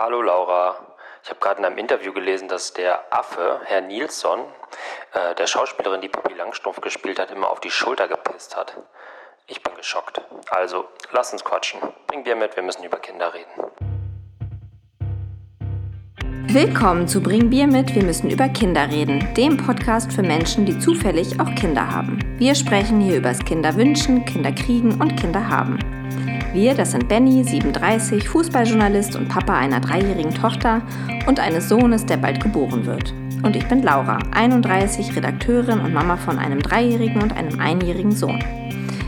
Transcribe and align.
Hallo 0.00 0.22
Laura. 0.22 0.76
Ich 1.24 1.28
habe 1.28 1.40
gerade 1.40 1.58
in 1.58 1.64
einem 1.64 1.76
Interview 1.76 2.12
gelesen, 2.12 2.46
dass 2.46 2.72
der 2.72 3.12
Affe, 3.12 3.60
Herr 3.64 3.80
Nilsson, 3.80 4.38
äh, 5.12 5.34
der 5.34 5.48
Schauspielerin, 5.48 6.00
die 6.00 6.08
Pippi 6.08 6.34
Langstrumpf 6.34 6.80
gespielt 6.80 7.18
hat, 7.18 7.32
immer 7.32 7.50
auf 7.50 7.58
die 7.58 7.70
Schulter 7.72 8.06
gepisst 8.06 8.56
hat. 8.56 8.76
Ich 9.48 9.60
bin 9.60 9.74
geschockt. 9.74 10.20
Also, 10.50 10.84
lass 11.10 11.32
uns 11.32 11.42
quatschen. 11.42 11.80
Bring 12.06 12.22
Bier 12.22 12.36
mit, 12.36 12.54
wir 12.54 12.62
müssen 12.62 12.84
über 12.84 12.98
Kinder 12.98 13.34
reden. 13.34 13.72
Willkommen 16.46 17.08
zu 17.08 17.20
Bring 17.20 17.50
Bier 17.50 17.66
mit, 17.66 17.92
wir 17.96 18.04
müssen 18.04 18.30
über 18.30 18.48
Kinder 18.50 18.88
reden, 18.88 19.34
dem 19.34 19.56
Podcast 19.56 20.12
für 20.12 20.22
Menschen, 20.22 20.64
die 20.64 20.78
zufällig 20.78 21.40
auch 21.40 21.52
Kinder 21.56 21.90
haben. 21.90 22.20
Wir 22.38 22.54
sprechen 22.54 23.00
hier 23.00 23.16
übers 23.16 23.40
Kinderwünschen, 23.40 24.24
Kinderkriegen 24.24 25.00
und 25.00 25.16
Kinderhaben. 25.16 25.80
Wir, 26.58 26.74
das 26.74 26.90
sind 26.90 27.06
Benny, 27.06 27.44
37, 27.44 28.28
Fußballjournalist 28.28 29.14
und 29.14 29.28
Papa 29.28 29.56
einer 29.56 29.78
dreijährigen 29.78 30.34
Tochter 30.34 30.82
und 31.28 31.38
eines 31.38 31.68
Sohnes, 31.68 32.04
der 32.04 32.16
bald 32.16 32.42
geboren 32.42 32.84
wird. 32.84 33.14
Und 33.44 33.54
ich 33.54 33.64
bin 33.68 33.84
Laura, 33.84 34.18
31, 34.32 35.14
Redakteurin 35.14 35.78
und 35.78 35.94
Mama 35.94 36.16
von 36.16 36.36
einem 36.36 36.60
dreijährigen 36.60 37.22
und 37.22 37.32
einem 37.36 37.60
einjährigen 37.60 38.10
Sohn. 38.10 38.42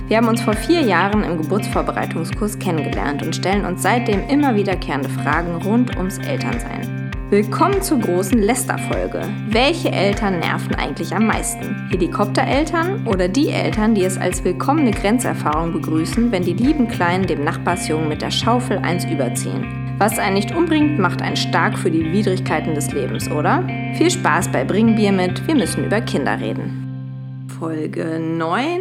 Wir 0.06 0.18
haben 0.18 0.28
uns 0.28 0.42
vor 0.42 0.54
vier 0.54 0.82
Jahren 0.82 1.24
im 1.24 1.38
Geburtsvorbereitungskurs 1.38 2.56
kennengelernt 2.60 3.24
und 3.24 3.34
stellen 3.34 3.64
uns 3.64 3.82
seitdem 3.82 4.28
immer 4.28 4.54
wiederkehrende 4.54 5.08
Fragen 5.08 5.56
rund 5.56 5.96
ums 5.96 6.18
Elternsein. 6.18 6.99
Willkommen 7.30 7.80
zur 7.80 8.00
großen 8.00 8.40
Lester-Folge. 8.42 9.22
Welche 9.50 9.92
Eltern 9.92 10.40
nerven 10.40 10.74
eigentlich 10.74 11.14
am 11.14 11.28
meisten? 11.28 11.88
Helikoptereltern 11.88 13.06
oder 13.06 13.28
die 13.28 13.50
Eltern, 13.50 13.94
die 13.94 14.02
es 14.02 14.18
als 14.18 14.42
willkommene 14.42 14.90
Grenzerfahrung 14.90 15.72
begrüßen, 15.72 16.32
wenn 16.32 16.42
die 16.42 16.54
lieben 16.54 16.88
Kleinen 16.88 17.28
dem 17.28 17.44
Nachbarsjungen 17.44 18.08
mit 18.08 18.20
der 18.20 18.32
Schaufel 18.32 18.78
eins 18.78 19.04
überziehen? 19.04 19.94
Was 19.98 20.18
einen 20.18 20.34
nicht 20.34 20.52
umbringt, 20.52 20.98
macht 20.98 21.22
einen 21.22 21.36
stark 21.36 21.78
für 21.78 21.92
die 21.92 22.12
Widrigkeiten 22.12 22.74
des 22.74 22.90
Lebens, 22.90 23.30
oder? 23.30 23.64
Viel 23.94 24.10
Spaß 24.10 24.50
bei 24.50 24.64
Bring 24.64 24.96
Bier 24.96 25.12
mit, 25.12 25.46
wir 25.46 25.54
müssen 25.54 25.84
über 25.84 26.00
Kinder 26.00 26.40
reden. 26.40 27.46
Folge 27.60 28.18
9, 28.18 28.80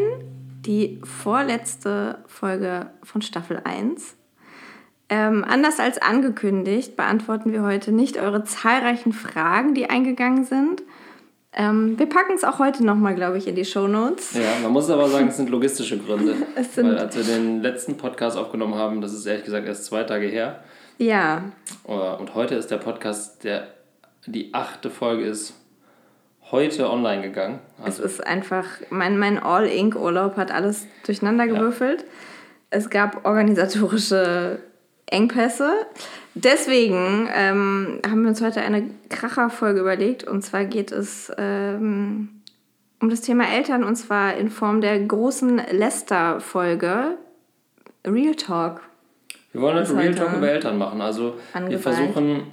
die 0.65 0.99
vorletzte 1.03 2.23
Folge 2.25 2.87
von 3.03 3.21
Staffel 3.21 3.61
1. 3.63 4.18
Ähm, 5.09 5.43
anders 5.47 5.79
als 5.79 5.99
angekündigt 5.99 6.95
beantworten 6.95 7.51
wir 7.51 7.63
heute 7.63 7.91
nicht 7.91 8.17
eure 8.17 8.43
zahlreichen 8.43 9.11
Fragen, 9.11 9.73
die 9.73 9.89
eingegangen 9.89 10.45
sind. 10.45 10.83
Ähm, 11.51 11.97
wir 11.97 12.07
packen 12.07 12.33
es 12.35 12.43
auch 12.43 12.59
heute 12.59 12.85
nochmal, 12.85 13.15
glaube 13.15 13.39
ich, 13.39 13.47
in 13.47 13.55
die 13.55 13.65
Show 13.65 13.87
Notes. 13.87 14.33
Ja, 14.35 14.61
man 14.61 14.71
muss 14.71 14.87
aber 14.89 15.09
sagen, 15.09 15.29
es 15.29 15.37
sind 15.37 15.49
logistische 15.49 15.97
Gründe. 15.97 16.35
es 16.55 16.75
sind 16.75 16.87
weil 16.87 16.99
als 16.99 17.15
wir 17.15 17.23
den 17.23 17.63
letzten 17.63 17.97
Podcast 17.97 18.37
aufgenommen 18.37 18.75
haben, 18.75 19.01
das 19.01 19.13
ist 19.13 19.25
ehrlich 19.25 19.45
gesagt 19.45 19.65
erst 19.65 19.85
zwei 19.85 20.03
Tage 20.03 20.27
her. 20.27 20.63
Ja. 20.99 21.43
Und 21.85 22.35
heute 22.35 22.53
ist 22.55 22.69
der 22.69 22.77
Podcast, 22.77 23.43
der 23.43 23.67
die 24.27 24.53
achte 24.53 24.91
Folge 24.91 25.23
ist, 25.23 25.55
heute 26.51 26.89
online 26.89 27.23
gegangen. 27.23 27.59
Also 27.81 28.03
es 28.03 28.13
ist 28.13 28.27
einfach, 28.27 28.65
mein, 28.89 29.17
mein 29.17 29.41
All-Ink-Urlaub 29.41 30.37
hat 30.37 30.51
alles 30.51 30.85
durcheinander 31.05 31.47
gewürfelt. 31.47 32.01
Ja. 32.01 32.07
Es 32.71 32.89
gab 32.89 33.25
organisatorische 33.25 34.59
Engpässe. 35.11 35.71
Deswegen 36.35 37.27
ähm, 37.33 37.99
haben 38.07 38.21
wir 38.21 38.29
uns 38.29 38.41
heute 38.41 38.61
eine 38.61 38.89
Kracherfolge 39.09 39.79
überlegt. 39.79 40.23
Und 40.23 40.41
zwar 40.41 40.65
geht 40.65 40.91
es 40.91 41.31
ähm, 41.37 42.29
um 43.01 43.09
das 43.09 43.21
Thema 43.21 43.45
Eltern 43.49 43.83
und 43.83 43.95
zwar 43.95 44.35
in 44.35 44.49
Form 44.49 44.81
der 44.81 44.99
großen 44.99 45.61
Lester-Folge 45.71 47.17
Real 48.05 48.35
Talk. 48.35 48.81
Wir 49.51 49.61
wollen 49.61 49.77
heute 49.77 49.97
Real 49.97 50.15
Talk 50.15 50.37
über 50.37 50.49
Eltern 50.49 50.77
machen. 50.77 51.01
Also 51.01 51.35
angeballt. 51.53 51.71
wir 51.71 51.79
versuchen 51.79 52.43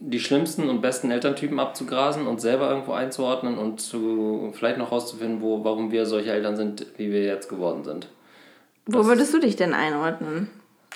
die 0.00 0.20
schlimmsten 0.20 0.68
und 0.68 0.80
besten 0.80 1.10
Elterntypen 1.10 1.58
abzugrasen 1.58 2.26
und 2.26 2.40
selber 2.40 2.70
irgendwo 2.70 2.92
einzuordnen 2.92 3.58
und 3.58 3.80
zu, 3.80 4.52
vielleicht 4.54 4.78
noch 4.78 4.92
rauszufinden, 4.92 5.40
wo, 5.40 5.64
warum 5.64 5.90
wir 5.90 6.06
solche 6.06 6.30
Eltern 6.30 6.56
sind, 6.56 6.86
wie 6.96 7.10
wir 7.10 7.24
jetzt 7.24 7.48
geworden 7.48 7.84
sind. 7.84 8.08
Wo 8.86 8.98
das 8.98 9.06
würdest 9.06 9.34
du 9.34 9.40
dich 9.40 9.56
denn 9.56 9.74
einordnen? 9.74 10.48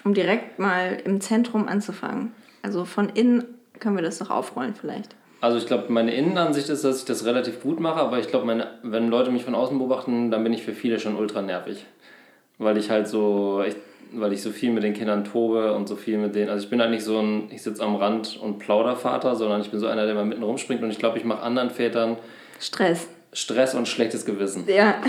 Um 0.04 0.14
direkt 0.14 0.58
mal 0.58 1.00
im 1.04 1.20
Zentrum 1.20 1.68
anzufangen. 1.68 2.32
Also 2.62 2.84
von 2.84 3.08
innen 3.10 3.44
können 3.78 3.96
wir 3.96 4.02
das 4.02 4.18
doch 4.18 4.30
aufrollen 4.30 4.74
vielleicht. 4.74 5.14
Also 5.40 5.58
ich 5.58 5.66
glaube, 5.66 5.92
meine 5.92 6.14
Innenansicht 6.14 6.68
ist, 6.68 6.84
dass 6.84 7.00
ich 7.00 7.04
das 7.04 7.24
relativ 7.24 7.62
gut 7.62 7.80
mache, 7.80 8.00
aber 8.00 8.20
ich 8.20 8.28
glaube, 8.28 8.64
wenn 8.82 9.08
Leute 9.08 9.32
mich 9.32 9.44
von 9.44 9.56
außen 9.56 9.76
beobachten, 9.76 10.30
dann 10.30 10.44
bin 10.44 10.52
ich 10.52 10.62
für 10.62 10.72
viele 10.72 11.00
schon 11.00 11.16
ultra 11.16 11.42
nervig. 11.42 11.84
Weil 12.58 12.76
ich 12.78 12.90
halt 12.90 13.08
so, 13.08 13.64
ich, 13.66 13.74
weil 14.12 14.32
ich 14.32 14.40
so 14.40 14.50
viel 14.50 14.70
mit 14.70 14.84
den 14.84 14.94
Kindern 14.94 15.24
tobe 15.24 15.74
und 15.74 15.88
so 15.88 15.96
viel 15.96 16.18
mit 16.18 16.36
denen. 16.36 16.48
Also 16.48 16.62
ich 16.64 16.70
bin 16.70 16.80
halt 16.80 16.92
nicht 16.92 17.02
so 17.02 17.18
ein, 17.18 17.48
ich 17.50 17.62
sitze 17.62 17.82
am 17.82 17.96
Rand 17.96 18.38
und 18.40 18.60
Plaudervater, 18.60 19.34
sondern 19.34 19.60
ich 19.60 19.70
bin 19.72 19.80
so 19.80 19.88
einer, 19.88 20.06
der 20.06 20.14
mal 20.14 20.24
mitten 20.24 20.44
rumspringt 20.44 20.82
und 20.82 20.90
ich 20.90 20.98
glaube, 20.98 21.18
ich 21.18 21.24
mache 21.24 21.42
anderen 21.42 21.70
Vätern 21.70 22.18
Stress. 22.60 23.08
Stress 23.32 23.74
und 23.74 23.88
schlechtes 23.88 24.24
Gewissen. 24.24 24.64
Ja. 24.68 25.02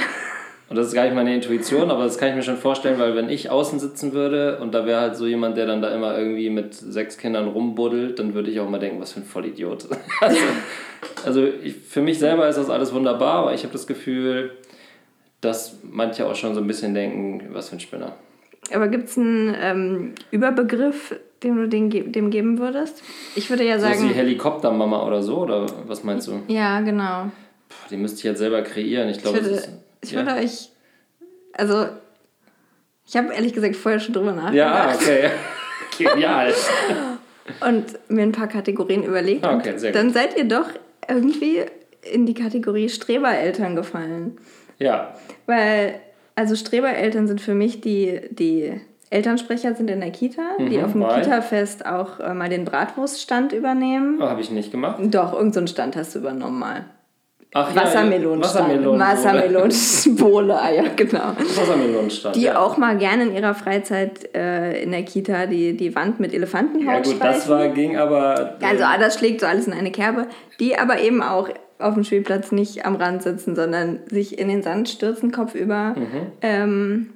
Und 0.70 0.78
das 0.78 0.88
ist 0.88 0.94
gar 0.94 1.04
nicht 1.04 1.14
meine 1.14 1.36
Intuition, 1.36 1.92
aber 1.92 2.04
das 2.04 2.18
kann 2.18 2.30
ich 2.30 2.36
mir 2.36 2.42
schon 2.42 2.58
vorstellen, 2.58 2.98
weil 2.98 3.16
wenn 3.16 3.30
ich 3.30 3.50
außen 3.50 3.80
sitzen 3.80 4.14
würde 4.14 4.58
und 4.60 4.74
da 4.74 4.86
wäre 4.86 5.02
halt 5.02 5.16
so 5.16 5.28
jemand, 5.28 5.58
der 5.58 5.66
dann 5.66 5.82
da 5.82 5.94
immer 5.94 6.18
irgendwie 6.18 6.50
mit 6.50 6.74
sechs 6.74 7.18
Kindern 7.18 7.48
rumbuddelt, 7.48 8.18
dann 8.18 8.34
würde 8.34 8.50
ich 8.50 8.60
auch 8.60 8.70
mal 8.70 8.80
denken, 8.80 9.00
was 9.00 9.14
für 9.14 9.20
ein 9.20 9.26
Vollidiot. 9.26 9.88
also, 10.22 10.40
also 11.26 11.48
ich, 11.64 11.76
für 11.76 12.02
mich 12.02 12.18
selber 12.18 12.48
ist 12.48 12.56
das 12.56 12.70
alles 12.70 12.94
wunderbar, 12.94 13.40
aber 13.40 13.54
ich 13.54 13.64
habe 13.64 13.74
das 13.74 13.88
Gefühl, 13.88 14.52
dass 15.42 15.78
manche 15.84 16.26
auch 16.26 16.36
schon 16.36 16.56
so 16.56 16.62
ein 16.62 16.68
bisschen 16.68 16.94
denken, 16.94 17.50
was 17.52 17.70
für 17.70 17.76
ein 17.76 17.80
Spinner. 17.80 18.14
Aber 18.74 18.88
gibt 18.88 19.10
es 19.10 19.18
einen 19.18 19.56
ähm, 19.60 20.14
Überbegriff, 20.32 21.16
den 21.44 21.58
du 21.58 21.68
den, 21.68 22.12
dem 22.12 22.32
geben 22.32 22.58
würdest? 22.58 23.04
Ich 23.36 23.50
würde 23.50 23.66
ja 23.66 23.78
sagen. 23.78 24.00
So 24.00 24.10
wie 24.10 24.14
Helikoptermama 24.14 25.06
oder 25.06 25.22
so, 25.22 25.40
oder 25.40 25.66
was 25.86 26.04
meinst 26.04 26.28
du? 26.28 26.42
Ja, 26.48 26.80
genau. 26.80 27.26
Puh, 27.68 27.90
die 27.90 27.98
müsste 27.98 28.20
ich 28.20 28.24
jetzt 28.24 28.40
selber 28.40 28.62
kreieren. 28.62 29.10
Ich 29.10 29.22
glaube, 29.22 29.40
ich 29.40 29.46
ja. 30.12 30.26
würde 30.26 30.42
euch. 30.42 30.70
Also, 31.54 31.88
ich 33.06 33.16
habe 33.16 33.34
ehrlich 33.34 33.54
gesagt 33.54 33.76
vorher 33.76 34.00
schon 34.00 34.14
drüber 34.14 34.34
nachgedacht. 34.34 34.56
Ja, 34.56 34.96
okay. 34.96 35.30
Genial. 35.98 36.54
und 37.68 37.86
mir 38.10 38.24
ein 38.24 38.32
paar 38.32 38.48
Kategorien 38.48 39.04
überlegt. 39.04 39.46
Ah, 39.46 39.58
okay, 39.58 39.78
sehr 39.78 39.92
gut. 39.92 40.00
Dann 40.00 40.12
seid 40.12 40.38
ihr 40.38 40.46
doch 40.46 40.68
irgendwie 41.08 41.62
in 42.12 42.26
die 42.26 42.34
Kategorie 42.34 42.90
Strebereltern 42.90 43.76
gefallen. 43.76 44.38
Ja. 44.80 45.14
Weil, 45.46 46.00
also 46.36 46.56
Strebereltern 46.56 47.28
sind 47.28 47.42
für 47.42 47.54
mich 47.54 47.82
die, 47.82 48.22
die 48.32 48.82
Elternsprecher 49.10 49.76
sind 49.76 49.90
in 49.90 50.00
der 50.00 50.12
Kita, 50.12 50.42
mhm, 50.58 50.70
die 50.70 50.82
auf 50.82 50.94
dem 50.94 51.08
Kita-Fest 51.08 51.86
auch 51.86 52.20
äh, 52.20 52.34
mal 52.34 52.50
den 52.50 52.66
Bratwurststand 52.66 53.54
übernehmen. 53.54 54.20
Oh, 54.20 54.28
habe 54.28 54.42
ich 54.42 54.50
nicht 54.50 54.72
gemacht. 54.72 55.00
Doch, 55.02 55.34
irgendeinen 55.34 55.68
so 55.68 55.74
Stand 55.74 55.96
hast 55.96 56.16
du 56.16 56.20
übernommen 56.20 56.60
mal. 56.60 56.86
Ach, 57.54 57.76
Wassermelonenstand. 57.76 59.00
Wassermelonenbowle, 59.00 60.60
ah 60.60 60.72
ja, 60.72 60.84
genau. 60.96 61.34
Wassermelonenstand. 61.38 62.36
Die 62.36 62.44
ja. 62.44 62.58
auch 62.58 62.78
mal 62.78 62.98
gerne 62.98 63.24
in 63.24 63.36
ihrer 63.36 63.54
Freizeit 63.54 64.34
äh, 64.36 64.82
in 64.82 64.92
der 64.92 65.04
Kita 65.04 65.46
die, 65.46 65.78
die 65.78 65.96
Wand 65.96 66.20
mit 66.20 66.34
Elefantenhaut 66.34 66.86
Ja 66.86 66.98
gut, 66.98 67.16
streichen. 67.16 67.40
das 67.40 67.50
war, 67.50 67.68
ging 67.70 67.98
aber... 67.98 68.58
Äh, 68.60 68.66
also 68.66 68.84
ah, 68.86 68.98
das 68.98 69.20
schlägt 69.20 69.42
so 69.42 69.46
alles 69.46 69.68
in 69.68 69.74
eine 69.74 69.92
Kerbe. 69.92 70.28
Die 70.60 70.78
aber 70.78 71.00
eben 71.00 71.22
auch 71.22 71.50
auf 71.78 71.94
dem 71.94 72.04
Spielplatz 72.04 72.52
nicht 72.52 72.86
am 72.86 72.96
Rand 72.96 73.22
sitzen, 73.22 73.56
sondern 73.56 74.00
sich 74.08 74.40
in 74.40 74.48
den 74.48 74.64
Sand 74.64 74.90
stürzen, 74.90 75.32
kopfüber. 75.32 75.96
Mhm. 75.96 76.32
Ähm, 76.42 77.10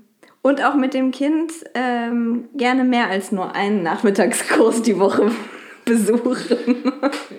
und 0.43 0.63
auch 0.63 0.75
mit 0.75 0.93
dem 0.93 1.11
Kind 1.11 1.51
ähm, 1.73 2.45
gerne 2.55 2.83
mehr 2.83 3.09
als 3.09 3.31
nur 3.31 3.55
einen 3.55 3.81
Nachmittagskurs 3.81 4.81
die 4.83 4.99
Woche 4.99 5.31
besuchen. 5.87 6.57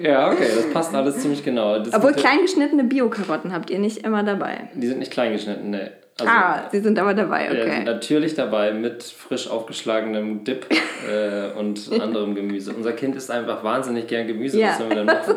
Ja, 0.03 0.31
okay, 0.31 0.49
das 0.55 0.71
passt 0.71 0.95
alles 0.95 1.19
ziemlich 1.19 1.45
genau. 1.45 1.79
Das 1.79 1.95
Obwohl 1.95 2.13
kleingeschnittene 2.13 2.85
Bio-Karotten 2.85 3.53
habt 3.53 3.71
ihr 3.71 3.79
nicht 3.79 3.99
immer 3.99 4.23
dabei. 4.23 4.71
Die 4.75 4.87
sind 4.87 4.99
nicht 4.99 5.13
kleingeschnitten, 5.13 5.71
ne. 5.71 5.93
Also, 6.21 6.33
ah, 6.33 6.69
sie 6.73 6.81
sind 6.81 6.99
aber 6.99 7.15
dabei, 7.15 7.47
okay. 7.49 7.59
Ja, 7.59 7.75
sind 7.75 7.85
natürlich 7.85 8.35
dabei 8.35 8.73
mit 8.73 9.05
frisch 9.05 9.49
aufgeschlagenem 9.49 10.43
Dip 10.43 10.67
äh, 11.09 11.57
und 11.57 11.81
anderem 12.01 12.35
Gemüse. 12.35 12.73
Unser 12.73 12.93
Kind 12.93 13.15
isst 13.15 13.31
einfach 13.31 13.63
wahnsinnig 13.63 14.09
gern 14.09 14.27
Gemüse. 14.27 14.59
Ja, 14.59 14.71
was 14.71 14.79
sollen 14.79 14.91
wir 14.91 14.97
dann 14.97 15.07
machen? 15.07 15.37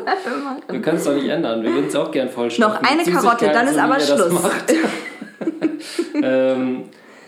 Wir, 0.68 0.74
wir 0.74 0.82
können 0.82 0.98
es 0.98 1.04
doch 1.04 1.14
nicht 1.14 1.28
ändern. 1.28 1.62
Wir 1.62 1.72
würden 1.72 1.88
es 1.88 1.96
auch 1.96 2.10
gern 2.10 2.30
vollstopfen. 2.30 2.82
Noch 2.82 2.90
eine 2.90 3.04
Karotte, 3.04 3.52
dann 3.54 3.68
ist 3.68 3.78
aber 3.78 4.00
Schluss. 4.00 4.34
ähm, 6.24 6.86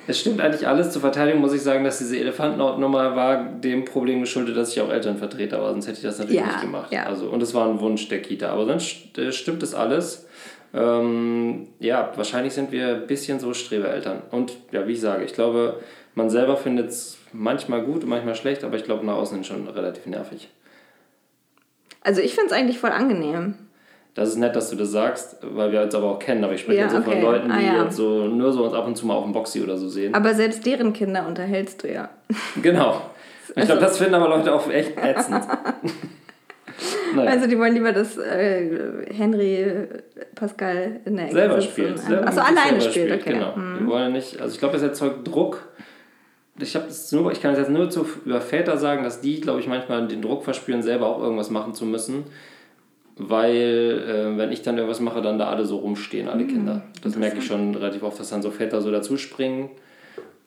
es 0.08 0.20
stimmt 0.20 0.42
eigentlich 0.42 0.68
alles. 0.68 0.92
Zur 0.92 1.02
Verteidigung 1.02 1.42
muss 1.42 1.54
ich 1.54 1.62
sagen, 1.62 1.84
dass 1.84 1.98
diese 1.98 2.18
Elefantennummer 2.18 3.16
war 3.16 3.44
dem 3.44 3.86
Problem 3.86 4.22
geschuldet, 4.22 4.58
dass 4.58 4.74
ich 4.74 4.82
auch 4.82 4.90
Elternvertreter 4.90 5.62
war. 5.62 5.72
Sonst 5.72 5.88
hätte 5.88 5.98
ich 5.98 6.04
das 6.04 6.20
natürlich 6.20 6.42
ja, 6.42 6.48
nicht 6.48 6.62
gemacht. 6.62 6.92
Ja. 6.92 7.06
Also, 7.06 7.30
und 7.30 7.42
es 7.42 7.54
war 7.54 7.68
ein 7.68 7.80
Wunsch 7.80 8.08
der 8.10 8.22
Kita. 8.22 8.50
Aber 8.50 8.66
sonst 8.66 9.18
äh, 9.18 9.32
stimmt 9.32 9.64
es 9.64 9.74
alles. 9.74 10.28
Ähm, 10.74 11.68
ja, 11.80 12.12
wahrscheinlich 12.16 12.54
sind 12.54 12.72
wir 12.72 12.88
ein 12.96 13.08
bisschen 13.08 13.40
so 13.40 13.54
Strebeeltern. 13.54 14.24
Und 14.32 14.54
ja, 14.72 14.88
wie 14.88 14.94
ich 14.94 15.02
sage, 15.02 15.24
ich 15.24 15.34
glaube, 15.34 15.80
man 16.16 16.30
selber 16.30 16.58
findet 16.58 16.90
es 16.90 17.18
manchmal 17.32 17.84
gut 17.84 18.04
und 18.04 18.10
manchmal 18.10 18.36
schlecht, 18.36 18.64
aber 18.64 18.76
ich 18.76 18.84
glaube, 18.84 19.06
nach 19.06 19.16
außen 19.16 19.44
schon 19.44 19.68
relativ 19.68 20.06
nervig. 20.06 20.50
Also 22.02 22.22
ich 22.22 22.34
finde 22.34 22.48
es 22.48 22.54
eigentlich 22.54 22.80
voll 22.80 22.92
angenehm. 22.92 23.56
Das 24.15 24.30
ist 24.30 24.36
nett, 24.38 24.56
dass 24.56 24.69
du 24.69 24.75
das 24.75 24.92
sagst, 24.92 25.38
weil 25.42 25.71
wir 25.71 25.81
uns 25.81 25.95
aber 25.95 26.12
auch 26.12 26.19
kennen. 26.19 26.44
Aber 26.44 26.54
ich 26.54 26.62
spreche 26.62 26.77
ja, 26.77 26.83
jetzt 26.83 26.94
so 26.94 27.00
okay. 27.00 27.13
von 27.13 27.21
Leuten, 27.21 27.48
die 27.48 27.68
ah, 27.68 27.83
ja. 27.83 27.92
so 27.92 28.27
nur 28.27 28.54
so 28.54 28.63
uns 28.63 28.74
ab 28.74 28.86
und 28.86 28.95
zu 28.95 29.07
mal 29.07 29.15
auf 29.15 29.24
dem 29.24 29.33
Boxy 29.33 29.62
oder 29.62 29.75
so 29.75 29.89
sehen. 29.89 30.13
Aber 30.13 30.36
selbst 30.36 30.65
deren 30.65 30.94
Kinder 30.94 31.25
unterhältst 31.27 31.83
du 31.83 31.92
ja. 31.92 32.10
Genau. 32.62 33.01
Ich 33.50 33.57
also, 33.57 33.68
glaube, 33.74 33.81
das 33.81 33.98
finden 33.98 34.13
aber 34.13 34.30
Leute 34.30 34.54
auch 34.54 34.69
echt 34.69 34.98
ätzend. 34.98 35.44
naja. 37.15 37.31
Also 37.31 37.48
die 37.48 37.57
wollen 37.57 37.74
lieber, 37.74 37.92
dass 37.92 38.18
äh, 38.18 39.06
Henry 39.12 39.88
Pascal 40.36 41.00
in 41.06 41.18
der 41.18 41.25
Ecke 41.25 41.36
selber 41.36 41.62
spielt. 41.62 42.00
Selber 42.00 42.27
Achso, 42.27 42.42
alleine 42.42 42.81
spielt, 42.81 42.94
spielt, 42.94 43.21
okay. 43.21 43.33
Genau. 43.33 43.56
Mhm. 43.56 43.80
Wir 43.80 43.88
wollen 43.88 44.13
nicht, 44.13 44.39
also 44.39 44.54
ich 44.54 44.59
glaube, 44.59 44.77
es 44.77 44.83
erzeugt 44.83 45.27
Druck. 45.27 45.68
Ich, 46.59 46.77
nur, 47.12 47.31
ich 47.31 47.42
kann 47.42 47.54
es 47.54 47.59
jetzt 47.59 47.71
nur 47.71 47.89
zu, 47.89 48.07
über 48.25 48.39
Väter 48.39 48.77
sagen, 48.77 49.04
dass 49.04 49.21
die, 49.21 49.42
glaube 49.42 49.59
ich, 49.59 49.68
manchmal 49.68 50.07
den 50.07 50.21
Druck 50.21 50.44
verspüren, 50.44 50.83
selber 50.83 51.07
auch 51.07 51.19
irgendwas 51.19 51.50
machen 51.50 51.74
zu 51.74 51.86
müssen. 51.86 52.25
Weil, 53.15 54.04
äh, 54.07 54.38
wenn 54.38 54.51
ich 54.51 54.63
dann 54.63 54.77
irgendwas 54.77 55.00
mache, 55.00 55.21
dann 55.21 55.38
da 55.38 55.48
alle 55.48 55.65
so 55.65 55.77
rumstehen, 55.77 56.27
alle 56.27 56.44
mhm. 56.44 56.48
Kinder. 56.48 56.81
Das 57.04 57.15
merke 57.15 57.38
ich 57.38 57.45
schon 57.45 57.75
relativ 57.75 58.04
oft, 58.04 58.19
dass 58.19 58.30
dann 58.30 58.42
so 58.42 58.50
Väter 58.50 58.81
so 58.81 58.92
dazuspringen 58.92 59.69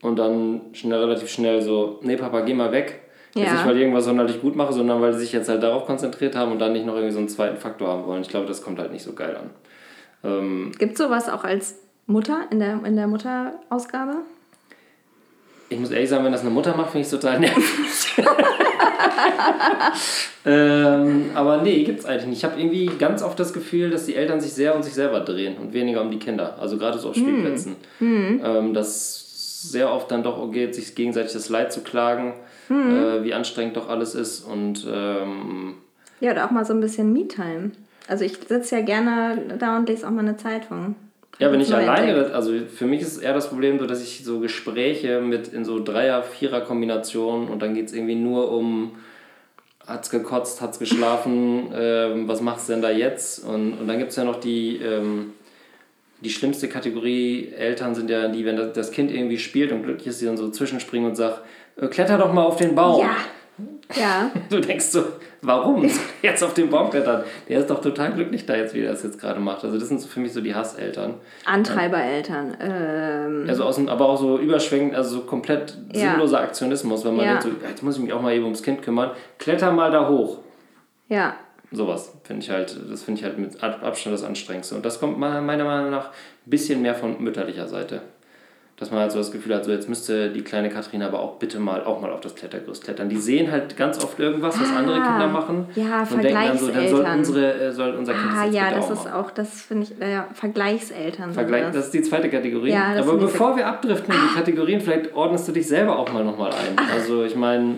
und 0.03 0.19
dann 0.19 0.63
schnell, 0.73 0.99
relativ 0.99 1.29
schnell 1.29 1.63
so, 1.63 2.01
nee, 2.03 2.17
Papa, 2.17 2.41
geh 2.41 2.55
mal 2.55 2.73
weg 2.73 3.03
Jetzt 3.37 3.53
nicht, 3.53 3.67
weil 3.67 3.77
ich 3.77 3.83
irgendwas 3.83 4.05
sonderlich 4.07 4.41
gut 4.41 4.57
mache, 4.57 4.73
sondern 4.73 5.03
weil 5.03 5.13
sie 5.13 5.21
sich 5.21 5.33
jetzt 5.33 5.49
halt 5.51 5.63
darauf 5.63 5.85
konzentriert 5.85 6.35
haben 6.35 6.53
und 6.53 6.59
dann 6.59 6.73
nicht 6.73 6.87
noch 6.87 6.95
irgendwie 6.95 7.13
so 7.13 7.19
einen 7.19 7.29
zweiten 7.29 7.59
Faktor 7.59 7.89
haben 7.89 8.07
wollen. 8.07 8.23
Ich 8.23 8.29
glaube, 8.29 8.47
das 8.47 8.63
kommt 8.63 8.79
halt 8.79 8.93
nicht 8.93 9.03
so 9.03 9.13
geil 9.13 9.37
an. 9.37 9.51
Ähm, 10.25 10.73
Gibt 10.79 10.93
es 10.93 10.99
sowas 10.99 11.29
auch 11.29 11.45
als 11.45 11.79
Mutter 12.07 12.47
in 12.51 12.61
der, 12.61 12.83
in 12.85 12.97
der 12.97 13.07
Mutterausgabe? 13.07 14.17
Ich 15.69 15.79
muss 15.79 15.91
ehrlich 15.91 16.09
sagen, 16.09 16.25
wenn 16.25 16.33
das 16.33 16.43
eine 16.43 16.51
Mutter 16.51 16.77
macht, 16.77 16.91
finde 16.91 17.07
ich 17.07 17.13
es 17.13 17.21
total 17.21 17.41
nervig. 17.41 18.25
ähm, 20.47 21.31
aber 21.35 21.63
nee, 21.63 21.83
gibt 21.83 22.01
es 22.01 22.07
eigentlich 22.07 22.27
nicht. 22.27 22.39
Ich 22.39 22.45
habe 22.45 22.61
irgendwie 22.61 22.87
ganz 22.99 23.23
oft 23.23 23.39
das 23.39 23.53
Gefühl, 23.53 23.91
dass 23.91 24.07
die 24.07 24.15
Eltern 24.15 24.41
sich 24.41 24.53
sehr 24.53 24.77
um 24.77 24.83
sich 24.83 24.95
selber 24.95 25.21
drehen 25.21 25.57
und 25.59 25.73
weniger 25.73 26.03
um 26.03 26.11
die 26.11 26.19
Kinder. 26.19 26.57
Also 26.61 26.79
gerade 26.79 26.99
so 26.99 27.11
auf 27.11 27.17
hm. 27.17 27.23
Spielplätzen. 27.23 27.77
Mm. 28.01 28.41
Ähm, 28.45 28.75
dass 28.75 29.71
sehr 29.71 29.93
oft 29.93 30.11
dann 30.11 30.23
doch 30.23 30.51
geht, 30.53 30.75
sich 30.75 30.95
gegenseitig 30.95 31.33
das 31.33 31.49
Leid 31.49 31.73
zu 31.73 31.81
klagen 31.81 32.35
mhm. 32.69 32.97
äh, 32.97 33.25
wie 33.25 33.35
anstrengend 33.35 33.77
doch 33.77 33.89
alles 33.89 34.15
ist. 34.15 34.41
Und 34.41 34.87
ähm, 34.91 35.75
ja, 36.21 36.33
oder 36.33 36.47
auch 36.47 36.51
mal 36.51 36.65
so 36.65 36.73
ein 36.73 36.81
bisschen 36.81 37.13
Me-Time. 37.13 37.73
Also 38.09 38.25
ich 38.25 38.39
sitze 38.49 38.77
ja 38.77 38.83
gerne 38.83 39.57
da 39.59 39.77
und 39.77 39.89
lese 39.89 40.07
auch 40.07 40.11
mal 40.11 40.21
eine 40.21 40.37
Zeitung. 40.37 40.95
Ja, 41.39 41.53
wenn 41.53 41.61
ich 41.61 41.75
alleine, 41.75 42.33
also 42.33 42.53
für 42.75 42.87
mich 42.87 43.03
ist 43.03 43.19
eher 43.19 43.35
das 43.35 43.49
Problem 43.49 43.79
so, 43.79 43.87
dass 43.87 44.03
ich 44.03 44.25
so 44.25 44.41
Gespräche 44.41 45.21
mit 45.21 45.49
in 45.49 45.65
so 45.65 45.83
Dreier-, 45.83 46.23
Vierer-Kombinationen 46.23 47.49
und 47.49 47.61
dann 47.61 47.75
geht 47.75 47.87
es 47.87 47.93
irgendwie 47.93 48.15
nur 48.15 48.51
um, 48.53 48.93
hat's 49.87 50.11
gekotzt, 50.11 50.63
hat's 50.63 50.79
geschlafen, 50.79 51.69
ähm, 51.75 52.27
was 52.27 52.41
machst 52.41 52.69
du 52.69 52.73
denn 52.73 52.83
da 52.83 52.91
jetzt? 52.91 53.45
Und, 53.45 53.75
und 53.75 53.87
dann 53.87 53.99
gibt 53.99 54.13
es 54.13 54.17
ja 54.17 54.25
noch 54.25 54.41
die, 54.41 54.77
ähm, 54.77 55.33
die 56.23 56.31
schlimmste 56.31 56.69
Kategorie, 56.69 57.53
Eltern 57.57 57.95
sind 57.95 58.09
ja 58.09 58.29
die, 58.29 58.47
wenn 58.47 58.57
das 58.57 58.91
Kind 58.91 59.11
irgendwie 59.11 59.39
spielt 59.39 59.73
und 59.73 59.83
glücklich 59.83 60.07
ist, 60.07 60.23
die 60.23 60.25
dann 60.25 60.39
so 60.39 60.49
zwischenspringen 60.49 61.11
und 61.11 61.17
sagt, 61.17 61.43
äh, 61.77 61.89
kletter 61.89 62.17
doch 62.17 62.33
mal 62.33 62.45
auf 62.45 62.57
den 62.57 62.75
Baum. 62.75 63.03
Ja. 63.03 63.17
Ja. 63.95 64.31
Du 64.51 64.61
denkst 64.61 64.87
so, 64.87 65.05
warum 65.43 65.89
jetzt 66.23 66.43
auf 66.43 66.55
den 66.55 66.71
Baum 66.71 66.91
klettern? 66.91 67.25
Der 67.49 67.61
ist 67.61 67.71
doch 67.71 67.81
total 67.81 68.13
glücklich 68.13 68.47
da 68.47 68.57
jetzt, 68.57 68.75
wie 68.75 68.81
er 68.81 68.93
das 68.93 69.03
jetzt 69.03 69.21
gerade 69.21 69.41
macht. 69.41 69.65
Also 69.65 69.79
das 69.79 69.89
sind 69.89 70.03
für 70.05 70.21
mich 70.21 70.33
so 70.33 70.41
die 70.41 70.55
Hasseltern. 70.55 71.15
Antreibereltern. 71.45 72.57
Ähm. 72.61 73.45
Also 73.49 73.65
aus 73.65 73.77
dem, 73.77 73.89
aber 73.89 74.09
auch 74.09 74.19
so 74.19 74.39
überschwenkend, 74.39 74.95
also 74.95 75.19
so 75.19 75.21
komplett 75.23 75.77
sinnloser 75.93 76.39
ja. 76.39 76.45
Aktionismus, 76.45 77.05
wenn 77.05 77.17
man 77.17 77.25
ja. 77.25 77.33
denkt 77.33 77.45
so, 77.45 77.69
jetzt 77.69 77.83
muss 77.83 77.97
ich 77.97 78.03
mich 78.03 78.13
auch 78.13 78.23
mal 78.23 78.35
eben 78.35 78.45
ums 78.45 78.63
Kind 78.63 78.83
kümmern. 78.83 79.11
Kletter 79.39 79.73
mal 79.73 79.91
da 79.91 80.09
hoch. 80.09 80.39
Ja. 81.09 81.37
Sowas 81.73 82.13
finde 82.23 82.43
ich 82.43 82.51
halt, 82.51 82.77
das 82.91 83.03
finde 83.03 83.21
ich 83.21 83.25
halt 83.25 83.39
mit 83.39 83.63
Abstand 83.63 84.15
das 84.15 84.23
Anstrengendste. 84.23 84.77
Und 84.77 84.87
das 84.87 85.01
kommt 85.01 85.19
meiner 85.19 85.41
Meinung 85.43 85.91
nach 85.91 86.11
ein 86.11 86.51
bisschen 86.51 86.83
mehr 86.83 86.95
von 86.95 87.23
mütterlicher 87.23 87.67
Seite 87.67 88.03
dass 88.79 88.91
man 88.91 89.01
halt 89.01 89.11
so 89.11 89.19
das 89.19 89.33
Gefühl 89.33 89.55
hat, 89.55 89.65
so 89.65 89.73
jetzt 89.73 89.89
müsste 89.89 90.31
die 90.31 90.43
kleine 90.43 90.69
Katrin 90.69 91.03
aber 91.03 91.21
auch 91.21 91.37
bitte 91.37 91.59
mal 91.59 91.83
auch 91.85 92.01
mal 92.03 92.13
auf 92.13 92.21
das 92.21 92.35
Klettergerüst 92.35 92.85
klettern. 92.85 93.09
Die 93.09 93.17
sehen 93.17 93.51
halt 93.51 93.75
ganz 93.77 94.03
oft 94.05 94.19
irgendwas, 94.21 94.61
was 94.61 94.69
ah, 94.71 94.79
andere 94.79 94.97
Kinder 94.97 95.29
machen 95.29 95.67
ja, 95.75 96.03
und 96.03 96.23
denken 96.23 96.35
dann 96.35 96.59
so, 96.59 96.69
dann 96.69 96.89
soll, 96.89 97.07
unsere, 97.17 97.55
äh, 97.55 97.73
soll 97.73 97.95
unser 97.95 98.13
Kind 98.13 98.27
ah, 98.31 98.45
das 98.45 98.55
ja, 98.55 98.71
das 98.71 98.91
ist 98.91 99.11
auch, 99.11 99.31
das 99.31 99.63
finde 99.63 99.85
ich, 99.85 100.01
äh, 100.03 100.23
Vergleichseltern. 100.35 101.33
Vergleich, 101.33 101.63
das. 101.65 101.75
das 101.75 101.85
ist 101.87 101.95
die 101.95 102.03
zweite 102.03 102.29
Kategorie. 102.29 102.71
Ja, 102.71 102.95
aber 102.99 103.17
bevor 103.17 103.57
wir 103.57 103.67
abdriften 103.67 104.15
in 104.15 104.21
die. 104.21 104.37
Kategorien, 104.37 104.83
vielleicht 104.83 105.15
ordnest 105.15 105.49
du 105.49 105.53
dich 105.53 105.67
selber 105.67 105.99
auch 105.99 106.13
mal 106.13 106.23
nochmal 106.23 106.51
ein. 106.51 106.77
Ah. 106.77 106.83
Also 106.93 107.25
ich 107.25 107.35
meine, 107.35 107.77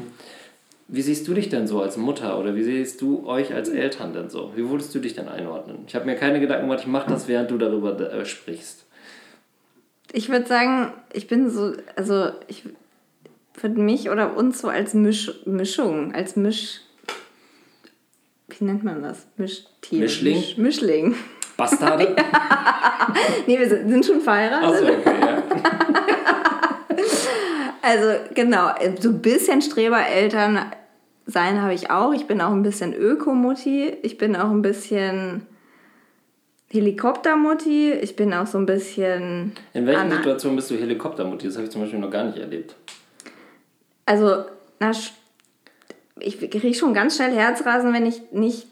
wie 0.88 1.02
siehst 1.02 1.28
du 1.28 1.34
dich 1.34 1.48
denn 1.48 1.68
so 1.68 1.80
als 1.80 1.96
Mutter 1.96 2.40
oder 2.40 2.56
wie 2.56 2.64
siehst 2.64 3.00
du 3.00 3.24
euch 3.26 3.54
als 3.54 3.68
Eltern 3.68 4.14
denn 4.14 4.30
so? 4.30 4.52
Wie 4.56 4.68
würdest 4.68 4.92
du 4.94 4.98
dich 4.98 5.14
denn 5.14 5.28
einordnen? 5.28 5.84
Ich 5.86 5.94
habe 5.94 6.06
mir 6.06 6.16
keine 6.16 6.40
Gedanken 6.40 6.66
gemacht, 6.66 6.80
ich 6.80 6.88
mache 6.88 7.08
das, 7.08 7.28
während 7.28 7.52
du 7.52 7.58
darüber 7.58 7.98
äh, 8.00 8.24
sprichst. 8.24 8.87
Ich 10.12 10.28
würde 10.28 10.46
sagen, 10.46 10.92
ich 11.12 11.26
bin 11.26 11.50
so, 11.50 11.72
also 11.96 12.30
ich 12.46 12.64
würde 13.54 13.80
mich 13.80 14.10
oder 14.10 14.36
uns 14.36 14.60
so 14.60 14.68
als 14.68 14.94
Misch, 14.94 15.32
Mischung, 15.44 16.14
als 16.14 16.36
Misch. 16.36 16.80
Wie 18.48 18.64
nennt 18.64 18.84
man 18.84 19.02
das? 19.02 19.26
Mischtier. 19.36 20.00
Mischling? 20.00 20.36
Misch, 20.36 20.56
Mischling. 20.56 21.14
Bastarde? 21.56 22.04
ja. 22.16 23.14
Nee, 23.46 23.58
wir 23.58 23.68
sind, 23.68 23.90
sind 23.90 24.06
schon 24.06 24.20
verheiratet. 24.20 24.78
So, 24.78 24.86
okay, 24.86 25.20
ja. 25.20 25.42
also 27.82 28.20
genau, 28.34 28.70
so 29.00 29.10
ein 29.10 29.20
bisschen 29.20 29.60
Strebereltern 29.60 30.72
sein 31.26 31.60
habe 31.60 31.74
ich 31.74 31.90
auch. 31.90 32.14
Ich 32.14 32.26
bin 32.26 32.40
auch 32.40 32.52
ein 32.52 32.62
bisschen 32.62 32.94
Ökomutti. 32.94 33.98
Ich 34.02 34.16
bin 34.16 34.34
auch 34.34 34.50
ein 34.50 34.62
bisschen 34.62 35.46
Helikoptermutti. 36.70 37.92
Ich 37.92 38.14
bin 38.14 38.34
auch 38.34 38.46
so 38.46 38.58
ein 38.58 38.66
bisschen. 38.66 39.52
In 39.72 39.86
welchen 39.86 40.10
Situationen 40.10 40.56
bist 40.56 40.70
du 40.70 40.76
Helikoptermutti? 40.76 41.46
Das 41.46 41.56
habe 41.56 41.64
ich 41.64 41.70
zum 41.70 41.80
Beispiel 41.80 41.98
noch 41.98 42.10
gar 42.10 42.24
nicht 42.24 42.38
erlebt. 42.38 42.74
Also, 44.04 44.44
na, 44.78 44.90
ich 46.20 46.38
kriege 46.38 46.74
schon 46.74 46.94
ganz 46.94 47.16
schnell 47.16 47.32
Herzrasen, 47.34 47.92
wenn 47.92 48.06
ich 48.06 48.20
nicht 48.32 48.66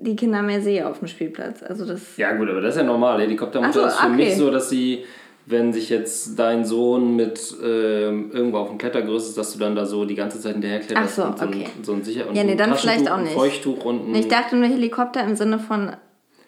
die 0.00 0.14
Kinder 0.16 0.42
mehr 0.42 0.60
sehe 0.60 0.86
auf 0.86 0.98
dem 0.98 1.08
Spielplatz. 1.08 1.62
Also 1.62 1.84
das 1.84 2.16
ja, 2.16 2.32
gut, 2.32 2.48
aber 2.48 2.60
das 2.60 2.74
ist 2.74 2.80
ja 2.80 2.86
normal. 2.86 3.20
Helikoptermutter 3.20 3.80
so, 3.80 3.86
ist 3.86 3.96
für 3.96 4.06
okay. 4.06 4.16
mich 4.16 4.36
so, 4.36 4.50
dass 4.50 4.70
sie, 4.70 5.04
wenn 5.46 5.72
sich 5.72 5.88
jetzt 5.90 6.38
dein 6.38 6.64
Sohn 6.64 7.16
mit 7.16 7.54
äh, 7.62 8.08
irgendwo 8.08 8.58
auf 8.58 8.68
dem 8.68 8.78
Klettergerüst 8.78 9.30
ist, 9.30 9.38
dass 9.38 9.52
du 9.52 9.58
dann 9.58 9.74
da 9.74 9.86
so 9.86 10.04
die 10.04 10.14
ganze 10.14 10.40
Zeit 10.40 10.52
hinterher 10.52 10.80
kletterst. 10.80 11.18
Ach 11.18 11.24
so, 11.24 11.30
und 11.30 11.38
so 11.38 11.44
okay. 11.46 11.64
Ein, 11.64 11.84
so 11.84 11.92
ein 11.94 12.04
sicher 12.04 12.28
und 12.28 12.36
ja, 12.36 12.44
nee, 12.44 12.54
dann 12.54 12.74
vielleicht 12.76 13.10
auch 13.10 13.18
nicht. 13.18 13.32
Feuchttuch 13.32 13.84
und 13.84 14.14
ich 14.14 14.28
dachte 14.28 14.56
nur 14.56 14.68
Helikopter 14.68 15.24
im 15.24 15.34
Sinne 15.34 15.58
von 15.58 15.92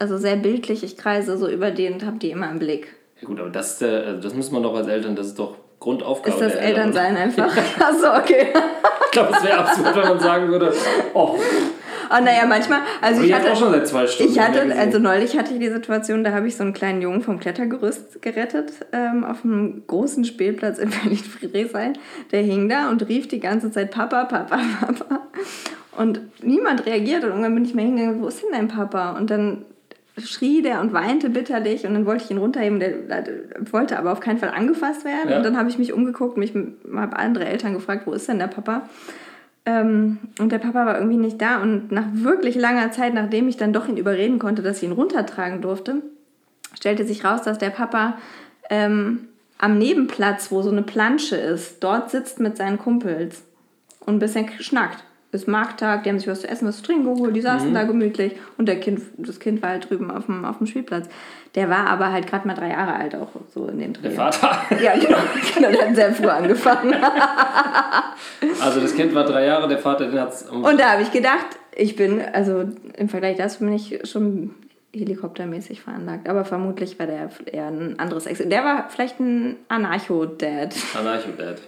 also 0.00 0.18
sehr 0.18 0.36
bildlich, 0.36 0.82
ich 0.82 0.96
kreise 0.96 1.36
so 1.36 1.48
über 1.48 1.70
die 1.70 1.88
und 1.88 2.04
habe 2.04 2.18
die 2.18 2.30
immer 2.30 2.50
im 2.50 2.58
Blick. 2.58 2.88
Ja 3.20 3.28
gut, 3.28 3.38
aber 3.38 3.50
das, 3.50 3.80
äh, 3.82 4.18
das 4.18 4.34
muss 4.34 4.50
man 4.50 4.62
doch 4.62 4.74
als 4.74 4.88
Eltern, 4.88 5.14
das 5.14 5.28
ist 5.28 5.38
doch 5.38 5.56
Grundaufgabe. 5.78 6.36
Ist 6.36 6.40
das 6.40 6.54
Elternsein 6.54 7.16
einfach? 7.18 7.54
Achso, 7.78 8.16
okay. 8.16 8.48
ich 9.04 9.10
glaube, 9.12 9.34
es 9.36 9.44
wäre 9.44 9.58
absurd, 9.58 9.94
wenn 9.94 10.08
man 10.08 10.20
sagen 10.20 10.48
würde, 10.48 10.72
oh. 11.14 11.36
Oh, 12.12 12.20
naja, 12.24 12.44
manchmal. 12.44 12.80
Also 13.00 13.22
ich 13.22 13.32
hatte 13.32 13.52
auch 13.52 13.56
schon 13.56 13.70
seit 13.70 13.86
zwei 13.86 14.06
Stunden. 14.06 14.32
Ich 14.32 14.40
hatte, 14.40 14.74
also 14.76 14.98
neulich 14.98 15.38
hatte 15.38 15.52
ich 15.52 15.60
die 15.60 15.68
Situation, 15.68 16.24
da 16.24 16.32
habe 16.32 16.48
ich 16.48 16.56
so 16.56 16.64
einen 16.64 16.72
kleinen 16.72 17.02
Jungen 17.02 17.22
vom 17.22 17.38
Klettergerüst 17.38 18.20
gerettet 18.20 18.72
ähm, 18.92 19.22
auf 19.22 19.44
einem 19.44 19.84
großen 19.86 20.24
Spielplatz 20.24 20.78
in 20.78 20.90
Berlin-Friedrichshain. 21.02 21.98
Der 22.32 22.42
hing 22.42 22.68
da 22.68 22.90
und 22.90 23.06
rief 23.06 23.28
die 23.28 23.38
ganze 23.38 23.70
Zeit 23.70 23.92
Papa, 23.92 24.24
Papa, 24.24 24.58
Papa. 24.80 25.20
Und 25.96 26.20
niemand 26.42 26.84
reagiert. 26.84 27.22
Und 27.22 27.30
irgendwann 27.30 27.54
bin 27.54 27.64
ich 27.64 27.74
mir 27.74 27.82
hingegangen, 27.82 28.20
wo 28.20 28.26
ist 28.26 28.42
denn 28.42 28.50
dein 28.52 28.68
Papa? 28.68 29.12
Und 29.12 29.30
dann 29.30 29.66
schrie 30.26 30.62
der 30.62 30.80
und 30.80 30.92
weinte 30.92 31.30
bitterlich 31.30 31.86
und 31.86 31.94
dann 31.94 32.06
wollte 32.06 32.24
ich 32.24 32.30
ihn 32.30 32.38
runterheben, 32.38 32.80
der, 32.80 33.22
der 33.22 33.24
wollte 33.70 33.98
aber 33.98 34.12
auf 34.12 34.20
keinen 34.20 34.38
Fall 34.38 34.50
angefasst 34.50 35.04
werden. 35.04 35.30
Ja. 35.30 35.38
Und 35.38 35.44
dann 35.44 35.56
habe 35.56 35.68
ich 35.68 35.78
mich 35.78 35.92
umgeguckt 35.92 36.36
und 36.36 36.40
mich 36.40 36.54
habe 36.94 37.18
andere 37.18 37.46
Eltern 37.46 37.74
gefragt, 37.74 38.06
wo 38.06 38.12
ist 38.12 38.28
denn 38.28 38.38
der 38.38 38.46
Papa? 38.46 38.88
Ähm, 39.66 40.18
und 40.38 40.52
der 40.52 40.58
Papa 40.58 40.86
war 40.86 40.96
irgendwie 40.96 41.18
nicht 41.18 41.40
da 41.40 41.62
und 41.62 41.92
nach 41.92 42.06
wirklich 42.12 42.54
langer 42.54 42.92
Zeit, 42.92 43.14
nachdem 43.14 43.48
ich 43.48 43.56
dann 43.56 43.72
doch 43.72 43.88
ihn 43.88 43.96
überreden 43.96 44.38
konnte, 44.38 44.62
dass 44.62 44.78
ich 44.78 44.84
ihn 44.84 44.92
runtertragen 44.92 45.60
durfte, 45.60 45.96
stellte 46.74 47.04
sich 47.04 47.24
raus, 47.24 47.42
dass 47.42 47.58
der 47.58 47.70
Papa 47.70 48.18
ähm, 48.70 49.28
am 49.58 49.76
Nebenplatz, 49.76 50.50
wo 50.50 50.62
so 50.62 50.70
eine 50.70 50.82
Plansche 50.82 51.36
ist, 51.36 51.84
dort 51.84 52.10
sitzt 52.10 52.40
mit 52.40 52.56
seinen 52.56 52.78
Kumpels 52.78 53.42
und 54.00 54.14
ein 54.14 54.18
bisschen 54.18 54.48
schnackt 54.60 55.04
ist 55.32 55.46
Markttag, 55.46 56.02
die 56.02 56.08
haben 56.08 56.18
sich 56.18 56.28
was 56.28 56.40
zu 56.40 56.48
essen, 56.48 56.66
was 56.66 56.78
zu 56.78 56.82
trinken 56.82 57.14
geholt, 57.14 57.36
die 57.36 57.40
saßen 57.40 57.70
mhm. 57.70 57.74
da 57.74 57.84
gemütlich 57.84 58.32
und 58.58 58.66
der 58.66 58.80
kind, 58.80 59.00
das 59.16 59.38
Kind 59.38 59.62
war 59.62 59.70
halt 59.70 59.88
drüben 59.88 60.10
auf 60.10 60.26
dem, 60.26 60.44
auf 60.44 60.58
dem 60.58 60.66
Spielplatz. 60.66 61.08
Der 61.54 61.68
war 61.68 61.86
aber 61.86 62.12
halt 62.12 62.26
gerade 62.26 62.46
mal 62.46 62.54
drei 62.54 62.70
Jahre 62.70 62.94
alt 62.94 63.14
auch 63.14 63.28
so 63.52 63.66
in 63.66 63.78
dem 63.78 63.92
Dreh. 63.92 64.02
Der 64.02 64.12
Vater? 64.12 64.62
Ja, 64.82 64.94
genau, 64.94 65.18
genau 65.54 65.70
der 65.70 65.88
hat 65.88 65.96
sehr 65.96 66.12
früh 66.12 66.28
angefangen. 66.28 66.94
also 68.60 68.80
das 68.80 68.94
Kind 68.94 69.14
war 69.14 69.24
drei 69.24 69.46
Jahre, 69.46 69.68
der 69.68 69.78
Vater, 69.78 70.08
den 70.08 70.20
hat's... 70.20 70.42
Um 70.48 70.64
und 70.64 70.78
da 70.78 70.92
habe 70.92 71.02
ich 71.02 71.12
gedacht, 71.12 71.46
ich 71.76 71.96
bin, 71.96 72.20
also 72.32 72.64
im 72.96 73.08
Vergleich 73.08 73.36
dazu 73.36 73.60
bin 73.60 73.72
ich 73.72 74.00
schon 74.04 74.54
helikoptermäßig 74.94 75.82
veranlagt. 75.82 76.28
Aber 76.28 76.44
vermutlich 76.44 76.98
war 76.98 77.06
der 77.06 77.30
eher 77.46 77.68
ein 77.68 77.98
anderes 77.98 78.26
Ex. 78.26 78.40
Der 78.44 78.64
war 78.64 78.88
vielleicht 78.90 79.20
ein 79.20 79.56
Anarcho-Dad. 79.68 80.74
Anarcho-Dad. 80.98 81.60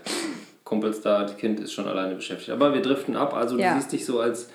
Kumpels 0.72 1.02
da, 1.02 1.24
das 1.24 1.36
Kind 1.36 1.60
ist 1.60 1.74
schon 1.74 1.86
alleine 1.86 2.14
beschäftigt. 2.14 2.48
Aber 2.48 2.72
wir 2.72 2.80
driften 2.80 3.14
ab, 3.14 3.34
also 3.34 3.58
ja. 3.58 3.74
du 3.74 3.78
siehst 3.78 3.92
dich 3.92 4.06
so 4.06 4.20
als 4.20 4.48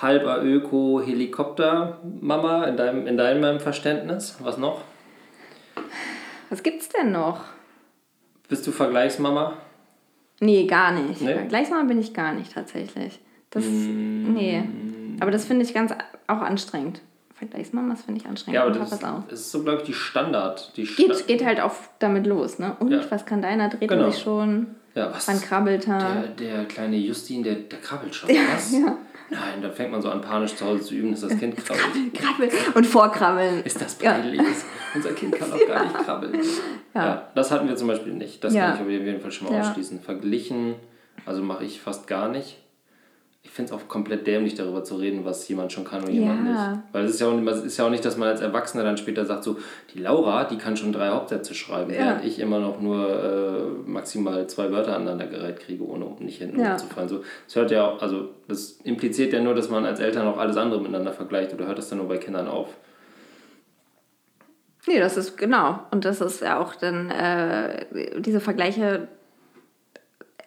halber 0.00 0.42
Öko-Helikopter-Mama 0.42 2.64
in 2.64 2.78
deinem, 2.78 3.06
in 3.06 3.18
deinem 3.18 3.60
Verständnis. 3.60 4.38
Was 4.40 4.56
noch? 4.56 4.80
Was 6.48 6.62
gibt's 6.62 6.88
denn 6.88 7.12
noch? 7.12 7.40
Bist 8.48 8.66
du 8.66 8.72
Vergleichsmama? 8.72 9.52
Nee, 10.40 10.66
gar 10.66 10.92
nicht. 10.92 11.20
Nee? 11.20 11.34
Vergleichsmama 11.34 11.84
bin 11.84 12.00
ich 12.00 12.14
gar 12.14 12.32
nicht 12.32 12.54
tatsächlich. 12.54 13.20
Das, 13.50 13.66
mm. 13.66 14.32
Nee. 14.32 14.62
Aber 15.20 15.30
das 15.30 15.44
finde 15.44 15.66
ich 15.66 15.74
ganz 15.74 15.92
auch 16.26 16.40
anstrengend. 16.40 17.02
Vergleichsmamas 17.34 18.00
finde 18.00 18.22
ich 18.22 18.26
anstrengend. 18.26 18.54
Ja, 18.54 18.62
aber 18.62 18.72
das 18.72 18.92
ist, 18.92 19.04
ist 19.30 19.52
so, 19.52 19.62
glaube 19.62 19.82
ich, 19.82 19.84
die 19.84 19.92
Standard. 19.92 20.74
Die 20.78 20.84
geht, 20.84 21.14
Sta 21.14 21.26
geht 21.26 21.44
halt 21.44 21.60
auch 21.60 21.74
damit 21.98 22.26
los, 22.26 22.58
ne? 22.58 22.78
Und 22.80 22.92
ja. 22.92 23.02
was 23.10 23.26
kann 23.26 23.42
deiner? 23.42 23.68
Dreht 23.68 23.90
genau. 23.90 24.10
sich 24.10 24.22
schon? 24.22 24.76
Ja, 24.94 25.12
was? 25.12 25.26
Wann 25.28 25.40
krabbelt 25.40 25.88
er? 25.88 25.98
Der, 25.98 26.28
der 26.28 26.64
kleine 26.66 26.96
Justin, 26.96 27.42
der, 27.42 27.54
der 27.56 27.80
krabbelt 27.80 28.14
schon. 28.14 28.30
Ja, 28.34 28.42
was? 28.54 28.72
Ja. 28.72 28.98
Nein, 29.30 29.62
da 29.62 29.70
fängt 29.70 29.90
man 29.90 30.02
so 30.02 30.10
an, 30.10 30.20
panisch 30.20 30.54
zu 30.54 30.64
Hause 30.66 30.82
zu 30.82 30.94
üben, 30.94 31.10
dass 31.10 31.22
das 31.22 31.36
Kind 31.38 31.56
krabbelt. 31.56 32.14
Krabbel, 32.14 32.50
und 32.74 32.86
vorkrabbeln. 32.86 33.64
Ist 33.64 33.80
das 33.80 33.96
peinlich? 33.96 34.40
Ja. 34.40 34.46
Unser 34.94 35.12
Kind 35.12 35.34
kann 35.34 35.50
doch 35.50 35.66
gar 35.66 35.84
nicht 35.84 35.98
krabbeln. 35.98 36.38
Ja. 36.94 37.06
ja. 37.06 37.28
das 37.34 37.50
hatten 37.50 37.66
wir 37.66 37.74
zum 37.74 37.88
Beispiel 37.88 38.12
nicht. 38.12 38.44
Das 38.44 38.54
kann 38.54 38.76
ich 38.76 38.80
auf 38.80 38.88
jeden 38.88 39.20
Fall 39.20 39.32
schon 39.32 39.48
mal 39.48 39.60
ausschließen. 39.60 40.00
Verglichen, 40.00 40.76
also 41.26 41.42
mache 41.42 41.64
ich 41.64 41.80
fast 41.80 42.06
gar 42.06 42.28
nicht 42.28 42.56
ich 43.44 43.50
finde 43.50 43.72
es 43.72 43.78
auch 43.78 43.86
komplett 43.88 44.26
dämlich, 44.26 44.54
darüber 44.54 44.82
zu 44.82 44.96
reden, 44.96 45.24
was 45.26 45.46
jemand 45.48 45.70
schon 45.70 45.84
kann 45.84 46.02
und 46.02 46.08
ja. 46.08 46.20
jemand 46.20 46.44
nicht. 46.44 46.82
Weil 46.92 47.04
es 47.04 47.12
ist 47.12 47.20
ja, 47.20 47.28
auch, 47.28 47.38
es 47.38 47.62
ist 47.62 47.76
ja 47.76 47.84
auch 47.86 47.90
nicht, 47.90 48.04
dass 48.04 48.16
man 48.16 48.28
als 48.28 48.40
Erwachsener 48.40 48.82
dann 48.84 48.96
später 48.96 49.26
sagt, 49.26 49.44
so, 49.44 49.58
die 49.92 49.98
Laura, 49.98 50.44
die 50.44 50.56
kann 50.56 50.78
schon 50.78 50.92
drei 50.92 51.10
Hauptsätze 51.10 51.54
schreiben, 51.54 51.92
ja. 51.92 51.98
während 51.98 52.24
ich 52.24 52.40
immer 52.40 52.58
noch 52.58 52.80
nur 52.80 53.06
äh, 53.06 53.88
maximal 53.88 54.46
zwei 54.46 54.72
Wörter 54.72 54.96
aneinandergereiht 54.96 55.60
kriege, 55.60 55.86
ohne 55.86 56.06
nicht 56.20 56.38
hinten 56.38 56.58
ja. 56.58 56.78
zu 56.78 56.86
fallen. 56.86 57.08
So, 57.08 57.22
das 57.46 57.54
hört 57.54 57.70
ja 57.70 57.86
auch, 57.86 58.02
also 58.02 58.30
das 58.48 58.78
impliziert 58.82 59.34
ja 59.34 59.40
nur, 59.40 59.54
dass 59.54 59.68
man 59.68 59.84
als 59.84 60.00
Eltern 60.00 60.26
auch 60.26 60.38
alles 60.38 60.56
andere 60.56 60.80
miteinander 60.80 61.12
vergleicht 61.12 61.52
oder 61.52 61.66
hört 61.66 61.76
das 61.76 61.90
dann 61.90 61.98
nur 61.98 62.08
bei 62.08 62.16
Kindern 62.16 62.48
auf? 62.48 62.70
Nee, 64.86 64.98
das 64.98 65.16
ist 65.16 65.36
genau. 65.36 65.80
Und 65.90 66.04
das 66.06 66.20
ist 66.20 66.40
ja 66.40 66.58
auch 66.58 66.74
dann, 66.74 67.10
äh, 67.10 67.86
diese 68.20 68.40
Vergleiche 68.40 69.08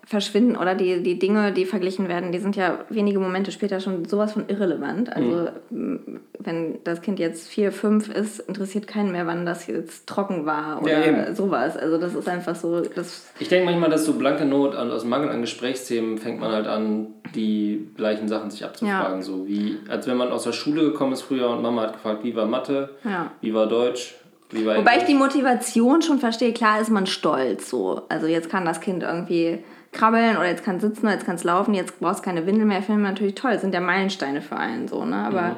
verschwinden 0.08 0.56
oder 0.56 0.74
die, 0.74 1.04
die 1.04 1.20
Dinge, 1.20 1.52
die 1.52 1.66
verglichen 1.66 2.08
werden, 2.08 2.32
die 2.32 2.40
sind 2.40 2.56
ja 2.56 2.80
wenige 2.90 3.20
Momente 3.20 3.52
später 3.52 3.82
schon 3.82 4.06
sowas 4.06 4.32
von 4.32 4.48
irrelevant. 4.48 5.14
Also 5.14 5.50
mhm. 5.70 6.22
wenn 6.40 6.80
das 6.86 7.02
Kind 7.02 7.20
jetzt 7.20 7.50
vier, 7.50 7.74
fünf 7.74 8.08
ist, 8.08 8.40
interessiert 8.40 8.88
keinen 8.88 9.12
mehr, 9.12 9.28
wann 9.28 9.46
das 9.46 9.68
jetzt 9.68 10.08
trocken 10.08 10.46
war 10.46 10.82
oder 10.82 11.06
ja, 11.06 11.36
sowas. 11.36 11.76
Also 11.76 11.98
das 11.98 12.16
ist 12.16 12.30
einfach 12.30 12.56
so. 12.56 12.80
Das 12.80 13.28
ich 13.38 13.50
denke 13.50 13.66
manchmal, 13.66 13.90
dass 13.90 14.06
so 14.06 14.14
blanke 14.14 14.46
Not 14.46 14.76
aus 14.76 15.04
Mangel 15.04 15.28
an 15.28 15.42
Gesprächsthemen 15.42 16.18
fängt 16.18 16.40
man 16.40 16.54
halt 16.54 16.68
an, 16.68 17.08
die 17.36 17.90
gleichen 17.98 18.30
Sachen 18.30 18.50
sich 18.50 18.64
abzufragen. 18.64 19.18
Ja. 19.18 19.22
So 19.22 19.46
wie, 19.46 19.78
als 19.90 20.08
wenn 20.08 20.16
man 20.16 20.32
aus 20.32 20.44
der 20.44 20.54
Schule 20.54 20.84
gekommen 20.84 21.12
ist 21.12 21.24
früher 21.24 21.50
und 21.50 21.62
Mama 21.62 21.82
hat 21.82 21.94
gefragt, 21.94 22.24
wie 22.24 22.34
war 22.34 22.46
Mathe, 22.46 22.92
ja. 23.04 23.32
wie 23.42 23.54
war 23.54 23.68
Deutsch, 23.68 24.16
Wobei 24.50 25.00
ich 25.00 25.04
die 25.04 25.14
Motivation 25.14 26.02
schon 26.02 26.20
verstehe, 26.20 26.54
klar 26.54 26.80
ist 26.80 26.90
man 26.90 27.06
stolz 27.06 27.70
so. 27.70 28.04
Also 28.08 28.28
jetzt 28.28 28.50
kann 28.50 28.64
das 28.64 28.80
Kind 28.80 29.04
irgendwie 29.04 29.60
krabbeln 29.91 30.38
oder 30.38 30.48
jetzt 30.48 30.63
kann 30.63 30.77
es 30.77 30.82
sitzen 30.82 31.06
oder 31.06 31.13
jetzt 31.13 31.25
kann 31.25 31.36
es 31.36 31.44
laufen, 31.44 31.74
jetzt 31.74 32.00
brauchst 32.00 32.24
keine 32.24 32.46
Windel 32.46 32.65
mehr, 32.65 32.82
finden 32.82 33.01
wir 33.01 33.10
natürlich 33.10 33.36
toll. 33.36 33.51
Das 33.53 33.62
sind 33.62 33.74
ja 33.74 33.82
Meilensteine 33.82 34.41
für 34.41 34.58
einen 34.58 34.88
so, 34.88 35.06
ne? 35.06 35.15
Aber, 35.15 35.41
mhm. 35.41 35.56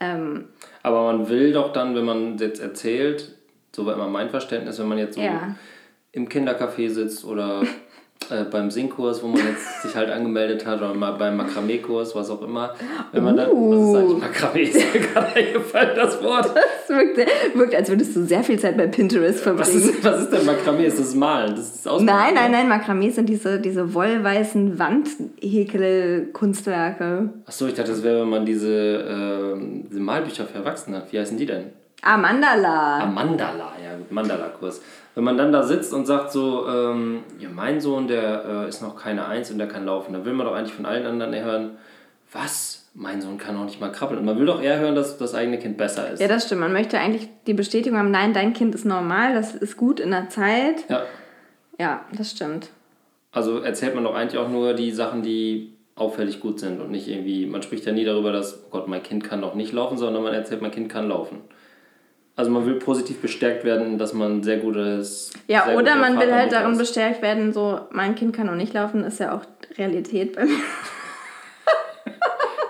ähm, 0.00 0.44
Aber 0.82 1.12
man 1.12 1.28
will 1.28 1.52
doch 1.52 1.72
dann, 1.72 1.94
wenn 1.94 2.04
man 2.04 2.38
jetzt 2.38 2.60
erzählt, 2.60 3.34
so 3.74 3.86
war 3.86 3.94
immer 3.94 4.08
mein 4.08 4.30
Verständnis, 4.30 4.78
wenn 4.78 4.88
man 4.88 4.98
jetzt 4.98 5.14
so 5.14 5.20
ja. 5.20 5.54
im 6.12 6.28
Kindercafé 6.28 6.90
sitzt 6.90 7.24
oder 7.24 7.62
äh, 8.30 8.44
beim 8.44 8.70
Singkurs, 8.70 9.22
wo 9.22 9.28
man 9.28 9.38
jetzt 9.38 9.82
sich 9.88 9.96
halt 9.96 10.10
angemeldet 10.10 10.66
hat, 10.66 10.82
oder 10.82 10.92
mal 10.92 11.12
beim 11.12 11.38
Makramee-Kurs, 11.38 12.14
was 12.14 12.28
auch 12.30 12.42
immer. 12.42 12.74
Wenn 13.12 13.24
man 13.24 13.34
dann, 13.36 13.48
was 13.48 13.90
ist 13.90 13.96
eigentlich 13.96 14.20
Makramee? 14.20 14.64
Ist 14.64 14.94
mir 14.94 15.00
gerade 15.00 15.34
eingefallen, 15.34 15.96
das 15.96 16.22
Wort. 16.22 16.52
Das 16.54 16.90
wirkt, 16.96 17.16
wirkt, 17.54 17.74
als 17.74 17.88
würdest 17.88 18.14
du 18.16 18.26
sehr 18.26 18.44
viel 18.44 18.58
Zeit 18.58 18.76
bei 18.76 18.86
Pinterest 18.86 19.40
verbringen. 19.40 19.66
Was 19.66 19.74
ist, 19.74 20.04
was 20.04 20.20
ist 20.22 20.30
denn 20.32 20.44
Makramee? 20.44 20.84
Ist 20.86 21.00
das 21.00 21.14
Malen? 21.14 21.56
Das 21.56 21.74
ist 21.74 21.86
das 21.86 22.02
nein, 22.02 22.34
nein, 22.34 22.52
nein, 22.52 22.68
Makramee 22.68 23.08
sind 23.10 23.28
diese, 23.28 23.60
diese 23.60 23.94
wollweißen 23.94 24.78
Wandhäkel-Kunstwerke. 24.78 27.30
Achso, 27.46 27.66
ich 27.66 27.74
dachte, 27.74 27.92
das 27.92 28.02
wäre, 28.02 28.20
wenn 28.22 28.28
man 28.28 28.44
diese, 28.44 28.68
äh, 28.68 29.56
diese 29.88 30.00
Malbücher 30.00 30.44
für 30.44 30.58
Erwachsene 30.58 30.98
hat. 30.98 31.10
Wie 31.12 31.18
heißen 31.18 31.38
die 31.38 31.46
denn? 31.46 31.70
Amandala. 32.02 33.00
Amandala, 33.00 33.72
ja, 33.82 33.92
Mandala-Kurs 34.10 34.82
wenn 35.18 35.24
man 35.24 35.36
dann 35.36 35.50
da 35.50 35.64
sitzt 35.64 35.92
und 35.92 36.06
sagt 36.06 36.30
so, 36.30 36.68
ähm, 36.68 37.24
ja, 37.40 37.48
mein 37.52 37.80
Sohn, 37.80 38.06
der 38.06 38.44
äh, 38.44 38.68
ist 38.68 38.82
noch 38.82 38.94
keine 38.94 39.26
Eins 39.26 39.50
und 39.50 39.58
der 39.58 39.66
kann 39.66 39.84
laufen, 39.84 40.12
dann 40.12 40.24
will 40.24 40.32
man 40.32 40.46
doch 40.46 40.54
eigentlich 40.54 40.74
von 40.74 40.86
allen 40.86 41.04
anderen 41.06 41.34
hören, 41.34 41.70
was? 42.30 42.88
Mein 42.94 43.20
Sohn 43.20 43.36
kann 43.36 43.56
noch 43.56 43.64
nicht 43.64 43.80
mal 43.80 43.90
krabbeln. 43.90 44.20
Und 44.20 44.26
man 44.26 44.38
will 44.38 44.46
doch 44.46 44.62
eher 44.62 44.78
hören, 44.78 44.94
dass 44.94 45.18
das 45.18 45.34
eigene 45.34 45.58
Kind 45.58 45.76
besser 45.76 46.08
ist. 46.12 46.20
Ja, 46.20 46.28
das 46.28 46.46
stimmt. 46.46 46.60
Man 46.60 46.72
möchte 46.72 47.00
eigentlich 47.00 47.28
die 47.48 47.54
Bestätigung 47.54 47.98
haben, 47.98 48.12
nein, 48.12 48.32
dein 48.32 48.52
Kind 48.52 48.76
ist 48.76 48.84
normal, 48.84 49.34
das 49.34 49.56
ist 49.56 49.76
gut 49.76 49.98
in 49.98 50.12
der 50.12 50.28
Zeit. 50.28 50.88
Ja. 50.88 51.02
Ja, 51.80 52.04
das 52.16 52.30
stimmt. 52.30 52.68
Also 53.32 53.58
erzählt 53.58 53.96
man 53.96 54.04
doch 54.04 54.14
eigentlich 54.14 54.40
auch 54.40 54.48
nur 54.48 54.74
die 54.74 54.92
Sachen, 54.92 55.22
die 55.22 55.72
auffällig 55.96 56.38
gut 56.38 56.60
sind 56.60 56.80
und 56.80 56.92
nicht 56.92 57.08
irgendwie, 57.08 57.44
man 57.46 57.62
spricht 57.62 57.86
ja 57.86 57.92
nie 57.92 58.04
darüber, 58.04 58.30
dass, 58.30 58.66
oh 58.66 58.70
Gott, 58.70 58.86
mein 58.86 59.02
Kind 59.02 59.24
kann 59.24 59.40
noch 59.40 59.56
nicht 59.56 59.72
laufen, 59.72 59.98
sondern 59.98 60.22
man 60.22 60.32
erzählt, 60.32 60.62
mein 60.62 60.70
Kind 60.70 60.88
kann 60.88 61.08
laufen. 61.08 61.40
Also 62.38 62.52
man 62.52 62.64
will 62.66 62.76
positiv 62.76 63.20
bestärkt 63.20 63.64
werden, 63.64 63.98
dass 63.98 64.12
man 64.12 64.44
sehr 64.44 64.58
gutes. 64.58 65.32
Ja, 65.48 65.64
sehr 65.64 65.76
oder 65.76 65.96
man 65.96 66.20
will 66.20 66.32
halt 66.32 66.52
darin 66.52 66.74
ist. 66.74 66.78
bestärkt 66.78 67.20
werden, 67.20 67.52
so 67.52 67.80
mein 67.90 68.14
Kind 68.14 68.32
kann 68.32 68.46
noch 68.46 68.54
nicht 68.54 68.72
laufen, 68.74 69.02
ist 69.02 69.18
ja 69.18 69.34
auch 69.34 69.40
Realität 69.76 70.36
bei 70.36 70.44
mir. 70.44 70.60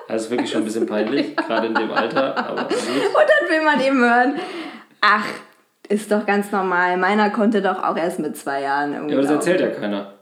Das 0.09 0.23
ist 0.23 0.31
wirklich 0.31 0.51
schon 0.51 0.63
ein 0.63 0.65
bisschen 0.65 0.87
peinlich, 0.95 1.37
gerade 1.37 1.67
in 1.67 1.75
dem 1.75 1.91
Alter. 1.91 2.35
Aber 2.35 2.63
Und 2.63 2.71
dann 2.71 3.51
will 3.51 3.63
man 3.63 3.79
eben 3.79 3.99
hören, 3.99 4.41
ach, 5.03 5.27
ist 5.91 6.11
doch 6.11 6.25
ganz 6.25 6.51
normal. 6.51 6.97
Meiner 6.97 7.29
konnte 7.29 7.61
doch 7.61 7.83
auch 7.83 7.99
erst 7.99 8.21
mit 8.21 8.39
zwei 8.39 8.63
Jahren 8.63 8.95
irgendwie. 8.95 9.13
Ja, 9.13 9.19
aber 9.19 9.27
das 9.29 9.37
erzählt 9.37 9.61
ja 9.61 9.69
keiner. 9.69 10.15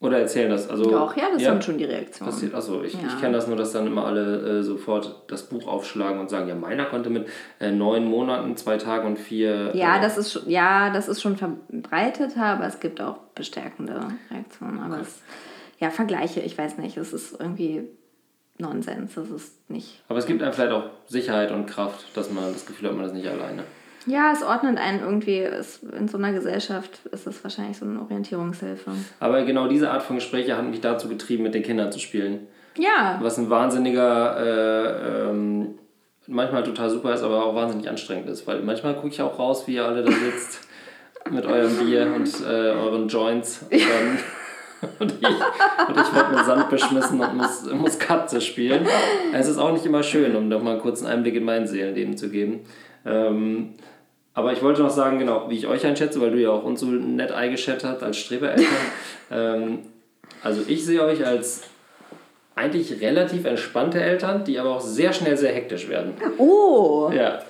Oder 0.00 0.18
erzählen 0.18 0.48
das? 0.48 0.68
Also, 0.68 0.90
Doch, 0.90 1.14
ja, 1.14 1.24
das 1.30 1.42
ja, 1.42 1.50
sind 1.50 1.62
schon 1.62 1.76
die 1.76 1.84
Reaktionen. 1.84 2.32
Passiert, 2.32 2.54
achso, 2.54 2.82
ich, 2.82 2.94
ja. 2.94 3.00
ich 3.06 3.20
kenne 3.20 3.34
das 3.34 3.46
nur, 3.46 3.56
dass 3.56 3.72
dann 3.72 3.86
immer 3.86 4.06
alle 4.06 4.60
äh, 4.60 4.62
sofort 4.62 5.24
das 5.28 5.42
Buch 5.42 5.66
aufschlagen 5.66 6.18
und 6.18 6.30
sagen, 6.30 6.48
ja, 6.48 6.54
meiner 6.54 6.86
konnte 6.86 7.10
mit 7.10 7.28
äh, 7.60 7.70
neun 7.70 8.06
Monaten, 8.06 8.56
zwei 8.56 8.78
Tagen 8.78 9.08
und 9.08 9.18
vier. 9.18 9.72
Ja, 9.74 9.98
äh, 9.98 10.00
das 10.00 10.16
ist 10.16 10.32
schon, 10.32 10.48
ja, 10.48 10.88
das 10.90 11.06
ist 11.06 11.20
schon 11.20 11.36
verbreitet, 11.36 12.38
aber 12.38 12.66
es 12.66 12.80
gibt 12.80 13.02
auch 13.02 13.18
bestärkende 13.34 14.00
Reaktionen. 14.30 14.80
Aber 14.80 14.94
okay. 14.94 15.04
es, 15.04 15.22
ja, 15.80 15.90
Vergleiche, 15.90 16.40
ich 16.40 16.56
weiß 16.56 16.78
nicht, 16.78 16.96
es 16.96 17.12
ist 17.12 17.38
irgendwie 17.38 17.86
Nonsens, 18.56 19.14
das 19.14 19.28
ist 19.28 19.70
nicht. 19.70 20.02
Aber 20.08 20.18
es 20.18 20.24
gibt 20.24 20.42
einem 20.42 20.54
vielleicht 20.54 20.72
auch 20.72 20.84
Sicherheit 21.08 21.52
und 21.52 21.66
Kraft, 21.66 22.16
dass 22.16 22.30
man 22.30 22.52
das 22.54 22.64
Gefühl 22.64 22.88
hat, 22.88 22.96
man 22.96 23.04
ist 23.04 23.14
nicht 23.14 23.28
alleine. 23.28 23.64
Ja, 24.06 24.32
es 24.32 24.42
ordnet 24.42 24.78
einen 24.78 25.00
irgendwie, 25.00 25.40
es, 25.40 25.82
in 25.82 26.08
so 26.08 26.16
einer 26.16 26.32
Gesellschaft 26.32 27.06
ist 27.12 27.26
das 27.26 27.42
wahrscheinlich 27.44 27.76
so 27.76 27.84
eine 27.84 28.00
Orientierungshilfe. 28.00 28.92
Aber 29.18 29.42
genau 29.42 29.68
diese 29.68 29.90
Art 29.90 30.02
von 30.02 30.16
Gespräche 30.16 30.56
hat 30.56 30.64
mich 30.64 30.80
dazu 30.80 31.08
getrieben, 31.08 31.42
mit 31.42 31.54
den 31.54 31.62
Kindern 31.62 31.92
zu 31.92 31.98
spielen. 31.98 32.46
Ja. 32.78 33.18
Was 33.20 33.38
ein 33.38 33.50
wahnsinniger, 33.50 34.36
äh, 34.38 35.30
ähm, 35.30 35.74
manchmal 36.26 36.62
total 36.62 36.88
super 36.88 37.12
ist, 37.12 37.22
aber 37.22 37.44
auch 37.44 37.54
wahnsinnig 37.54 37.88
anstrengend 37.88 38.28
ist. 38.28 38.46
Weil 38.46 38.62
manchmal 38.62 38.94
gucke 38.94 39.08
ich 39.08 39.20
auch 39.20 39.38
raus, 39.38 39.66
wie 39.66 39.74
ihr 39.74 39.84
alle 39.84 40.02
da 40.02 40.10
sitzt 40.10 40.66
mit 41.30 41.44
eurem 41.44 41.76
Bier 41.76 42.12
und 42.14 42.28
äh, 42.40 42.70
euren 42.70 43.08
Joints. 43.08 43.66
Und, 43.70 43.80
dann, 43.80 44.90
und 44.98 45.12
ich, 45.12 45.28
und 45.28 46.00
ich 46.00 46.14
werde 46.14 46.36
mit 46.36 46.44
Sand 46.46 46.70
beschmissen 46.70 47.20
und 47.20 47.36
muss, 47.36 47.70
muss 47.70 47.98
Katze 47.98 48.40
spielen. 48.40 48.86
Es 49.34 49.46
ist 49.46 49.58
auch 49.58 49.72
nicht 49.72 49.84
immer 49.84 50.02
schön, 50.02 50.34
um 50.36 50.48
doch 50.48 50.62
mal 50.62 50.72
einen 50.72 50.80
kurzen 50.80 51.06
Einblick 51.06 51.34
in 51.34 51.44
mein 51.44 51.66
Seelenleben 51.66 52.16
zu 52.16 52.30
geben. 52.30 52.60
Ähm, 53.04 53.74
aber 54.34 54.52
ich 54.52 54.62
wollte 54.62 54.82
noch 54.82 54.90
sagen, 54.90 55.18
genau, 55.18 55.48
wie 55.48 55.56
ich 55.56 55.66
euch 55.66 55.84
einschätze, 55.84 56.20
weil 56.20 56.30
du 56.30 56.40
ja 56.40 56.50
auch 56.50 56.64
uns 56.64 56.80
so 56.80 56.86
nett 56.86 57.32
eingeschätzt 57.32 57.84
hast 57.84 58.02
als 58.02 58.16
Strebereltern. 58.16 58.66
ähm, 59.30 59.78
also 60.42 60.62
ich 60.66 60.84
sehe 60.84 61.02
euch 61.02 61.26
als 61.26 61.62
eigentlich 62.54 63.00
relativ 63.00 63.44
entspannte 63.44 64.00
Eltern, 64.00 64.44
die 64.44 64.58
aber 64.58 64.76
auch 64.76 64.80
sehr 64.80 65.12
schnell 65.12 65.36
sehr 65.36 65.52
hektisch 65.52 65.88
werden. 65.88 66.12
Oh! 66.38 67.10
Ja. 67.14 67.40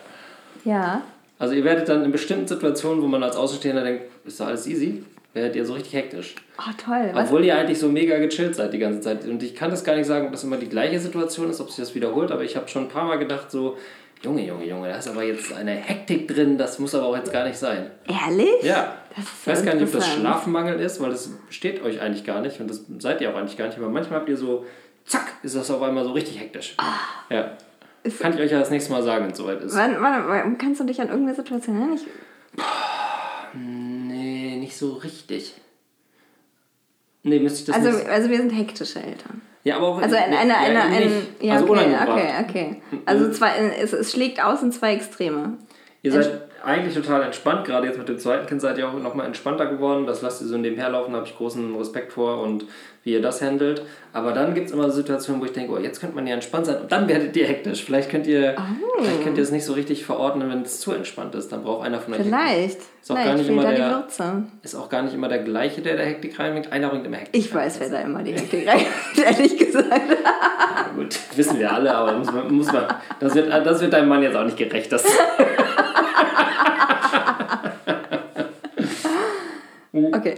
Ja. 0.65 1.03
Also 1.39 1.55
ihr 1.55 1.65
werdet 1.65 1.89
dann 1.89 2.05
in 2.05 2.13
bestimmten 2.13 2.47
Situationen, 2.47 3.03
wo 3.03 3.07
man 3.07 3.23
als 3.23 3.37
Außenstehender 3.37 3.83
denkt, 3.83 4.05
ist 4.25 4.41
doch 4.41 4.47
alles 4.47 4.67
easy, 4.67 5.05
werdet 5.33 5.57
ihr 5.57 5.65
so 5.65 5.73
richtig 5.73 5.95
hektisch. 5.95 6.35
Oh, 6.59 6.71
toll. 6.77 7.13
Obwohl 7.15 7.41
Was? 7.41 7.47
ihr 7.47 7.57
eigentlich 7.57 7.79
so 7.79 7.89
mega 7.89 8.19
gechillt 8.19 8.55
seid 8.55 8.73
die 8.73 8.79
ganze 8.79 9.01
Zeit. 9.01 9.25
Und 9.25 9.43
ich 9.43 9.55
kann 9.55 9.71
das 9.71 9.83
gar 9.85 9.97
nicht 9.97 10.07
sagen, 10.07 10.27
ob 10.27 10.33
das 10.33 10.45
immer 10.45 10.59
die 10.59 10.69
gleiche 10.69 11.01
Situation 11.01 11.49
ist, 11.51 11.61
ob 11.61 11.69
sich 11.69 11.79
das 11.79 11.95
wiederholt, 11.95 12.31
aber 12.31 12.45
ich 12.45 12.57
habe 12.57 12.69
schon 12.69 12.85
ein 12.85 12.89
paar 12.89 13.07
Mal 13.07 13.19
gedacht, 13.19 13.51
so, 13.51 13.77
Junge, 14.23 14.47
Junge, 14.47 14.67
Junge, 14.67 14.89
da 14.89 14.97
ist 14.97 15.09
aber 15.09 15.23
jetzt 15.23 15.53
eine 15.53 15.73
Hektik 15.73 16.29
drin, 16.29 16.59
das 16.59 16.79
muss 16.79 16.95
aber 16.95 17.07
auch 17.07 17.17
jetzt 17.17 17.33
gar 17.33 17.47
nicht 17.47 17.57
sein. 17.57 17.91
Ehrlich? 18.07 18.63
Ja. 18.63 18.97
ich 19.17 19.47
weiß 19.47 19.65
gar 19.65 19.75
nicht, 19.75 19.85
ob 19.85 19.93
das 19.93 20.13
Schlafmangel 20.13 20.79
ist, 20.79 21.01
weil 21.01 21.11
das 21.11 21.31
steht 21.49 21.83
euch 21.83 22.03
eigentlich 22.03 22.25
gar 22.25 22.43
nicht 22.43 22.61
und 22.61 22.69
das 22.69 22.85
seid 22.99 23.23
ihr 23.23 23.31
auch 23.31 23.37
eigentlich 23.37 23.57
gar 23.57 23.67
nicht, 23.67 23.79
aber 23.79 23.89
manchmal 23.89 24.21
habt 24.21 24.29
ihr 24.29 24.37
so, 24.37 24.67
zack, 25.07 25.33
ist 25.43 25.57
das 25.57 25.71
auf 25.71 25.81
einmal 25.81 26.05
so 26.05 26.13
richtig 26.13 26.39
hektisch. 26.39 26.75
Ah. 26.77 26.97
Ja. 27.31 27.57
Ist 28.03 28.21
Kann 28.21 28.35
ich 28.35 28.41
euch 28.41 28.51
ja 28.51 28.59
das 28.59 28.71
nächste 28.71 28.93
Mal 28.93 29.03
sagen, 29.03 29.25
wenn 29.25 29.33
es 29.33 29.39
soweit 29.39 29.63
ist. 29.63 29.75
Wann, 29.75 29.97
wann, 30.01 30.59
kannst 30.59 30.81
du 30.81 30.85
dich 30.85 31.01
an 31.01 31.09
irgendeine 31.09 31.37
Situation 31.37 31.77
erinnern? 31.77 31.97
Ich... 31.97 32.07
Nee, 33.55 34.57
nicht 34.59 34.77
so 34.77 34.95
richtig. 34.95 35.55
Nee, 37.23 37.41
müsste 37.41 37.61
ich 37.61 37.67
das 37.67 37.77
also, 37.77 37.99
nicht... 37.99 38.09
Also 38.09 38.31
wir 38.31 38.37
sind 38.37 38.51
hektische 38.51 39.03
Eltern. 39.03 39.43
Ja, 39.63 39.77
aber 39.77 39.89
auch 39.89 40.03
also 40.03 40.17
in 40.17 40.23
einer, 40.23 40.59
einer, 40.59 40.85
ein, 40.85 41.27
ja, 41.41 41.55
also 41.55 41.71
okay, 41.71 41.95
okay, 42.09 42.33
okay. 42.49 42.83
Also 43.05 43.31
zwei, 43.31 43.51
es, 43.79 43.93
es 43.93 44.13
schlägt 44.13 44.43
aus 44.43 44.63
in 44.63 44.73
zwei 44.73 44.95
Extreme. 44.95 45.59
Ihr 46.03 46.13
seid 46.13 46.50
eigentlich 46.65 46.95
total 46.95 47.23
entspannt, 47.23 47.65
gerade 47.67 47.87
jetzt 47.87 47.99
mit 47.99 48.09
dem 48.09 48.19
zweiten 48.19 48.47
Kind 48.47 48.61
seid 48.61 48.79
ihr 48.79 48.89
auch 48.89 48.95
nochmal 48.95 49.27
entspannter 49.27 49.67
geworden. 49.67 50.07
Das 50.07 50.23
lasst 50.23 50.43
ihr 50.43 50.49
so 50.49 50.57
nebenher 50.57 50.91
laufen, 50.91 51.13
da 51.13 51.19
habe 51.19 51.27
ich 51.27 51.37
großen 51.37 51.75
Respekt 51.77 52.13
vor 52.13 52.43
und 52.43 52.65
wie 53.03 53.13
ihr 53.13 53.23
das 53.23 53.41
handelt. 53.41 53.83
Aber 54.13 54.33
dann 54.33 54.55
gibt 54.55 54.67
es 54.67 54.73
immer 54.73 54.91
Situationen, 54.91 55.41
wo 55.41 55.47
ich 55.47 55.53
denke, 55.53 55.73
oh, 55.73 55.79
jetzt 55.79 56.01
könnte 56.01 56.17
man 56.17 56.27
ja 56.27 56.35
entspannt 56.35 56.67
sein 56.67 56.83
und 56.83 56.93
dann 56.93 57.09
werdet 57.09 57.35
ihr 57.37 57.47
hektisch. 57.47 57.85
Vielleicht 57.85 58.11
könnt 58.11 58.27
ihr, 58.27 58.57
oh. 58.59 59.03
vielleicht 59.03 59.23
könnt 59.23 59.39
ihr 59.39 59.43
es 59.43 59.51
nicht 59.51 59.65
so 59.65 59.73
richtig 59.73 60.05
verordnen, 60.05 60.51
wenn 60.51 60.63
es 60.63 60.81
zu 60.81 60.93
entspannt 60.93 61.35
ist. 61.35 61.51
Dann 61.51 61.63
braucht 61.63 61.87
einer 61.87 62.01
von 62.01 62.15
euch. 62.15 62.21
Vielleicht. 62.21 62.79
Ist 63.01 63.11
auch 63.11 63.15
vielleicht 63.15 63.29
gar 63.29 63.37
nicht 63.37 63.49
immer 63.49 63.63
der, 63.63 64.07
Ist 64.63 64.75
auch 64.75 64.89
gar 64.91 65.03
nicht 65.03 65.15
immer 65.15 65.29
der 65.29 65.39
gleiche, 65.39 65.81
der 65.81 65.97
der 65.97 66.07
Hektik 66.07 66.39
reinbringt. 66.39 66.71
Einer 66.73 66.91
bringt 66.91 67.07
immer 67.07 67.17
Hektik. 67.17 67.41
Ich 67.41 67.55
weiß, 67.55 67.81
wer 67.81 67.89
da 67.89 68.01
immer 68.01 68.23
die 68.23 68.33
Hektik 68.33 68.69
reinbringt, 68.69 68.91
ehrlich 69.25 69.57
gesagt. 69.57 69.91
Ja, 69.91 70.91
gut, 70.95 71.19
wissen 71.37 71.59
wir 71.59 71.73
alle, 71.73 71.95
aber 71.95 72.13
muss 72.19 72.31
man, 72.31 72.55
muss 72.55 72.71
man, 72.71 72.85
das, 73.19 73.35
wird, 73.35 73.49
das 73.49 73.81
wird 73.81 73.93
deinem 73.93 74.09
Mann 74.09 74.23
jetzt 74.23 74.37
auch 74.37 74.45
nicht 74.45 74.59
gerecht. 74.59 74.93
Das 74.93 75.05
okay. 79.93 80.35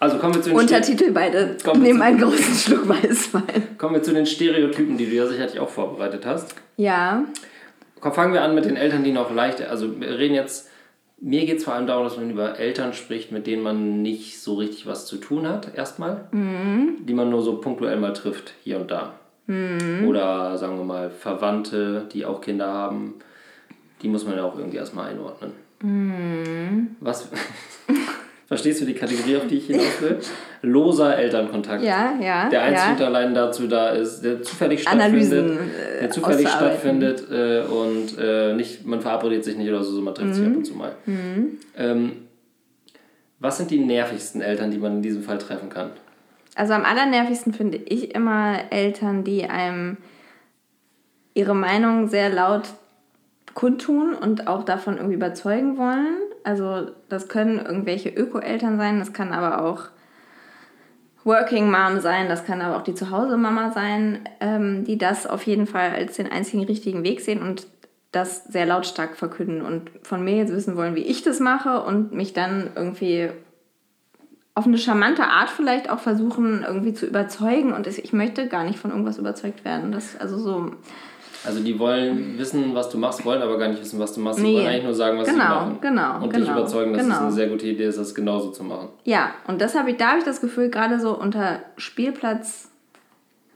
Also 0.00 0.18
kommen 0.18 0.34
wir 0.34 0.42
zu 0.42 0.50
den 0.50 0.58
Untertitel 0.58 1.12
beide 1.12 1.56
nehmen 1.78 2.02
einen 2.02 2.20
großen 2.20 2.54
Schluck 2.54 2.88
Weißwein. 2.88 3.78
Kommen 3.78 3.94
wir 3.94 4.02
zu 4.02 4.12
den 4.12 4.26
Stereotypen, 4.26 4.98
die 4.98 5.06
du 5.06 5.14
ja 5.14 5.26
sicherlich 5.26 5.58
auch 5.58 5.70
vorbereitet 5.70 6.26
hast. 6.26 6.54
Ja. 6.76 7.24
Fangen 8.00 8.34
wir 8.34 8.42
an 8.42 8.54
mit 8.54 8.66
den 8.66 8.76
Eltern, 8.76 9.02
die 9.02 9.12
noch 9.12 9.34
leicht, 9.34 9.62
also 9.62 9.98
wir 9.98 10.18
reden 10.18 10.34
jetzt, 10.34 10.68
mir 11.20 11.46
geht 11.46 11.58
es 11.58 11.64
vor 11.64 11.72
allem 11.72 11.86
darum, 11.86 12.04
dass 12.04 12.18
man 12.18 12.28
über 12.28 12.58
Eltern 12.58 12.92
spricht, 12.92 13.32
mit 13.32 13.46
denen 13.46 13.62
man 13.62 14.02
nicht 14.02 14.42
so 14.42 14.56
richtig 14.56 14.86
was 14.86 15.06
zu 15.06 15.16
tun 15.16 15.48
hat, 15.48 15.74
erstmal. 15.74 16.28
Mhm. 16.32 17.06
Die 17.06 17.14
man 17.14 17.30
nur 17.30 17.40
so 17.42 17.56
punktuell 17.62 17.96
mal 17.96 18.12
trifft, 18.12 18.52
hier 18.62 18.78
und 18.78 18.90
da. 18.90 19.14
Mhm. 19.46 20.06
Oder 20.06 20.58
sagen 20.58 20.76
wir 20.76 20.84
mal 20.84 21.08
Verwandte, 21.08 22.06
die 22.12 22.26
auch 22.26 22.42
Kinder 22.42 22.66
haben. 22.66 23.14
Die 24.02 24.08
muss 24.08 24.26
man 24.26 24.36
ja 24.36 24.44
auch 24.44 24.58
irgendwie 24.58 24.76
erstmal 24.76 25.10
einordnen. 25.10 25.52
Mhm. 25.84 26.96
Was, 27.00 27.28
Verstehst 28.46 28.82
du 28.82 28.84
die 28.84 28.94
Kategorie, 28.94 29.36
auf 29.36 29.46
die 29.46 29.56
ich 29.56 29.66
hinaus 29.66 30.00
will? 30.00 30.18
Loser 30.60 31.16
Elternkontakt. 31.16 31.82
Ja, 31.82 32.14
ja. 32.20 32.48
Der 32.50 32.62
einzig 32.62 32.86
ja. 32.86 32.92
und 32.92 33.02
allein 33.02 33.34
dazu 33.34 33.66
da 33.66 33.88
ist, 33.90 34.20
der 34.20 34.42
zufällig 34.42 34.86
Analysen, 34.86 35.48
stattfindet. 35.48 36.00
Der 36.00 36.10
zufällig 36.10 36.48
stattfindet 36.48 37.24
äh, 37.30 37.62
und 37.62 38.18
äh, 38.18 38.54
nicht, 38.54 38.86
man 38.86 39.00
verabredet 39.00 39.44
sich 39.44 39.56
nicht 39.56 39.68
oder 39.68 39.82
so, 39.82 40.00
man 40.02 40.14
trifft 40.14 40.28
mhm. 40.30 40.34
sich 40.34 40.46
ab 40.46 40.56
und 40.56 40.66
zu 40.66 40.74
mal. 40.74 40.92
Mhm. 41.06 41.58
Ähm, 41.76 42.12
was 43.38 43.56
sind 43.56 43.70
die 43.70 43.78
nervigsten 43.78 44.42
Eltern, 44.42 44.70
die 44.70 44.78
man 44.78 44.96
in 44.96 45.02
diesem 45.02 45.22
Fall 45.22 45.38
treffen 45.38 45.70
kann? 45.70 45.90
Also 46.54 46.74
am 46.74 46.84
allernervigsten 46.84 47.52
finde 47.54 47.78
ich 47.78 48.14
immer 48.14 48.58
Eltern, 48.70 49.24
die 49.24 49.44
einem 49.44 49.96
ihre 51.32 51.54
Meinung 51.54 52.08
sehr 52.08 52.28
laut 52.28 52.68
kundtun 53.54 54.14
und 54.14 54.48
auch 54.48 54.64
davon 54.64 54.96
irgendwie 54.96 55.14
überzeugen 55.14 55.78
wollen 55.78 56.16
also 56.44 56.90
das 57.08 57.28
können 57.28 57.58
irgendwelche 57.58 58.10
Öko-Eltern 58.10 58.76
sein, 58.76 58.98
das 58.98 59.12
kann 59.12 59.32
aber 59.32 59.64
auch 59.64 59.88
Working 61.24 61.70
Mom 61.70 62.00
sein, 62.00 62.28
das 62.28 62.44
kann 62.44 62.60
aber 62.60 62.76
auch 62.76 62.82
die 62.82 62.94
Zuhause-Mama 62.94 63.72
sein, 63.72 64.28
ähm, 64.40 64.84
die 64.84 64.98
das 64.98 65.26
auf 65.26 65.44
jeden 65.44 65.66
Fall 65.66 65.90
als 65.90 66.16
den 66.16 66.30
einzigen 66.30 66.62
richtigen 66.64 67.02
Weg 67.02 67.22
sehen 67.22 67.42
und 67.42 67.66
das 68.12 68.44
sehr 68.44 68.66
lautstark 68.66 69.16
verkünden 69.16 69.62
und 69.62 69.90
von 70.02 70.22
mir 70.22 70.36
jetzt 70.36 70.52
wissen 70.52 70.76
wollen, 70.76 70.94
wie 70.94 71.00
ich 71.02 71.22
das 71.22 71.40
mache 71.40 71.82
und 71.82 72.12
mich 72.12 72.34
dann 72.34 72.70
irgendwie 72.76 73.30
auf 74.54 74.66
eine 74.66 74.78
charmante 74.78 75.24
Art 75.24 75.48
vielleicht 75.48 75.88
auch 75.88 75.98
versuchen, 75.98 76.62
irgendwie 76.64 76.92
zu 76.92 77.06
überzeugen. 77.06 77.72
Und 77.72 77.88
ich 77.88 78.12
möchte 78.12 78.46
gar 78.46 78.62
nicht 78.62 78.78
von 78.78 78.92
irgendwas 78.92 79.18
überzeugt 79.18 79.64
werden. 79.64 79.90
Das, 79.90 80.16
also 80.16 80.38
so 80.38 80.70
also 81.46 81.62
die 81.62 81.78
wollen 81.78 82.38
wissen, 82.38 82.74
was 82.74 82.88
du 82.88 82.98
machst, 82.98 83.24
wollen 83.24 83.42
aber 83.42 83.58
gar 83.58 83.68
nicht 83.68 83.80
wissen, 83.80 83.98
was 83.98 84.12
du 84.14 84.20
machst. 84.20 84.38
Sie 84.38 84.44
nee. 84.44 84.54
wollen 84.54 84.66
eigentlich 84.66 84.84
nur 84.84 84.94
sagen, 84.94 85.18
was 85.18 85.28
genau, 85.28 85.38
sie 85.38 85.48
machen. 85.48 85.78
Genau, 85.80 86.14
Und 86.16 86.32
genau, 86.32 86.44
dich 86.44 86.48
überzeugen, 86.48 86.92
dass 86.92 87.02
genau. 87.02 87.14
es 87.14 87.20
eine 87.22 87.32
sehr 87.32 87.48
gute 87.48 87.66
Idee 87.66 87.84
ist, 87.84 87.98
das 87.98 88.14
genauso 88.14 88.50
zu 88.50 88.64
machen. 88.64 88.88
Ja, 89.04 89.30
und 89.46 89.60
das 89.60 89.74
habe 89.74 89.90
ich, 89.90 89.96
da 89.96 90.08
habe 90.08 90.18
ich 90.18 90.24
das 90.24 90.40
Gefühl, 90.40 90.70
gerade 90.70 91.00
so 91.00 91.18
unter 91.18 91.60
Spielplatz 91.76 92.70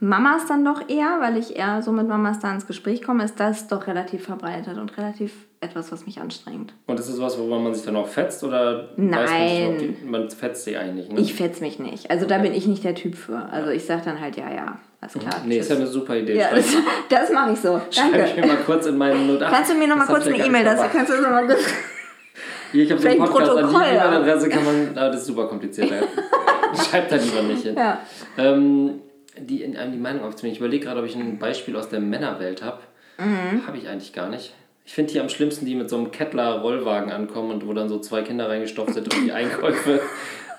Mamas 0.01 0.47
dann 0.47 0.65
doch 0.65 0.89
eher, 0.89 1.19
weil 1.21 1.37
ich 1.37 1.57
eher 1.57 1.83
so 1.83 1.91
mit 1.91 2.07
Mamas 2.07 2.39
da 2.39 2.53
ins 2.53 2.69
Gespräch 2.69 3.03
komme, 3.03 3.25
ist 3.25 3.41
das 3.41 3.67
doch 3.67 3.89
relativ 3.89 4.25
verbreitet 4.25 4.79
und 4.79 4.97
relativ 4.97 5.33
etwas, 5.61 5.91
was 5.91 6.07
mich 6.07 6.21
anstrengt. 6.21 6.73
Und 6.87 7.01
ist 7.01 7.09
das 7.09 7.21
was, 7.21 7.37
worüber 7.37 7.59
man 7.59 7.75
sich 7.75 7.85
dann 7.85 7.97
auch 7.97 8.07
fetzt 8.07 8.45
oder 8.45 8.91
Nein. 8.97 9.77
Nicht, 9.77 9.81
die, 10.03 10.07
man 10.07 10.31
fetzt 10.31 10.65
sich 10.65 10.79
eigentlich 10.79 11.09
nicht? 11.09 11.13
Ne? 11.13 11.21
Ich 11.21 11.35
fetz 11.35 11.61
mich 11.61 11.81
nicht. 11.81 12.13
Also 12.13 12.27
okay. 12.27 12.35
da 12.37 12.43
bin 12.43 12.55
ich 12.55 12.69
nicht 12.69 12.85
der 12.85 12.95
Typ 12.95 13.17
für. 13.17 13.39
Also 13.51 13.71
ich 13.71 13.87
sage 13.87 14.03
dann 14.05 14.21
halt, 14.21 14.37
ja, 14.37 14.53
ja, 14.53 14.79
alles 15.01 15.15
klar. 15.15 15.43
Nee, 15.45 15.57
tschüss. 15.57 15.67
ist 15.67 15.71
ja 15.71 15.77
eine 15.77 15.87
super 15.87 16.17
Idee. 16.17 16.37
Ja, 16.37 16.51
das, 16.55 16.67
das 17.09 17.33
mache 17.33 17.53
ich 17.53 17.61
so. 17.61 17.73
Danke. 17.73 17.93
Schreibe 17.95 18.29
ich 18.29 18.37
mir 18.37 18.47
mal 18.47 18.57
kurz 18.67 18.87
in 18.87 18.99
meinen 18.99 19.27
Not 19.27 19.41
Kannst 19.41 19.71
du 19.71 19.75
mir 19.75 19.87
noch 19.87 19.97
mal 19.97 20.07
kurz 20.07 20.27
eine 20.27 20.45
E-Mail, 20.45 20.65
das 20.65 20.81
kannst 20.93 21.13
du 21.13 21.21
noch 21.21 21.31
mal 21.31 21.47
kurz... 21.47 21.61
Hier, 22.73 22.85
ich 22.85 22.93
habe 22.93 23.09
einen 23.09 23.19
Podcast 23.19 23.51
Protokoll, 23.51 23.65
an 23.65 23.71
die 23.71 23.97
E-Mail-Adresse, 23.97 24.49
kann 24.51 24.65
man... 24.65 24.99
Ah, 24.99 25.09
das 25.09 25.21
ist 25.21 25.27
super 25.27 25.47
kompliziert. 25.47 25.91
Schreibt 26.91 27.13
da 27.13 27.17
lieber 27.17 27.43
nicht 27.43 27.63
hin. 27.63 27.75
Ja. 27.77 28.01
Ähm, 28.37 29.01
die, 29.39 29.59
die 29.67 29.97
Meinung 29.97 30.25
aufzunehmen. 30.25 30.53
Ich 30.53 30.61
überlege 30.61 30.85
gerade, 30.85 31.01
ob 31.01 31.07
ich 31.07 31.15
ein 31.15 31.39
Beispiel 31.39 31.77
aus 31.77 31.89
der 31.89 32.01
Männerwelt 32.01 32.63
habe. 32.63 32.81
Mhm. 33.19 33.67
Habe 33.67 33.79
ich 33.79 33.89
eigentlich 33.89 34.13
gar 34.13 34.29
nicht. 34.29 34.53
Ich 34.85 34.95
finde 34.95 35.13
die 35.13 35.21
am 35.21 35.29
schlimmsten, 35.29 35.67
die 35.67 35.75
mit 35.75 35.91
so 35.91 35.97
einem 35.97 36.11
Kettler-Rollwagen 36.11 37.13
ankommen 37.13 37.51
und 37.51 37.67
wo 37.67 37.73
dann 37.73 37.89
so 37.89 37.99
zwei 38.01 38.23
Kinder 38.23 38.49
reingestopft 38.49 38.95
sind 38.95 39.15
und 39.15 39.25
die 39.25 39.33
Einkäufe. 39.33 40.01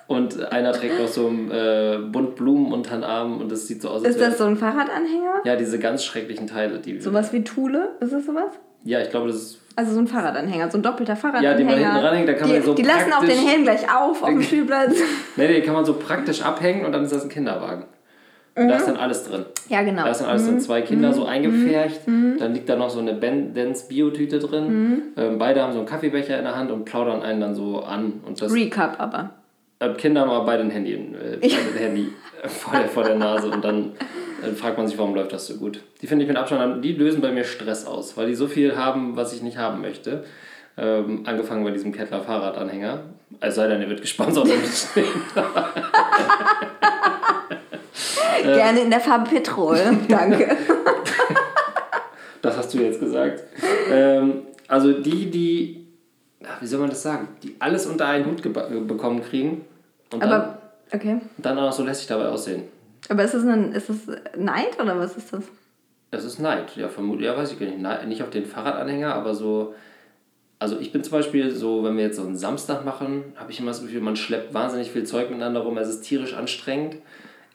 Und 0.09 0.51
einer 0.51 0.73
trägt 0.73 0.99
noch 0.99 1.07
so 1.07 1.27
ein 1.27 1.51
äh, 1.51 1.99
Bunt 2.11 2.35
Blumen 2.35 2.73
unter 2.73 2.95
den 2.95 3.03
Arm 3.03 3.39
und 3.39 3.51
das 3.51 3.67
sieht 3.67 3.83
so 3.83 3.89
aus. 3.89 4.01
Ist 4.01 4.19
das 4.19 4.39
so 4.39 4.45
ein 4.45 4.57
Fahrradanhänger? 4.57 5.43
Ja, 5.45 5.55
diese 5.55 5.77
ganz 5.77 6.03
schrecklichen 6.03 6.47
Teile. 6.47 6.79
Die 6.79 6.99
sowas 6.99 7.31
wie 7.31 7.43
Thule? 7.43 7.91
Ist 7.99 8.11
das 8.11 8.25
sowas? 8.25 8.51
Ja, 8.83 9.01
ich 9.01 9.11
glaube, 9.11 9.27
das 9.27 9.35
ist. 9.35 9.59
Also 9.75 9.93
so 9.93 9.99
ein 9.99 10.07
Fahrradanhänger, 10.07 10.71
so 10.71 10.79
ein 10.79 10.81
doppelter 10.81 11.15
Fahrradanhänger. 11.15 11.51
Ja, 11.51 11.57
die 11.57 11.63
man 11.63 11.77
hinten 11.77 12.05
ranhängt, 12.05 12.27
da 12.27 12.33
kann 12.33 12.47
die, 12.47 12.55
man 12.55 12.63
so. 12.63 12.73
Die 12.73 12.81
lassen 12.81 13.13
auch 13.13 13.23
den 13.23 13.37
Helm 13.37 13.61
gleich 13.61 13.83
auf 13.83 14.23
auf 14.23 14.29
dem 14.29 14.41
Spielplatz. 14.41 14.97
nee, 15.35 15.47
den 15.47 15.63
kann 15.63 15.75
man 15.75 15.85
so 15.85 15.93
praktisch 15.93 16.41
abhängen 16.41 16.85
und 16.87 16.91
dann 16.91 17.03
ist 17.03 17.13
das 17.13 17.23
ein 17.23 17.29
Kinderwagen. 17.29 17.85
Mhm. 18.55 18.67
Da 18.67 18.75
ist 18.77 18.87
dann 18.87 18.97
alles 18.97 19.25
drin. 19.25 19.45
Ja, 19.69 19.83
genau. 19.83 20.05
Da 20.05 20.09
ist 20.09 20.21
dann 20.21 20.29
alles 20.29 20.43
mhm. 20.43 20.47
drin. 20.47 20.59
Zwei 20.61 20.81
Kinder 20.81 21.09
mhm. 21.09 21.13
so 21.13 21.25
eingepfercht. 21.25 22.07
Mhm. 22.07 22.37
Dann 22.39 22.55
liegt 22.55 22.67
da 22.67 22.75
noch 22.75 22.89
so 22.89 22.99
eine 22.99 23.13
Dance 23.13 23.87
Biotüte 23.87 24.39
drin. 24.39 24.67
Mhm. 24.67 25.01
Ähm, 25.17 25.37
beide 25.37 25.61
haben 25.61 25.71
so 25.73 25.77
einen 25.77 25.87
Kaffeebecher 25.87 26.37
in 26.37 26.45
der 26.45 26.55
Hand 26.55 26.71
und 26.71 26.85
plaudern 26.85 27.21
einen 27.21 27.41
dann 27.41 27.53
so 27.53 27.83
an. 27.83 28.21
Und 28.25 28.41
das, 28.41 28.51
Recap 28.51 28.99
aber. 28.99 29.35
Äh, 29.79 29.93
Kinder 29.93 30.21
haben 30.21 30.29
aber 30.29 30.45
beide 30.45 30.63
ein 30.63 30.71
Handy, 30.71 30.93
äh, 30.93 31.37
beide 31.41 31.79
Handy 31.79 32.13
vor, 32.47 32.73
der, 32.77 32.89
vor 32.89 33.03
der 33.03 33.15
Nase 33.15 33.49
und 33.49 33.63
dann 33.63 33.93
äh, 34.43 34.51
fragt 34.53 34.77
man 34.77 34.87
sich, 34.87 34.97
warum 34.97 35.15
läuft 35.15 35.31
das 35.31 35.47
so 35.47 35.55
gut. 35.55 35.81
Die 36.01 36.07
finde 36.07 36.23
ich 36.23 36.27
mit 36.27 36.37
Abstand, 36.37 36.83
die 36.83 36.93
lösen 36.93 37.21
bei 37.21 37.31
mir 37.31 37.45
Stress 37.45 37.85
aus, 37.85 38.17
weil 38.17 38.27
die 38.27 38.35
so 38.35 38.47
viel 38.47 38.75
haben, 38.75 39.15
was 39.15 39.33
ich 39.33 39.41
nicht 39.41 39.57
haben 39.57 39.79
möchte. 39.81 40.25
Ähm, 40.77 41.23
angefangen 41.25 41.63
bei 41.63 41.71
diesem 41.71 41.93
Kettler 41.93 42.21
Fahrradanhänger. 42.21 43.03
Es 43.39 43.55
sei 43.55 43.67
denn, 43.67 43.81
er 43.81 43.89
wird 43.89 44.01
gesponsert. 44.01 44.47
Gerne 48.43 48.81
in 48.81 48.89
der 48.89 48.99
Farbe 48.99 49.29
Petrol. 49.29 49.79
Danke. 50.07 50.57
das 52.41 52.57
hast 52.57 52.73
du 52.73 52.79
jetzt 52.79 52.99
gesagt. 52.99 53.43
Ähm, 53.91 54.43
also 54.67 54.93
die, 54.93 55.29
die, 55.29 55.87
wie 56.59 56.67
soll 56.67 56.79
man 56.79 56.89
das 56.89 57.01
sagen, 57.01 57.29
die 57.43 57.55
alles 57.59 57.85
unter 57.85 58.07
einen 58.07 58.25
Hut 58.25 58.41
bekommen 58.41 59.21
kriegen 59.23 59.65
und 60.13 60.23
Aber, 60.23 60.59
dann, 60.91 60.99
okay. 60.99 61.21
dann 61.37 61.57
auch 61.57 61.63
noch 61.63 61.71
so 61.71 61.83
lässig 61.83 62.07
dabei 62.07 62.27
aussehen. 62.27 62.63
Aber 63.09 63.23
ist 63.23 63.33
das, 63.33 63.45
ein, 63.45 63.71
ist 63.73 63.89
das 63.89 63.97
Neid 64.37 64.79
oder 64.81 64.97
was 64.99 65.15
ist 65.17 65.33
das? 65.33 65.43
Das 66.11 66.23
ist 66.25 66.39
Neid, 66.39 66.75
ja, 66.75 66.89
vermutlich, 66.89 67.27
ja, 67.27 67.37
weiß 67.37 67.51
ich 67.51 67.59
gar 67.59 67.67
nicht. 67.67 68.07
Nicht 68.07 68.23
auf 68.23 68.29
den 68.29 68.45
Fahrradanhänger, 68.45 69.13
aber 69.13 69.33
so. 69.33 69.75
Also 70.57 70.77
ich 70.79 70.91
bin 70.91 71.03
zum 71.03 71.13
Beispiel 71.13 71.51
so, 71.51 71.83
wenn 71.83 71.95
wir 71.95 72.03
jetzt 72.03 72.17
so 72.17 72.23
einen 72.23 72.35
Samstag 72.35 72.83
machen, 72.83 73.23
habe 73.35 73.51
ich 73.51 73.59
immer 73.59 73.71
das 73.71 73.81
Gefühl, 73.81 74.01
man 74.01 74.17
schleppt 74.17 74.53
wahnsinnig 74.53 74.91
viel 74.91 75.05
Zeug 75.05 75.29
miteinander 75.29 75.61
rum, 75.61 75.77
es 75.77 75.87
ist 75.87 76.01
tierisch 76.01 76.33
anstrengend 76.33 76.97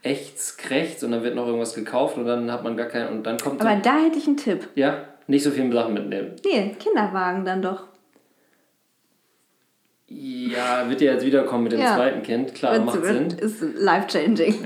ächzt, 0.04 0.58
krächzt 0.58 1.02
und 1.02 1.12
dann 1.12 1.22
wird 1.22 1.34
noch 1.34 1.46
irgendwas 1.46 1.74
gekauft 1.74 2.16
und 2.18 2.26
dann 2.26 2.52
hat 2.52 2.62
man 2.62 2.76
gar 2.76 2.86
keinen 2.86 3.08
und 3.08 3.22
dann 3.24 3.38
kommt. 3.38 3.60
Aber 3.60 3.74
da 3.76 3.98
hätte 3.98 4.18
ich 4.18 4.26
einen 4.26 4.36
Tipp. 4.36 4.68
Ja, 4.74 5.04
nicht 5.26 5.42
so 5.42 5.50
viele 5.50 5.72
Sachen 5.72 5.94
mitnehmen. 5.94 6.32
Nee, 6.44 6.76
Kinderwagen 6.78 7.44
dann 7.44 7.62
doch. 7.62 7.84
Ja, 10.08 10.88
wird 10.88 11.00
ja 11.00 11.12
jetzt 11.12 11.24
wiederkommen 11.24 11.64
mit 11.64 11.72
dem 11.72 11.80
ja. 11.80 11.96
zweiten 11.96 12.22
Kind. 12.22 12.54
Klar, 12.54 12.74
wird, 12.74 12.84
macht 12.84 13.04
Sinn. 13.04 13.26
Ist 13.30 13.62
life-changing. 13.76 14.56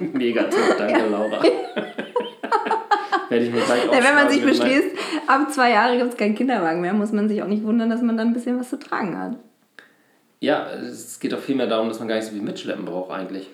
Mega 0.12 0.44
Tipp, 0.44 0.76
danke 0.78 1.00
ja. 1.00 1.06
Laura. 1.06 1.42
Werde 3.28 3.44
ich 3.44 3.52
mir 3.52 3.60
gleich 3.60 3.84
ja, 3.84 3.92
Wenn 3.92 4.14
man 4.14 4.30
sich 4.30 4.42
beschließt, 4.42 4.96
ab 5.26 5.52
zwei 5.52 5.72
Jahren 5.72 5.98
gibt 5.98 6.12
es 6.12 6.16
keinen 6.16 6.34
Kinderwagen 6.34 6.80
mehr, 6.80 6.94
muss 6.94 7.12
man 7.12 7.28
sich 7.28 7.42
auch 7.42 7.46
nicht 7.46 7.62
wundern, 7.62 7.90
dass 7.90 8.00
man 8.00 8.16
dann 8.16 8.28
ein 8.28 8.32
bisschen 8.32 8.58
was 8.58 8.70
zu 8.70 8.78
tragen 8.78 9.18
hat. 9.18 9.36
Ja, 10.40 10.70
es 10.70 11.20
geht 11.20 11.34
auch 11.34 11.40
viel 11.40 11.56
mehr 11.56 11.66
darum, 11.66 11.88
dass 11.88 11.98
man 11.98 12.08
gar 12.08 12.14
nicht 12.14 12.26
so 12.26 12.32
viel 12.32 12.42
mitschleppen 12.42 12.84
braucht 12.84 13.10
eigentlich. 13.10 13.50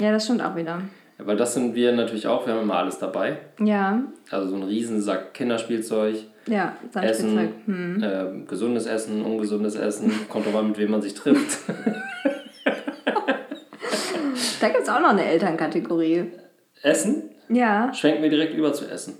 Ja, 0.00 0.10
das 0.10 0.24
stimmt 0.24 0.42
auch 0.42 0.56
wieder. 0.56 0.82
Ja, 1.18 1.26
weil 1.26 1.36
das 1.36 1.54
sind 1.54 1.74
wir 1.74 1.92
natürlich 1.92 2.26
auch, 2.26 2.46
wir 2.46 2.54
haben 2.54 2.62
immer 2.62 2.76
alles 2.76 2.98
dabei. 2.98 3.38
Ja. 3.60 4.02
Also 4.30 4.48
so 4.48 4.56
ein 4.56 4.62
Riesensack 4.62 5.34
Kinderspielzeug. 5.34 6.16
Ja, 6.48 6.76
Essen, 7.00 7.52
hm. 7.66 8.02
äh, 8.02 8.46
gesundes 8.46 8.86
Essen, 8.86 9.24
ungesundes 9.24 9.74
Essen, 9.74 10.12
kommt 10.28 10.46
drauf 10.46 10.56
an, 10.56 10.68
mit 10.68 10.78
wem 10.78 10.90
man 10.90 11.02
sich 11.02 11.14
trifft. 11.14 11.58
Da 14.60 14.68
gibt 14.68 14.82
es 14.82 14.88
auch 14.88 15.00
noch 15.00 15.10
eine 15.10 15.24
Elternkategorie. 15.24 16.32
Essen? 16.82 17.30
Ja. 17.48 17.92
Schwenken 17.94 18.22
wir 18.22 18.30
direkt 18.30 18.54
über 18.54 18.72
zu 18.72 18.86
Essen. 18.86 19.16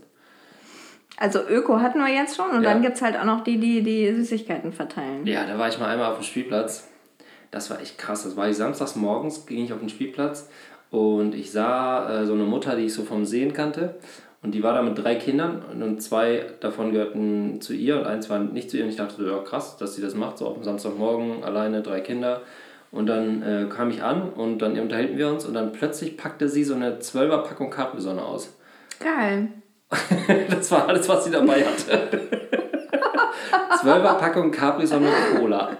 Also 1.16 1.40
Öko 1.48 1.80
hatten 1.80 1.98
wir 1.98 2.12
jetzt 2.12 2.36
schon 2.36 2.50
und 2.50 2.62
ja. 2.62 2.70
dann 2.70 2.82
gibt 2.82 2.96
es 2.96 3.02
halt 3.02 3.16
auch 3.18 3.24
noch 3.24 3.42
die, 3.42 3.58
die 3.58 3.82
die 3.82 4.12
Süßigkeiten 4.14 4.72
verteilen. 4.72 5.26
Ja, 5.26 5.46
da 5.46 5.58
war 5.58 5.68
ich 5.68 5.78
mal 5.78 5.88
einmal 5.88 6.12
auf 6.12 6.18
dem 6.18 6.24
Spielplatz. 6.24 6.88
Das 7.50 7.70
war 7.70 7.80
echt 7.80 7.98
krass. 7.98 8.22
Das 8.22 8.36
war 8.36 8.48
ich 8.48 8.56
samstags 8.56 8.94
morgens, 8.94 9.46
ging 9.46 9.64
ich 9.64 9.72
auf 9.72 9.80
den 9.80 9.88
Spielplatz 9.88 10.48
und 10.90 11.34
ich 11.34 11.50
sah 11.50 12.22
äh, 12.22 12.26
so 12.26 12.34
eine 12.34 12.44
Mutter, 12.44 12.76
die 12.76 12.84
ich 12.84 12.94
so 12.94 13.02
vom 13.02 13.24
Sehen 13.24 13.52
kannte. 13.52 13.96
Und 14.42 14.52
die 14.52 14.62
war 14.62 14.74
da 14.74 14.82
mit 14.82 14.96
drei 14.96 15.16
Kindern 15.16 15.62
und 15.82 16.00
zwei 16.00 16.46
davon 16.60 16.92
gehörten 16.92 17.60
zu 17.60 17.72
ihr 17.74 17.98
und 17.98 18.06
eins 18.06 18.30
war 18.30 18.38
nicht 18.38 18.70
zu 18.70 18.76
ihr. 18.76 18.84
Und 18.84 18.90
ich 18.90 18.96
dachte 18.96 19.16
so, 19.16 19.26
ja 19.26 19.38
krass, 19.38 19.76
dass 19.76 19.96
sie 19.96 20.02
das 20.02 20.14
macht, 20.14 20.38
so 20.38 20.46
auf 20.46 20.54
dem 20.54 20.64
Samstagmorgen 20.64 21.42
alleine, 21.42 21.82
drei 21.82 22.00
Kinder. 22.00 22.42
Und 22.90 23.06
dann 23.06 23.42
äh, 23.42 23.66
kam 23.68 23.90
ich 23.90 24.02
an 24.02 24.30
und 24.30 24.60
dann 24.60 24.78
unterhielten 24.78 25.18
wir 25.18 25.28
uns 25.28 25.44
und 25.44 25.54
dann 25.54 25.72
plötzlich 25.72 26.16
packte 26.16 26.48
sie 26.48 26.64
so 26.64 26.74
eine 26.74 26.98
12er 26.98 27.38
Packung 27.38 27.70
Capri-Sonne 27.70 28.22
aus. 28.22 28.56
Geil. 29.00 29.48
das 30.50 30.70
war 30.70 30.88
alles, 30.88 31.08
was 31.08 31.24
sie 31.24 31.30
dabei 31.30 31.64
hatte. 31.64 32.20
12er 33.82 34.14
Packung 34.14 34.50
Capri-Sonne 34.50 35.08
Cola. 35.36 35.76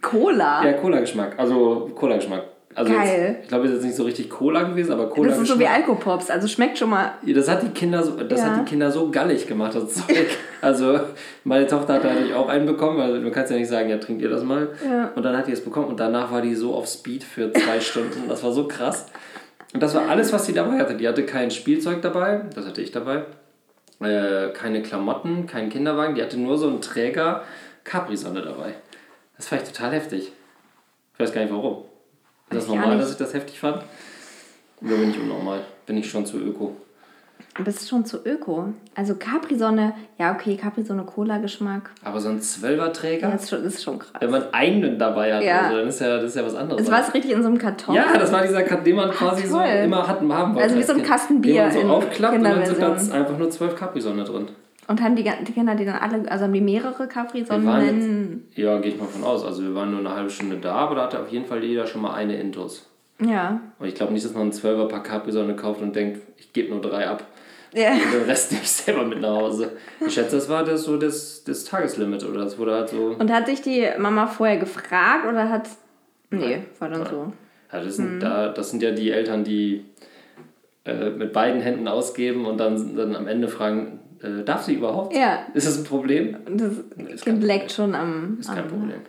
Cola? 0.00 0.64
Ja, 0.64 0.72
Cola-Geschmack. 0.74 1.38
Also 1.38 1.90
Cola-Geschmack. 1.94 2.42
Also 2.74 2.92
Geil. 2.92 3.34
Jetzt, 3.34 3.42
ich 3.42 3.48
glaube, 3.48 3.64
es 3.64 3.70
ist 3.70 3.76
jetzt 3.76 3.84
nicht 3.86 3.96
so 3.96 4.04
richtig 4.04 4.30
Cola 4.30 4.62
gewesen, 4.62 4.92
aber 4.92 5.08
Cola. 5.10 5.30
Das 5.30 5.38
ist 5.38 5.48
so 5.48 5.58
wie 5.58 5.66
Alkopops, 5.66 6.30
also 6.30 6.48
schmeckt 6.48 6.78
schon 6.78 6.90
mal. 6.90 7.12
Ja, 7.22 7.34
das 7.34 7.48
hat 7.48 7.62
die 7.62 7.68
Kinder 7.68 8.02
so, 8.02 8.16
das 8.16 8.40
ja. 8.40 8.46
hat 8.46 8.60
die 8.60 8.70
Kinder 8.70 8.90
so 8.90 9.10
gallig 9.10 9.46
gemacht, 9.46 9.74
das 9.74 9.94
Zeug. 9.94 10.26
also 10.60 11.00
meine 11.44 11.66
Tochter 11.66 11.94
hat 11.94 12.04
natürlich 12.04 12.34
auch 12.34 12.48
einen 12.48 12.66
bekommen, 12.66 12.98
weil 12.98 13.22
du 13.22 13.30
kannst 13.30 13.50
ja 13.50 13.58
nicht 13.58 13.68
sagen, 13.68 13.90
ja, 13.90 13.98
trinkt 13.98 14.22
ihr 14.22 14.30
das 14.30 14.42
mal. 14.42 14.68
Ja. 14.84 15.12
Und 15.14 15.22
dann 15.22 15.36
hat 15.36 15.46
die 15.48 15.52
es 15.52 15.62
bekommen 15.62 15.86
und 15.86 16.00
danach 16.00 16.32
war 16.32 16.40
die 16.40 16.54
so 16.54 16.74
auf 16.74 16.86
Speed 16.86 17.24
für 17.24 17.52
zwei 17.52 17.80
Stunden. 17.80 18.28
Das 18.28 18.42
war 18.42 18.52
so 18.52 18.66
krass. 18.66 19.06
Und 19.74 19.82
das 19.82 19.94
war 19.94 20.08
alles, 20.08 20.32
was 20.32 20.46
sie 20.46 20.52
dabei 20.52 20.78
hatte. 20.78 20.94
Die 20.94 21.08
hatte 21.08 21.24
kein 21.24 21.50
Spielzeug 21.50 22.02
dabei, 22.02 22.42
das 22.54 22.66
hatte 22.66 22.80
ich 22.80 22.90
dabei. 22.90 23.24
Äh, 24.00 24.50
keine 24.52 24.82
Klamotten, 24.82 25.46
keinen 25.46 25.68
Kinderwagen. 25.68 26.14
Die 26.14 26.22
hatte 26.22 26.38
nur 26.38 26.58
so 26.58 26.68
einen 26.68 26.80
Träger 26.80 27.42
Capri-Sonne 27.84 28.42
dabei. 28.42 28.74
Das 29.36 29.48
fand 29.48 29.62
ich 29.62 29.68
total 29.68 29.92
heftig. 29.92 30.32
Ich 31.14 31.20
weiß 31.20 31.32
gar 31.32 31.42
nicht 31.42 31.52
warum. 31.52 31.84
Ist 32.56 32.68
das 32.68 32.74
normal, 32.74 32.98
dass 32.98 33.10
ich 33.10 33.16
das 33.16 33.34
heftig 33.34 33.58
fand? 33.58 33.82
Oder 34.80 34.96
bin 34.96 35.10
ich 35.10 35.18
unnormal? 35.18 35.60
Bin 35.86 35.96
ich 35.96 36.10
schon 36.10 36.26
zu 36.26 36.38
öko? 36.38 36.76
Du 37.54 37.64
bist 37.64 37.86
schon 37.86 38.04
zu 38.06 38.24
öko. 38.24 38.72
Also 38.94 39.14
Capri-Sonne, 39.14 39.92
ja 40.18 40.32
okay, 40.32 40.56
Capri-Sonne 40.56 41.04
Cola-Geschmack. 41.04 41.90
Aber 42.02 42.18
so 42.18 42.30
ein 42.30 42.40
Zwölferträger? 42.40 43.28
Ja, 43.28 43.32
das 43.32 43.42
ist 43.42 43.50
schon, 43.50 43.62
das 43.62 43.74
ist 43.74 43.82
schon 43.82 43.98
krass. 43.98 44.12
Wenn 44.20 44.30
man 44.30 44.44
einen 44.52 44.98
dabei 44.98 45.34
hat, 45.34 45.42
ja. 45.42 45.62
also, 45.62 45.76
dann 45.76 45.88
ist 45.88 46.00
ja, 46.00 46.16
das 46.16 46.24
ist 46.24 46.36
ja 46.36 46.46
was 46.46 46.54
anderes. 46.54 46.82
Das 46.82 46.90
war 46.90 47.06
es 47.06 47.12
richtig 47.12 47.32
in 47.32 47.42
so 47.42 47.48
einem 47.48 47.58
Karton? 47.58 47.94
Ja, 47.94 48.16
das 48.16 48.32
war 48.32 48.42
dieser 48.42 48.62
Karton, 48.62 48.84
den 48.84 48.96
man 48.96 49.10
quasi 49.10 49.42
Ach, 49.46 49.50
so 49.50 49.60
immer 49.60 50.08
hat, 50.08 50.20
haben 50.20 50.54
wollte. 50.54 50.62
Also 50.62 50.76
wie 50.76 50.82
so 50.82 50.94
ein 50.94 51.02
Kasten 51.02 51.42
Bier. 51.42 51.68
Den 51.68 51.86
man 51.88 52.00
so 52.00 52.06
aufklappt 52.06 52.36
und 52.38 52.44
dann 52.44 52.64
sind 52.64 52.80
da 52.80 52.92
einfach 52.92 53.36
nur 53.36 53.50
zwölf 53.50 53.76
Capri-Sonne 53.76 54.24
drin. 54.24 54.48
Und 54.92 55.00
haben 55.00 55.16
die, 55.16 55.22
die 55.22 55.52
Kinder 55.52 55.74
die 55.74 55.86
dann 55.86 55.94
alle, 55.94 56.30
also 56.30 56.44
haben 56.44 56.52
die 56.52 56.60
mehrere 56.60 57.08
Capri-Sonnen? 57.08 58.46
Ja, 58.54 58.78
gehe 58.78 58.92
ich 58.92 59.00
mal 59.00 59.06
von 59.06 59.24
aus. 59.24 59.42
Also 59.42 59.62
wir 59.62 59.74
waren 59.74 59.90
nur 59.90 60.00
eine 60.00 60.14
halbe 60.14 60.28
Stunde 60.28 60.58
da, 60.58 60.74
aber 60.74 60.96
da 60.96 61.04
hatte 61.04 61.18
auf 61.18 61.30
jeden 61.30 61.46
Fall 61.46 61.64
jeder 61.64 61.86
schon 61.86 62.02
mal 62.02 62.12
eine 62.12 62.38
Intus. 62.38 62.90
Ja. 63.18 63.58
Und 63.78 63.88
ich 63.88 63.94
glaube 63.94 64.12
nicht, 64.12 64.22
dass 64.22 64.34
man 64.34 64.42
einen 64.42 64.52
Zwölfer 64.52 64.88
Pack 64.88 65.04
Capri-Sonne 65.04 65.56
kauft 65.56 65.80
und 65.80 65.96
denkt, 65.96 66.20
ich 66.36 66.52
gebe 66.52 66.68
nur 66.68 66.82
drei 66.82 67.08
ab. 67.08 67.24
Ja. 67.72 67.92
Und 67.92 68.12
den 68.12 68.24
Rest 68.24 68.52
nehme 68.52 68.64
ich 68.64 68.70
selber 68.70 69.04
mit 69.04 69.22
nach 69.22 69.34
Hause. 69.34 69.78
Ich 70.06 70.12
schätze, 70.12 70.36
das 70.36 70.50
war 70.50 70.62
das 70.62 70.82
so 70.82 70.98
das, 70.98 71.42
das 71.44 71.64
Tageslimit 71.64 72.22
oder 72.24 72.44
das 72.44 72.58
wurde 72.58 72.74
halt 72.74 72.90
so. 72.90 73.16
Und 73.18 73.32
hat 73.32 73.46
sich 73.46 73.62
die 73.62 73.88
Mama 73.96 74.26
vorher 74.26 74.58
gefragt 74.58 75.26
oder 75.26 75.48
hat. 75.48 75.70
Nee, 76.28 76.64
war 76.78 76.90
dann 76.90 77.00
ja. 77.00 77.08
so. 77.08 77.32
Ja, 77.72 77.80
das 77.82 77.96
sind, 77.96 78.16
mhm. 78.16 78.20
da, 78.20 78.48
das 78.48 78.70
sind 78.70 78.82
ja 78.82 78.90
die 78.90 79.10
Eltern, 79.10 79.42
die 79.42 79.86
äh, 80.84 81.08
mit 81.08 81.32
beiden 81.32 81.62
Händen 81.62 81.88
ausgeben 81.88 82.44
und 82.44 82.58
dann, 82.58 82.94
dann 82.94 83.16
am 83.16 83.26
Ende 83.26 83.48
fragen, 83.48 84.00
äh, 84.22 84.44
darf 84.44 84.62
sie 84.62 84.74
überhaupt? 84.74 85.14
Ja. 85.14 85.46
Ist 85.54 85.66
das 85.66 85.78
ein 85.78 85.84
Problem? 85.84 86.36
Das 86.46 87.22
Kind 87.22 87.42
leckt 87.42 87.72
schon 87.72 87.94
am, 87.94 88.38
ist 88.40 88.48
kein 88.48 88.64
am 88.64 88.68
Problem. 88.68 89.00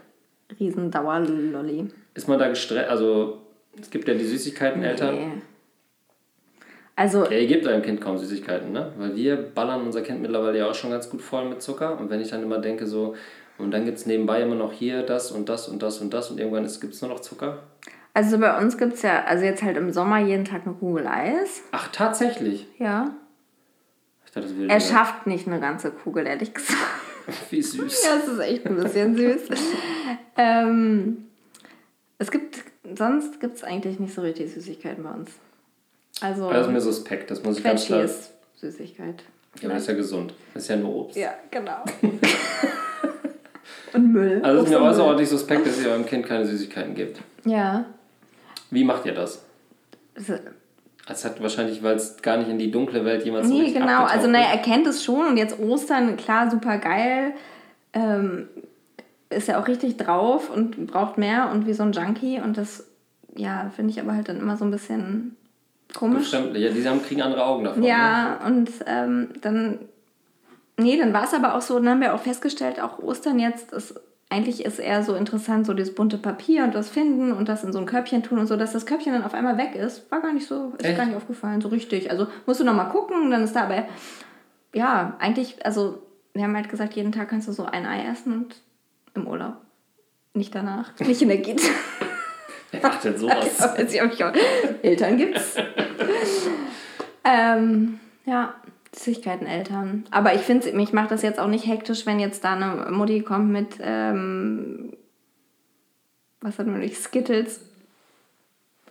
Riesendauerlolli. 0.60 1.88
Ist 2.14 2.28
man 2.28 2.40
da 2.40 2.48
gestresst? 2.48 2.90
Also, 2.90 3.40
es 3.80 3.90
gibt 3.90 4.08
ja 4.08 4.14
die 4.14 4.24
Süßigkeiten-Eltern. 4.24 5.16
Nee. 5.16 5.42
Also, 6.96 7.26
ja, 7.26 7.38
ihr 7.38 7.48
gebt 7.48 7.66
eurem 7.66 7.82
Kind 7.82 8.02
kaum 8.02 8.18
Süßigkeiten, 8.18 8.72
ne? 8.72 8.94
Weil 8.98 9.16
wir 9.16 9.36
ballern 9.36 9.82
unser 9.82 10.02
Kind 10.02 10.22
mittlerweile 10.22 10.60
ja 10.60 10.70
auch 10.70 10.76
schon 10.76 10.92
ganz 10.92 11.10
gut 11.10 11.22
voll 11.22 11.50
mit 11.50 11.62
Zucker. 11.62 12.00
Und 12.00 12.12
wenn 12.12 12.22
ich 12.22 12.30
dann 12.30 12.44
immer 12.44 12.60
denke, 12.60 12.86
so, 12.86 13.16
und 13.58 13.72
dann 13.72 13.86
gibt 13.86 13.98
es 13.98 14.06
nebenbei 14.06 14.42
immer 14.42 14.56
noch 14.56 14.72
hier 14.72 15.04
das 15.04 15.32
und 15.32 15.50
das 15.50 15.68
und 15.68 15.82
das 15.82 16.00
und 16.00 16.14
das 16.14 16.30
und 16.30 16.40
irgendwann 16.40 16.68
gibt 16.80 16.94
es 16.94 17.02
nur 17.02 17.10
noch 17.10 17.20
Zucker. 17.20 17.64
Also 18.14 18.38
bei 18.38 18.60
uns 18.60 18.78
gibt 18.78 18.94
es 18.94 19.02
ja, 19.02 19.24
also 19.26 19.44
jetzt 19.44 19.64
halt 19.64 19.76
im 19.76 19.92
Sommer 19.92 20.20
jeden 20.20 20.46
Tag 20.46 20.66
eine 20.66 20.76
Kugel 20.76 21.08
Eis. 21.08 21.64
Ach, 21.72 21.88
tatsächlich? 21.92 22.68
Ja. 22.78 23.16
Er 24.36 24.80
schafft 24.80 25.28
nicht 25.28 25.48
eine 25.48 25.60
ganze 25.60 25.92
Kugel, 25.92 26.26
ehrlich 26.26 26.54
gesagt. 26.54 26.80
Wie 27.50 27.62
süß. 27.62 28.04
ja, 28.04 28.18
es 28.22 28.28
ist 28.28 28.40
echt 28.40 28.66
ein 28.66 28.76
bisschen 28.76 29.16
süß. 29.16 29.42
ähm, 30.38 31.26
es 32.18 32.32
gibt, 32.32 32.58
sonst 32.98 33.40
gibt 33.40 33.58
es 33.58 33.64
eigentlich 33.64 34.00
nicht 34.00 34.14
so 34.14 34.22
richtig 34.22 34.54
Süßigkeiten 34.54 35.04
bei 35.04 35.12
uns. 35.12 35.32
Also, 36.22 36.50
das 36.50 36.68
ist 36.68 36.74
mir 36.74 36.82
suspekt, 36.82 37.32
das 37.32 37.44
muss 37.44 37.58
ich 37.58 37.64
ganz 37.64 37.86
klar... 37.86 38.04
ist 38.04 38.32
Süßigkeit. 38.56 39.24
Ja, 39.62 39.66
aber 39.66 39.74
das 39.76 39.84
ist 39.84 39.90
ja 39.90 39.96
gesund. 39.96 40.34
Das 40.54 40.64
ist 40.64 40.70
ja 40.70 40.78
nur 40.78 40.96
Obst. 40.96 41.18
Ja, 41.18 41.34
genau. 41.52 41.84
Und 43.94 44.12
Müll. 44.12 44.42
Also 44.44 44.60
es 44.60 44.66
ist 44.66 44.72
mir 44.72 44.82
außerordentlich 44.82 45.30
suspekt, 45.30 45.68
dass 45.68 45.80
ihr 45.82 45.90
eurem 45.90 46.06
Kind 46.06 46.26
keine 46.26 46.46
Süßigkeiten 46.46 46.96
gebt. 46.96 47.20
Ja. 47.46 47.86
Wie 48.72 48.84
macht 48.84 49.06
ihr 49.06 49.14
das? 49.14 49.44
Es 51.08 51.26
hat 51.26 51.42
wahrscheinlich, 51.42 51.84
weil 51.84 51.96
es 51.96 52.22
gar 52.22 52.38
nicht 52.38 52.50
in 52.50 52.58
die 52.58 52.72
dunkle 52.72 53.04
Welt 53.04 53.26
jemals 53.26 53.48
Nee, 53.48 53.68
so 53.68 53.74
genau. 53.74 54.06
Also, 54.06 54.28
naja, 54.28 54.48
er 54.52 54.60
kennt 54.60 54.88
es 54.88 55.04
schon 55.04 55.28
und 55.28 55.38
jetzt 55.38 55.60
Ostern, 55.60 56.16
klar, 56.16 56.50
super 56.50 56.78
geil. 56.78 57.34
Ähm, 57.92 58.48
ist 59.30 59.48
ja 59.48 59.62
auch 59.62 59.68
richtig 59.68 59.98
drauf 59.98 60.50
und 60.50 60.88
braucht 60.88 61.18
mehr 61.18 61.50
und 61.52 61.68
wie 61.68 61.74
so 61.74 61.84
ein 61.84 61.92
Junkie 61.92 62.40
und 62.40 62.58
das, 62.58 62.86
ja, 63.36 63.72
finde 63.76 63.92
ich 63.92 64.00
aber 64.00 64.14
halt 64.14 64.30
dann 64.30 64.40
immer 64.40 64.56
so 64.56 64.64
ein 64.64 64.72
bisschen 64.72 65.36
komisch. 65.94 66.32
Bestimmt, 66.32 66.56
ja, 66.56 66.70
die 66.70 66.88
haben, 66.88 67.04
kriegen 67.04 67.22
andere 67.22 67.44
Augen 67.44 67.66
davon. 67.66 67.84
Ja, 67.84 68.40
ne? 68.40 68.46
und 68.46 68.70
ähm, 68.86 69.30
dann, 69.42 69.80
nee, 70.78 70.98
dann 70.98 71.14
war 71.14 71.26
es 71.26 71.34
aber 71.34 71.56
auch 71.56 71.62
so, 71.62 71.80
dann 71.80 71.90
haben 71.90 72.02
wir 72.02 72.14
auch 72.14 72.22
festgestellt, 72.22 72.80
auch 72.80 73.00
Ostern 73.00 73.40
jetzt 73.40 73.74
ist 73.74 74.00
eigentlich 74.34 74.66
ist 74.66 74.80
eher 74.80 75.04
so 75.04 75.14
interessant, 75.14 75.68
so 75.68 75.74
dieses 75.74 75.94
bunte 75.94 76.18
Papier 76.18 76.64
und 76.64 76.74
das 76.74 76.90
finden 76.90 77.32
und 77.32 77.48
das 77.48 77.64
in 77.64 77.72
so 77.72 77.78
ein 77.78 77.86
Körbchen 77.86 78.24
tun 78.24 78.40
und 78.40 78.48
so, 78.48 78.58
dass 78.58 78.74
das 78.74 78.88
Körbchen 78.88 79.14
dann 79.14 79.24
auf 79.24 79.36
einmal 79.36 79.58
weg 79.58 79.76
ist. 79.76 80.12
War 80.12 80.22
gar 80.22 80.34
nicht 80.34 80.48
so, 80.48 80.74
ist 80.78 80.86
Echt? 80.86 80.98
gar 80.98 81.06
nicht 81.06 81.16
aufgefallen, 81.16 81.62
so 81.62 81.68
richtig. 81.68 82.10
Also 82.10 82.28
musst 82.48 82.60
du 82.60 82.64
nochmal 82.64 82.90
gucken, 82.90 83.30
dann 83.30 83.44
ist 83.44 83.56
da, 83.56 83.66
aber 83.66 83.86
ja, 84.74 85.16
eigentlich, 85.20 85.64
also 85.64 86.02
wir 86.34 86.44
haben 86.44 86.56
halt 86.56 86.68
gesagt, 86.68 86.94
jeden 86.94 87.12
Tag 87.12 87.30
kannst 87.30 87.48
du 87.48 87.52
so 87.52 87.66
ein 87.66 87.86
Ei 87.86 88.06
essen 88.10 88.34
und 88.34 88.56
im 89.14 89.28
Urlaub. 89.28 89.58
Nicht 90.34 90.56
danach, 90.56 90.98
nicht 91.00 91.22
in 91.22 91.28
der 91.28 91.38
Git. 91.38 91.62
Wer 92.72 92.82
macht 92.82 93.04
denn 93.04 93.18
sowas? 93.18 93.60
Eltern 94.82 95.18
gibt's. 95.18 95.58
ähm, 97.24 98.00
ja. 98.26 98.56
Süßigkeiten-Eltern. 98.96 100.06
Aber 100.12 100.34
ich 100.34 100.42
finde, 100.42 100.72
mich 100.74 100.94
macht 100.94 101.12
das 101.12 101.22
jetzt 101.22 101.40
auch 101.40 101.48
nicht 101.48 101.66
hektisch, 101.68 102.06
wenn 102.06 102.20
jetzt 102.20 102.44
da 102.44 102.54
eine 102.54 102.92
Mutti 102.92 103.22
kommt 103.22 103.52
mit, 103.52 103.78
ähm, 103.82 104.94
was 106.42 106.60
hat 106.60 106.68
man 106.68 106.80
nicht, 106.80 106.98
Skittles. 106.98 107.62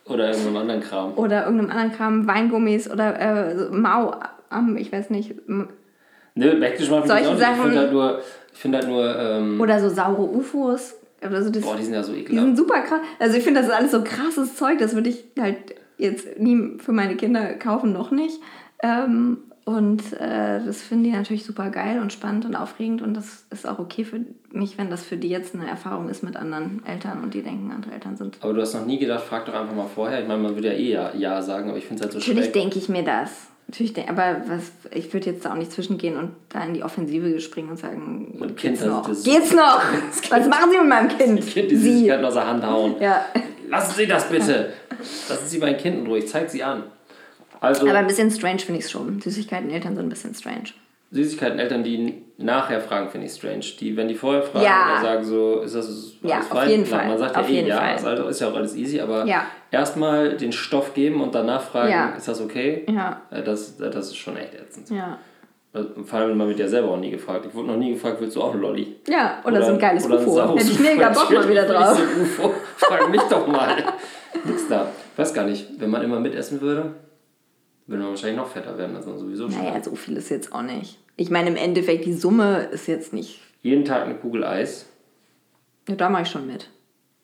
Oder 0.04 0.30
irgendeinem 0.30 0.56
anderen 0.56 0.80
Kram. 0.80 1.12
Oder 1.16 1.44
irgendeinem 1.44 1.70
anderen 1.70 1.92
Kram, 1.92 2.26
Weingummis 2.26 2.90
oder 2.90 3.18
äh, 3.20 3.70
Mau, 3.70 4.14
ähm, 4.50 4.76
ich 4.76 4.90
weiß 4.90 5.10
nicht. 5.10 5.34
Nö, 5.46 6.60
hektisch 6.60 6.90
macht 6.90 7.04
mich 7.04 7.12
auch 7.12 7.16
nicht. 7.16 7.30
Ich 7.30 7.62
finde 7.62 7.78
halt 7.78 7.92
nur, 7.92 8.20
ich 8.52 8.58
find 8.58 8.74
halt 8.74 8.88
nur 8.88 9.16
ähm, 9.16 9.60
oder 9.60 9.80
so 9.80 9.88
saure 9.88 10.22
UFOs. 10.22 10.96
Also 11.20 11.50
das, 11.50 11.62
Boah, 11.62 11.76
die 11.76 11.84
sind 11.84 11.94
ja 11.94 12.02
so 12.02 12.12
ekelhaft. 12.12 12.32
Die 12.32 12.38
sind 12.38 12.56
super 12.56 12.80
krass. 12.80 13.00
Also 13.20 13.36
ich 13.36 13.44
finde, 13.44 13.60
das 13.60 13.68
ist 13.68 13.74
alles 13.74 13.92
so 13.92 14.02
krasses 14.02 14.56
Zeug, 14.56 14.78
das 14.78 14.94
würde 14.94 15.10
ich 15.10 15.24
halt 15.38 15.76
jetzt 15.98 16.40
nie 16.40 16.78
für 16.78 16.90
meine 16.90 17.16
Kinder 17.16 17.54
kaufen, 17.54 17.92
noch 17.92 18.10
nicht. 18.10 18.40
Ähm, 18.82 19.38
und 19.64 20.12
äh, 20.14 20.61
das 20.64 20.83
finden 20.83 21.05
die 21.05 21.11
natürlich 21.12 21.44
super 21.44 21.70
geil 21.70 22.01
und 22.01 22.12
spannend 22.12 22.44
und 22.44 22.57
aufregend. 22.57 23.01
Und 23.01 23.14
das 23.14 23.44
ist 23.51 23.66
auch 23.66 23.79
okay 23.79 24.05
für 24.05 24.20
mich, 24.51 24.77
wenn 24.77 24.90
das 24.90 25.05
für 25.05 25.16
die 25.16 25.29
jetzt 25.29 25.55
eine 25.55 25.68
Erfahrung 25.68 26.09
ist 26.09 26.25
mit 26.25 26.37
anderen 26.37 26.83
Eltern 26.85 27.22
und 27.22 27.33
die 27.33 27.42
denken, 27.42 27.70
andere 27.70 27.92
Eltern 27.92 28.16
sind. 28.16 28.38
Aber 28.40 28.53
du 28.55 28.61
hast 28.61 28.75
noch 28.75 28.85
nie 28.85 28.98
gedacht, 28.98 29.22
frag 29.22 29.46
doch 29.46 29.55
einfach 29.55 29.75
mal 29.75 29.87
vorher. 29.87 30.20
Ich 30.20 30.27
meine, 30.27 30.42
man 30.42 30.57
würde 30.57 30.68
ja 30.68 30.75
eh 30.75 30.90
ja, 30.90 31.14
ja 31.14 31.42
sagen, 31.42 31.68
aber 31.68 31.79
ich 31.79 31.87
finde 31.87 32.01
es 32.01 32.07
halt 32.07 32.12
so 32.12 32.20
schwer. 32.20 32.35
Natürlich 32.35 32.53
denke 32.53 32.79
ich 32.79 32.88
mir 32.88 33.05
das. 33.05 33.31
Natürlich, 33.68 33.96
aber 34.09 34.42
was, 34.48 34.72
ich 34.92 35.12
würde 35.12 35.31
jetzt 35.31 35.44
da 35.44 35.53
auch 35.53 35.57
nicht 35.57 35.70
zwischengehen 35.70 36.16
und 36.16 36.33
da 36.48 36.64
in 36.64 36.75
die 36.75 36.83
Offensive 36.83 37.40
springen 37.40 37.70
und 37.70 37.79
sagen, 37.79 38.37
und 38.40 38.57
geht's 38.57 38.81
kind, 38.81 38.90
noch? 38.90 39.09
Das, 39.09 39.22
geht's 39.22 39.53
noch? 39.55 39.81
was 40.31 40.48
machen 40.48 40.70
Sie 40.72 40.79
mit 40.79 40.88
meinem 40.88 41.09
Kind? 41.09 41.38
Das 41.38 41.46
Kind 41.46 41.70
die 41.70 41.77
Süßigkeiten 41.77 42.25
aus 42.25 42.35
der 42.35 42.48
Hand 42.48 42.66
hauen. 42.66 42.96
Ja. 43.01 43.25
Lassen 43.68 43.94
Sie 43.96 44.07
das 44.07 44.29
bitte. 44.29 44.72
Lassen 45.29 45.46
Sie 45.46 45.59
mein 45.59 45.77
Kind 45.77 46.01
in 46.01 46.07
Ruhe, 46.07 46.18
ich 46.18 46.29
zeig 46.29 46.51
sie 46.51 46.64
an. 46.64 46.83
Also, 47.62 47.88
Aber 47.88 47.98
ein 47.98 48.07
bisschen 48.09 48.31
strange 48.31 48.59
finde 48.59 48.81
ich 48.81 48.87
es 48.87 48.90
schon. 48.90 49.20
Süßigkeiten 49.20 49.70
Eltern 49.70 49.94
sind 49.94 50.07
ein 50.07 50.09
bisschen 50.09 50.35
strange. 50.35 50.70
Süßigkeiten-Eltern, 51.12 51.85
die 51.85 52.22
nachher 52.38 52.81
fragen, 52.81 53.11
finde 53.11 53.27
ich 53.27 53.35
strange. 53.35 53.64
Die, 53.79 53.96
wenn 53.96 54.09
die 54.09 54.14
vorher 54.14 54.42
fragen 54.42 54.64
ja. 54.64 54.92
oder 54.92 55.03
sagen 55.03 55.25
so, 55.25 55.61
ist 55.61 55.75
das 55.75 55.87
alles 55.87 56.16
ja, 56.22 56.40
fein? 56.40 56.59
Auf 56.59 56.68
jeden 56.68 56.85
Klar, 56.85 57.01
Fall. 57.01 57.09
Man 57.09 57.18
sagt 57.18 57.37
auf 57.37 57.48
ja 57.48 57.55
eh, 57.55 57.68
ja, 57.68 57.94
ist, 57.94 58.07
also, 58.07 58.29
ist 58.29 58.40
ja 58.40 58.48
auch 58.48 58.57
alles 58.57 58.75
easy, 58.75 58.98
aber 58.98 59.27
ja. 59.27 59.44
erstmal 59.70 60.37
den 60.38 60.53
Stoff 60.53 60.94
geben 60.94 61.20
und 61.20 61.35
danach 61.35 61.61
fragen, 61.61 61.92
ja. 61.92 62.14
ist 62.16 62.29
das 62.29 62.40
okay? 62.40 62.87
Ja. 62.90 63.20
Äh, 63.31 63.42
das, 63.42 63.77
das 63.77 64.07
ist 64.07 64.16
schon 64.16 64.38
echt 64.38 64.55
ätzend. 64.55 64.90
Ja. 64.90 65.18
Vor 66.05 66.18
allem 66.18 66.37
man 66.37 66.48
wird 66.48 66.59
ja 66.59 66.68
selber 66.68 66.90
auch 66.90 66.98
nie 66.98 67.11
gefragt. 67.11 67.46
Ich 67.46 67.55
wurde 67.55 67.68
noch 67.68 67.77
nie 67.77 67.92
gefragt, 67.92 68.16
willst 68.20 68.37
du 68.37 68.42
auch 68.42 68.55
ein 68.55 68.61
Lolli? 68.61 68.96
Ja, 69.07 69.40
oder, 69.44 69.57
oder 69.57 69.66
so 69.66 69.72
ein 69.72 69.79
geiles 69.79 70.05
oder 70.07 70.20
UFO. 70.20 70.57
Hätte 70.57 70.70
ich 70.70 70.81
mega 70.81 71.09
Bock 71.12 71.31
mal 71.31 71.48
wieder 71.48 71.64
drauf. 71.64 71.96
So 71.96 72.22
UFO. 72.22 72.55
Frag 72.77 73.11
mich 73.11 73.22
doch 73.22 73.46
mal. 73.46 73.77
Nix 74.44 74.68
da. 74.68 74.88
Ich 75.12 75.18
weiß 75.18 75.33
gar 75.35 75.44
nicht, 75.44 75.68
wenn 75.79 75.90
man 75.90 76.03
immer 76.03 76.20
mitessen 76.20 76.61
würde, 76.61 76.94
würde 77.87 78.03
man 78.03 78.12
wahrscheinlich 78.12 78.37
noch 78.37 78.49
fetter 78.49 78.77
werden, 78.79 78.97
als 78.97 79.07
man 79.07 79.18
sowieso 79.18 79.51
schon. 79.51 79.62
Naja, 79.62 79.83
so 79.83 79.95
viel 79.95 80.16
ist 80.16 80.31
jetzt 80.31 80.53
auch 80.53 80.62
nicht. 80.62 80.99
Ich 81.16 81.31
meine, 81.31 81.51
im 81.51 81.57
Endeffekt, 81.57 82.05
die 82.05 82.14
Summe 82.14 82.68
ist 82.73 82.87
jetzt 82.87 83.12
nicht. 83.12 83.40
Jeden 83.62 83.85
Tag 83.85 84.05
eine 84.05 84.14
Kugel 84.14 84.45
Eis? 84.45 84.87
Ja, 85.88 85.95
da 85.95 86.09
mache 86.09 86.23
ich 86.23 86.29
schon 86.29 86.47
mit. 86.47 86.71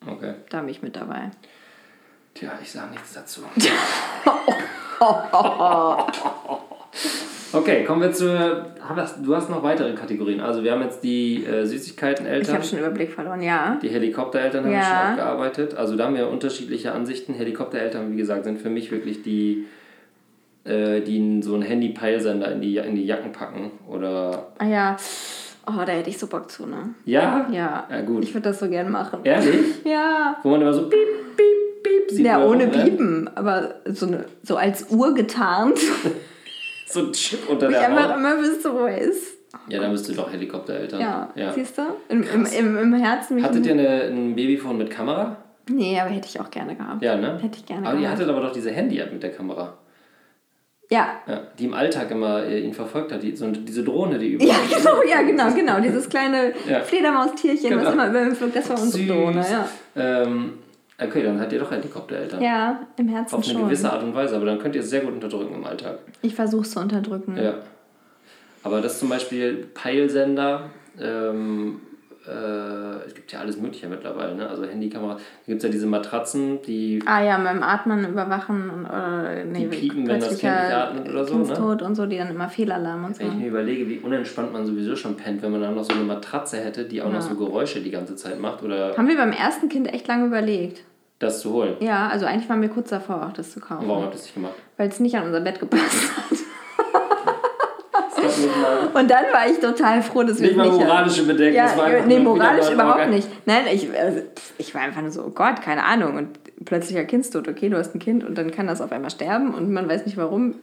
Okay. 0.05 0.35
Da 0.49 0.61
bin 0.61 0.69
ich 0.69 0.81
mit 0.81 0.95
dabei. 0.95 1.31
Tja, 2.33 2.51
ich 2.61 2.71
sage 2.71 2.91
nichts 2.91 3.13
dazu. 3.13 3.41
Okay, 7.51 7.83
kommen 7.83 8.01
wir 8.01 8.11
zu. 8.11 8.27
Du 9.23 9.35
hast 9.35 9.49
noch 9.49 9.63
weitere 9.63 9.93
Kategorien. 9.93 10.39
Also, 10.39 10.63
wir 10.63 10.71
haben 10.71 10.83
jetzt 10.83 11.03
die 11.03 11.45
äh, 11.45 11.65
Süßigkeiten-Eltern. 11.65 12.47
Ich 12.47 12.53
habe 12.53 12.63
schon 12.63 12.79
Überblick 12.79 13.11
verloren, 13.11 13.41
ja. 13.41 13.79
Die 13.81 13.89
Helikoptereltern 13.89 14.65
haben 14.65 14.71
ja. 14.71 14.83
schon 14.83 15.11
abgearbeitet. 15.11 15.73
Also, 15.73 15.95
da 15.95 16.05
haben 16.05 16.15
wir 16.15 16.29
unterschiedliche 16.29 16.91
Ansichten. 16.91 17.33
Helikoptereltern, 17.33 18.11
wie 18.11 18.17
gesagt, 18.17 18.43
sind 18.43 18.61
für 18.61 18.69
mich 18.69 18.91
wirklich 18.91 19.23
die, 19.23 19.65
äh, 20.69 21.01
die 21.01 21.41
so 21.41 21.53
einen 21.53 21.63
Handy-Peilsender 21.63 22.51
in 22.51 22.61
die, 22.61 22.77
in 22.77 22.95
die 22.95 23.05
Jacken 23.05 23.31
packen. 23.31 23.71
Oder. 23.87 24.47
Ah, 24.57 24.65
ja. 24.65 24.97
Oh, 25.67 25.83
da 25.85 25.91
hätte 25.91 26.09
ich 26.09 26.17
so 26.17 26.27
Bock 26.27 26.49
zu, 26.49 26.65
ne? 26.65 26.95
Ja? 27.05 27.47
Ja. 27.51 27.87
Ja, 27.89 28.01
gut. 28.01 28.23
Ich 28.23 28.33
würde 28.33 28.49
das 28.49 28.59
so 28.59 28.69
gern 28.69 28.91
machen. 28.91 29.19
Ehrlich? 29.23 29.65
ja. 29.83 30.37
Wo 30.43 30.49
man 30.49 30.61
immer 30.61 30.73
so 30.73 30.89
piep, 30.89 30.99
piep, 31.35 31.83
piep 31.83 32.11
sieht. 32.11 32.25
Ja, 32.25 32.43
ohne 32.43 32.67
Piepen, 32.67 33.29
aber 33.35 33.75
so, 33.85 34.07
eine, 34.07 34.25
so 34.43 34.55
als 34.55 34.89
Uhr 34.89 35.13
getarnt. 35.13 35.77
so 36.87 37.01
ein 37.01 37.11
Chip 37.11 37.47
unter 37.49 37.67
der 37.67 37.81
Haut. 37.81 37.91
Ich 37.91 37.97
einfach 37.97 38.17
immer 38.17 38.39
wüsste, 38.39 38.73
wo 38.73 38.85
er 38.85 38.97
ist. 38.97 39.37
Ja, 39.67 39.81
dann 39.81 39.91
bist 39.91 40.07
du 40.07 40.13
doch 40.13 40.31
Helikoptereltern. 40.31 41.01
Ja, 41.01 41.29
ja. 41.35 41.53
siehst 41.53 41.77
du? 41.77 41.81
Im, 42.07 42.23
im, 42.23 42.45
im, 42.45 42.77
Im 42.77 42.93
Herzen. 42.93 43.43
Hattet 43.43 43.65
ihr 43.65 43.73
eine, 43.73 44.03
ein 44.03 44.35
Babyphone 44.35 44.77
mit 44.77 44.89
Kamera? 44.89 45.37
Nee, 45.69 45.99
aber 45.99 46.09
hätte 46.09 46.27
ich 46.27 46.39
auch 46.39 46.49
gerne 46.49 46.75
gehabt. 46.75 47.03
Ja, 47.03 47.15
ne? 47.15 47.37
Hätte 47.39 47.57
ich 47.59 47.65
gerne 47.65 47.87
aber 47.87 47.97
gehabt. 47.97 48.03
ihr 48.03 48.11
hattet 48.11 48.29
aber 48.29 48.41
doch 48.41 48.51
diese 48.51 48.71
Handy-App 48.71 49.11
mit 49.11 49.21
der 49.21 49.31
Kamera. 49.31 49.77
Ja. 50.91 51.21
ja. 51.27 51.41
Die 51.57 51.65
im 51.65 51.73
Alltag 51.73 52.09
immer 52.09 52.43
äh, 52.43 52.61
ihn 52.61 52.73
verfolgt 52.73 53.11
hat, 53.11 53.21
die, 53.21 53.35
so, 53.35 53.47
diese 53.51 53.83
Drohne, 53.83 54.17
die 54.17 54.33
über. 54.33 54.43
Ja, 54.43 54.55
genau, 54.75 55.03
ja, 55.03 55.21
genau, 55.21 55.53
genau. 55.53 55.79
Dieses 55.79 56.09
kleine 56.09 56.53
ja. 56.67 56.81
Fledermaustierchen, 56.81 57.69
genau. 57.69 57.85
was 57.85 57.93
immer 57.93 58.09
über 58.09 58.21
ihm 58.23 58.35
flog, 58.35 58.53
das 58.53 58.69
war 58.69 58.81
unsere 58.81 59.03
Süß. 59.03 59.11
Drohne, 59.11 59.45
ja. 59.49 59.69
Ähm, 59.95 60.53
Okay, 61.01 61.23
dann 61.23 61.39
hat 61.39 61.51
ihr 61.53 61.59
doch 61.59 61.71
Helikoptereltern. 61.71 62.41
Ja, 62.41 62.81
im 62.97 63.07
Herzen 63.07 63.35
Auf 63.35 63.45
eine 63.45 63.53
schon. 63.53 63.63
gewisse 63.63 63.91
Art 63.91 64.03
und 64.03 64.13
Weise, 64.13 64.35
aber 64.35 64.45
dann 64.45 64.59
könnt 64.59 64.75
ihr 64.75 64.81
es 64.81 64.89
sehr 64.89 64.99
gut 65.01 65.13
unterdrücken 65.13 65.55
im 65.55 65.63
Alltag. 65.63 65.99
Ich 66.21 66.35
versuche 66.35 66.63
es 66.63 66.71
zu 66.71 66.79
unterdrücken. 66.79 67.37
Ja. 67.37 67.53
Aber 68.63 68.81
das 68.81 68.99
zum 68.99 69.07
Beispiel 69.07 69.67
Peilsender, 69.73 70.69
ähm, 70.99 71.79
äh, 72.27 73.05
es 73.05 73.15
gibt 73.15 73.31
ja 73.31 73.39
alles 73.39 73.57
Mögliche 73.57 73.87
mittlerweile, 73.87 74.35
ne? 74.35 74.47
also 74.47 74.63
Handykamera. 74.63 75.13
Da 75.13 75.19
gibt 75.47 75.57
es 75.57 75.63
ja 75.63 75.69
diese 75.69 75.87
Matratzen, 75.87 76.61
die. 76.61 77.01
Ah 77.05 77.23
ja, 77.23 77.37
beim 77.37 77.63
Atmen 77.63 78.07
überwachen 78.09 78.69
und 78.69 78.85
äh, 78.85 79.45
nee, 79.45 79.59
die 79.59 79.65
piepen, 79.67 80.07
wenn 80.07 80.19
das 80.19 80.37
Kind 80.37 80.43
nicht 80.43 80.73
atmet 80.73 81.09
oder 81.09 81.25
so. 81.25 81.37
Ne? 81.37 81.83
und 81.83 81.95
so, 81.95 82.05
die 82.05 82.17
dann 82.17 82.29
immer 82.29 82.49
Fehlalarm 82.49 83.05
und 83.05 83.15
so. 83.15 83.21
Wenn 83.21 83.29
ich 83.29 83.35
mir 83.35 83.47
überlege, 83.47 83.87
wie 83.87 83.99
unentspannt 83.99 84.51
man 84.51 84.65
sowieso 84.65 84.95
schon 84.95 85.15
pennt, 85.15 85.41
wenn 85.41 85.51
man 85.51 85.61
dann 85.61 85.75
noch 85.75 85.83
so 85.83 85.93
eine 85.93 86.03
Matratze 86.03 86.57
hätte, 86.57 86.85
die 86.85 87.01
auch 87.01 87.07
ja. 87.07 87.13
noch 87.13 87.21
so 87.21 87.35
Geräusche 87.35 87.81
die 87.81 87.91
ganze 87.91 88.15
Zeit 88.15 88.39
macht. 88.39 88.63
Oder 88.63 88.95
Haben 88.97 89.07
wir 89.07 89.17
beim 89.17 89.31
ersten 89.31 89.69
Kind 89.69 89.91
echt 89.93 90.07
lange 90.07 90.25
überlegt. 90.25 90.83
Das 91.19 91.41
zu 91.41 91.51
holen? 91.51 91.75
Ja, 91.81 92.07
also 92.07 92.25
eigentlich 92.25 92.49
waren 92.49 92.61
wir 92.61 92.69
kurz 92.69 92.89
davor, 92.89 93.27
auch 93.27 93.33
das 93.33 93.51
zu 93.51 93.59
kaufen. 93.59 93.83
Und 93.83 93.89
warum 93.89 94.03
habt 94.03 94.13
ihr 94.13 94.17
das 94.17 94.23
nicht 94.23 94.35
gemacht? 94.35 94.53
Weil 94.77 94.87
es 94.87 94.99
nicht 94.99 95.15
an 95.15 95.25
unser 95.25 95.41
Bett 95.41 95.59
gepasst 95.59 96.11
hat. 96.15 96.38
Und 98.93 99.11
dann 99.11 99.25
war 99.31 99.49
ich 99.49 99.59
total 99.59 100.01
froh, 100.01 100.23
dass 100.23 100.39
wir 100.39 100.47
nicht 100.47 100.57
mal 100.57 100.69
moralische 100.69 101.23
Bedenken. 101.23 101.55
Ja, 101.55 101.71
nee, 102.05 102.19
moralisch 102.19 102.69
überhaupt 102.69 103.09
nicht. 103.09 103.27
Nein, 103.45 103.63
ich, 103.71 103.89
also, 103.97 104.21
ich 104.57 104.73
war 104.73 104.81
einfach 104.81 105.01
nur 105.01 105.11
so, 105.11 105.23
oh 105.23 105.29
Gott, 105.29 105.61
keine 105.61 105.83
Ahnung. 105.83 106.17
Und 106.17 106.65
plötzlicher 106.65 107.05
Kindstod, 107.05 107.47
okay, 107.47 107.69
du 107.69 107.77
hast 107.77 107.95
ein 107.95 107.99
Kind 107.99 108.23
und 108.23 108.37
dann 108.37 108.51
kann 108.51 108.67
das 108.67 108.81
auf 108.81 108.91
einmal 108.91 109.09
sterben 109.11 109.53
und 109.53 109.71
man 109.71 109.87
weiß 109.89 110.05
nicht 110.05 110.17
warum. 110.17 110.55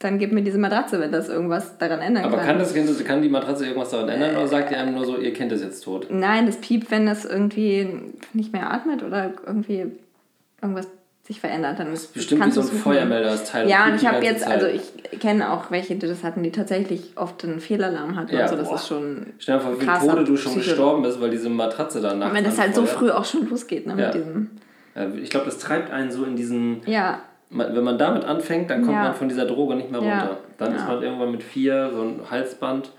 Dann 0.00 0.20
gib 0.20 0.30
mir 0.30 0.42
diese 0.42 0.58
Matratze, 0.58 1.00
wenn 1.00 1.10
das 1.10 1.28
irgendwas 1.28 1.76
daran 1.78 1.98
ändern 1.98 2.22
kann. 2.22 2.32
Aber 2.32 2.42
kann 2.42 2.58
das 2.58 2.72
Kind, 2.72 3.04
kann 3.04 3.20
die 3.20 3.28
Matratze 3.28 3.64
irgendwas 3.64 3.90
daran 3.90 4.08
ändern 4.08 4.36
oder 4.36 4.46
sagt 4.46 4.70
ihr 4.70 4.78
einem 4.78 4.94
nur 4.94 5.04
so, 5.04 5.16
ihr 5.16 5.32
Kind 5.32 5.50
ist 5.50 5.62
jetzt 5.64 5.82
tot? 5.82 6.06
Nein, 6.08 6.46
das 6.46 6.58
piept, 6.58 6.92
wenn 6.92 7.04
das 7.06 7.24
irgendwie 7.24 7.88
nicht 8.32 8.52
mehr 8.52 8.72
atmet 8.72 9.02
oder 9.02 9.32
irgendwie 9.44 9.86
irgendwas 10.62 10.86
sich 11.28 11.40
verändert, 11.40 11.78
dann 11.78 11.90
das 11.90 12.04
ist 12.04 12.14
bestimmt 12.14 12.46
wie 12.46 12.50
so 12.50 12.62
ein 12.62 12.66
Feuermelder 12.66 13.28
das 13.28 13.44
Teil. 13.44 13.68
Ja, 13.68 13.84
und 13.84 13.96
ich 13.96 14.06
habe 14.06 14.24
jetzt, 14.24 14.44
Zeit. 14.44 14.62
also 14.62 14.66
ich 14.66 15.20
kenne 15.20 15.52
auch 15.52 15.70
welche, 15.70 15.94
die 15.94 16.06
das 16.06 16.24
hatten, 16.24 16.42
die 16.42 16.50
tatsächlich 16.50 17.12
oft 17.16 17.44
einen 17.44 17.60
Fehlalarm 17.60 18.16
hatten 18.16 18.34
ja, 18.34 18.44
und 18.44 18.48
so. 18.48 18.56
Das 18.56 18.68
boah. 18.68 18.74
ist 18.76 18.88
schon. 18.88 19.26
Stell 19.38 19.58
dir 19.58 19.60
vor, 19.62 19.78
wie 19.78 19.86
Tode 19.86 20.24
du 20.24 20.36
schon 20.38 20.52
Psycho 20.52 20.70
gestorben 20.70 21.02
bist, 21.02 21.20
weil 21.20 21.28
diese 21.28 21.50
Matratze 21.50 22.00
dann 22.00 22.20
nachts. 22.20 22.34
Wenn 22.34 22.44
das 22.44 22.58
halt 22.58 22.74
so 22.74 22.86
früh 22.86 23.10
auch 23.10 23.26
schon 23.26 23.46
losgeht, 23.48 23.86
ne, 23.86 23.94
ja. 23.98 24.06
mit 24.06 24.14
diesem. 24.14 24.50
Ich 25.22 25.28
glaube, 25.28 25.46
das 25.46 25.58
treibt 25.58 25.92
einen 25.92 26.10
so 26.10 26.24
in 26.24 26.34
diesen. 26.34 26.80
Ja. 26.86 27.20
Wenn 27.50 27.84
man 27.84 27.98
damit 27.98 28.24
anfängt, 28.24 28.70
dann 28.70 28.82
kommt 28.82 28.96
ja. 28.96 29.04
man 29.04 29.14
von 29.14 29.28
dieser 29.28 29.44
Droge 29.44 29.74
nicht 29.74 29.90
mehr 29.90 30.00
runter. 30.00 30.38
Dann 30.56 30.74
ist 30.74 30.86
man 30.86 31.02
irgendwann 31.02 31.30
mit 31.30 31.42
vier, 31.42 31.90
so 31.94 32.02
ein 32.02 32.20
Halsband. 32.30 32.90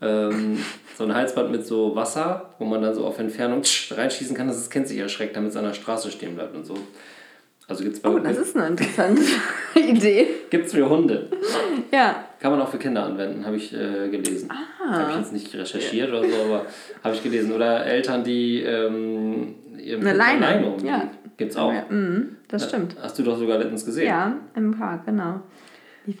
Ähm, 0.00 0.58
so 0.96 1.04
ein 1.04 1.14
Halsband 1.14 1.52
mit 1.52 1.64
so 1.64 1.94
Wasser, 1.94 2.50
wo 2.58 2.64
man 2.64 2.82
dann 2.82 2.92
so 2.92 3.06
auf 3.06 3.18
Entfernung 3.20 3.62
reinschießen 3.90 4.36
kann, 4.36 4.48
dass 4.48 4.56
das 4.56 4.70
Kind 4.70 4.88
sich 4.88 4.98
erschreckt, 4.98 5.36
damit 5.36 5.50
es 5.50 5.56
an 5.56 5.64
der 5.64 5.74
Straße 5.74 6.10
stehen 6.10 6.34
bleibt 6.34 6.56
und 6.56 6.64
so. 6.64 6.74
Also 7.68 7.84
gibt's 7.84 8.00
bei 8.00 8.10
Oh, 8.10 8.18
das 8.18 8.38
ist 8.38 8.56
eine 8.56 8.68
interessante 8.68 9.22
Idee. 9.76 10.26
Gibt 10.50 10.66
es 10.66 10.72
für 10.72 10.88
Hunde. 10.88 11.28
Ja. 11.92 12.24
Kann 12.40 12.50
man 12.50 12.60
auch 12.60 12.68
für 12.68 12.78
Kinder 12.78 13.04
anwenden, 13.04 13.46
habe 13.46 13.56
ich 13.56 13.72
äh, 13.72 14.08
gelesen. 14.08 14.50
Ah. 14.50 14.98
Habe 14.98 15.10
ich 15.12 15.18
jetzt 15.18 15.32
nicht 15.32 15.54
recherchiert 15.54 16.08
oder 16.10 16.22
so, 16.22 16.34
aber 16.44 16.66
habe 17.04 17.14
ich 17.14 17.22
gelesen. 17.22 17.52
Oder 17.52 17.86
Eltern, 17.86 18.24
die 18.24 18.62
ähm, 18.62 19.54
eine 19.76 20.12
Leine. 20.12 20.40
Leine 20.40 20.66
umgehen. 20.66 20.86
Ja. 20.86 21.08
Gibt's 21.36 21.56
auch. 21.56 21.72
Ja, 21.72 21.86
mhm, 21.88 22.36
das 22.48 22.68
stimmt. 22.68 22.96
Hast 23.00 23.18
du 23.18 23.22
doch 23.22 23.38
sogar 23.38 23.58
letztens 23.58 23.84
gesehen. 23.84 24.06
Ja, 24.06 24.36
im 24.54 24.76
Park, 24.76 25.06
genau. 25.06 25.40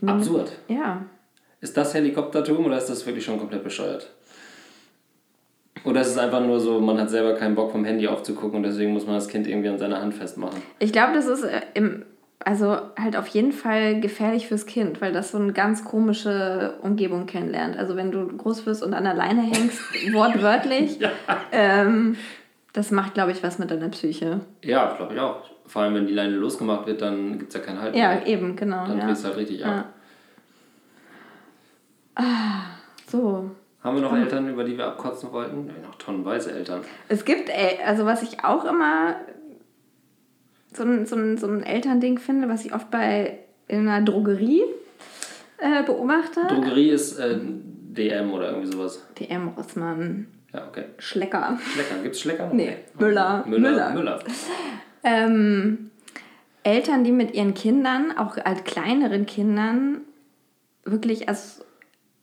Absurd. 0.06 0.52
Ja. 0.68 1.02
Ist 1.60 1.76
das 1.76 1.94
Helikoptertum 1.94 2.64
oder 2.66 2.78
ist 2.78 2.88
das 2.88 3.04
wirklich 3.06 3.24
schon 3.24 3.38
komplett 3.38 3.62
bescheuert? 3.62 4.10
Oder 5.84 6.00
ist 6.02 6.08
es 6.08 6.18
einfach 6.18 6.40
nur 6.40 6.60
so, 6.60 6.80
man 6.80 6.98
hat 7.00 7.10
selber 7.10 7.34
keinen 7.34 7.54
Bock 7.54 7.72
vom 7.72 7.84
Handy 7.84 8.06
aufzugucken 8.06 8.58
und 8.58 8.62
deswegen 8.62 8.92
muss 8.92 9.06
man 9.06 9.16
das 9.16 9.28
Kind 9.28 9.46
irgendwie 9.46 9.68
an 9.68 9.78
seiner 9.78 10.00
Hand 10.00 10.14
festmachen? 10.14 10.62
Ich 10.78 10.92
glaube, 10.92 11.12
das 11.14 11.26
ist 11.26 11.42
äh, 11.42 11.60
im, 11.74 12.04
also 12.38 12.76
halt 12.98 13.16
auf 13.16 13.26
jeden 13.28 13.52
Fall 13.52 14.00
gefährlich 14.00 14.46
fürs 14.48 14.66
Kind, 14.66 15.00
weil 15.00 15.12
das 15.12 15.32
so 15.32 15.38
eine 15.38 15.52
ganz 15.52 15.84
komische 15.84 16.74
Umgebung 16.82 17.26
kennenlernt. 17.26 17.76
Also 17.76 17.96
wenn 17.96 18.10
du 18.12 18.26
groß 18.28 18.64
wirst 18.66 18.82
und 18.82 18.94
an 18.94 19.04
der 19.04 19.14
Leine 19.14 19.42
hängst, 19.42 19.80
wortwörtlich, 20.12 21.00
ja. 21.00 21.10
ähm, 21.50 22.16
das 22.72 22.90
macht, 22.90 23.14
glaube 23.14 23.32
ich, 23.32 23.42
was 23.42 23.58
mit 23.58 23.70
deiner 23.70 23.88
Psyche. 23.88 24.40
Ja, 24.62 24.94
glaube 24.96 25.14
ich 25.14 25.20
auch. 25.20 25.42
Vor 25.66 25.82
allem, 25.82 25.94
wenn 25.94 26.06
die 26.06 26.14
Leine 26.14 26.36
losgemacht 26.36 26.86
wird, 26.86 27.02
dann 27.02 27.38
gibt 27.38 27.54
es 27.54 27.54
ja 27.54 27.60
keinen 27.64 27.80
Halt 27.80 27.94
Ja, 27.96 28.08
mehr. 28.14 28.26
eben, 28.26 28.56
genau. 28.56 28.86
Dann 28.86 28.98
ja. 28.98 29.06
drehst 29.06 29.24
du 29.24 29.28
halt 29.28 29.36
richtig 29.38 29.64
ab. 29.64 29.86
Ah, 32.14 32.62
so. 33.08 33.50
Haben 33.82 33.96
wir 33.96 34.02
noch 34.02 34.16
Eltern, 34.16 34.48
über 34.48 34.62
die 34.62 34.78
wir 34.78 34.86
abkotzen 34.86 35.32
wollten? 35.32 35.66
Ja, 35.66 35.86
noch 35.86 35.96
tonnenweise 35.96 36.52
Eltern. 36.52 36.82
Es 37.08 37.24
gibt, 37.24 37.50
also 37.84 38.04
was 38.06 38.22
ich 38.22 38.44
auch 38.44 38.64
immer 38.64 39.16
so 40.72 40.84
ein, 40.84 41.06
so 41.06 41.16
ein, 41.16 41.36
so 41.36 41.48
ein 41.48 41.64
Elternding 41.64 42.18
finde, 42.18 42.48
was 42.48 42.64
ich 42.64 42.74
oft 42.74 42.90
bei 42.90 43.38
in 43.68 43.88
einer 43.88 44.04
Drogerie 44.04 44.62
äh, 45.58 45.82
beobachte. 45.84 46.42
Drogerie 46.48 46.90
ist 46.90 47.18
äh, 47.18 47.38
DM 47.40 48.32
oder 48.32 48.50
irgendwie 48.50 48.72
sowas. 48.72 49.04
DM, 49.18 49.48
Rossmann. 49.48 50.26
Ja, 50.52 50.66
okay. 50.68 50.84
Schlecker. 50.98 51.58
Schlecker. 51.60 52.02
Gibt 52.02 52.14
es 52.14 52.20
Schlecker? 52.20 52.50
Nee. 52.52 52.76
Müller. 52.98 53.44
Müller. 53.46 53.70
Müller. 53.70 53.94
Müller. 53.94 54.18
Ähm, 55.04 55.90
Eltern, 56.62 57.04
die 57.04 57.12
mit 57.12 57.34
ihren 57.34 57.54
Kindern, 57.54 58.16
auch 58.16 58.36
als 58.36 58.64
kleineren 58.64 59.26
Kindern, 59.26 60.02
wirklich 60.84 61.28
als 61.28 61.64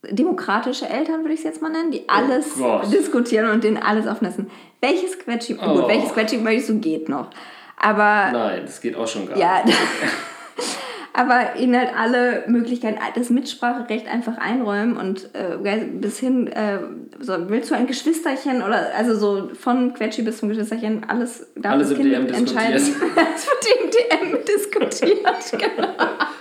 demokratische 0.08 0.88
Eltern, 0.88 1.20
würde 1.20 1.34
ich 1.34 1.40
es 1.40 1.44
jetzt 1.44 1.62
mal 1.62 1.70
nennen, 1.70 1.90
die 1.90 2.08
alles 2.08 2.58
oh 2.60 2.80
diskutieren 2.90 3.50
und 3.50 3.64
denen 3.64 3.76
alles 3.76 4.06
aufmessen. 4.06 4.50
Welches 4.80 5.18
Quetschi, 5.18 5.58
oh. 5.60 5.74
gut, 5.74 5.88
welches 5.88 6.12
Quetschi 6.12 6.38
möchtest 6.38 6.70
du, 6.70 6.78
geht 6.78 7.08
noch. 7.08 7.30
Aber. 7.76 8.30
Nein, 8.32 8.62
das 8.64 8.80
geht 8.80 8.96
auch 8.96 9.06
schon 9.06 9.28
gar 9.28 9.36
ja, 9.36 9.62
nicht. 9.64 9.76
aber 11.12 11.56
ihnen 11.56 11.78
halt 11.78 11.90
alle 11.96 12.44
Möglichkeiten, 12.46 12.98
das 13.14 13.30
Mitspracherecht 13.30 14.06
einfach 14.06 14.38
einräumen 14.38 14.96
und 14.96 15.28
äh, 15.34 15.56
bis 15.92 16.18
hin, 16.18 16.46
äh, 16.46 16.78
so, 17.18 17.50
willst 17.50 17.70
du 17.70 17.74
ein 17.74 17.86
Geschwisterchen 17.86 18.62
oder 18.62 18.94
also 18.96 19.14
so 19.16 19.50
von 19.54 19.92
Quetschi 19.92 20.22
bis 20.22 20.38
zum 20.38 20.48
Geschwisterchen, 20.48 21.04
alles 21.08 21.46
darf 21.56 21.74
alles 21.74 21.88
das 21.90 21.98
Kind 21.98 22.12
DM 22.12 22.26
entscheiden. 22.26 22.76
es 22.76 22.88
wird 22.88 23.66
im 23.82 23.90
DM 23.90 24.38
diskutiert, 24.46 25.50
genau. 25.76 25.88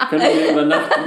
Können 0.09 0.21
wir 0.21 0.51
übernachten? 0.51 1.01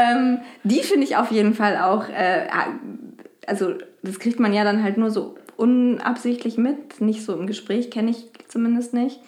Ähm, 0.00 0.38
die 0.64 0.82
finde 0.82 1.04
ich 1.04 1.16
auf 1.16 1.30
jeden 1.30 1.54
Fall 1.54 1.76
auch, 1.78 2.08
äh, 2.08 2.48
also 3.46 3.74
das 4.02 4.18
kriegt 4.18 4.40
man 4.40 4.52
ja 4.52 4.64
dann 4.64 4.82
halt 4.82 4.96
nur 4.96 5.10
so 5.10 5.36
unabsichtlich 5.56 6.56
mit, 6.56 7.00
nicht 7.00 7.24
so 7.24 7.34
im 7.34 7.46
Gespräch, 7.46 7.90
kenne 7.90 8.10
ich 8.10 8.28
zumindest 8.48 8.94
nicht. 8.94 9.20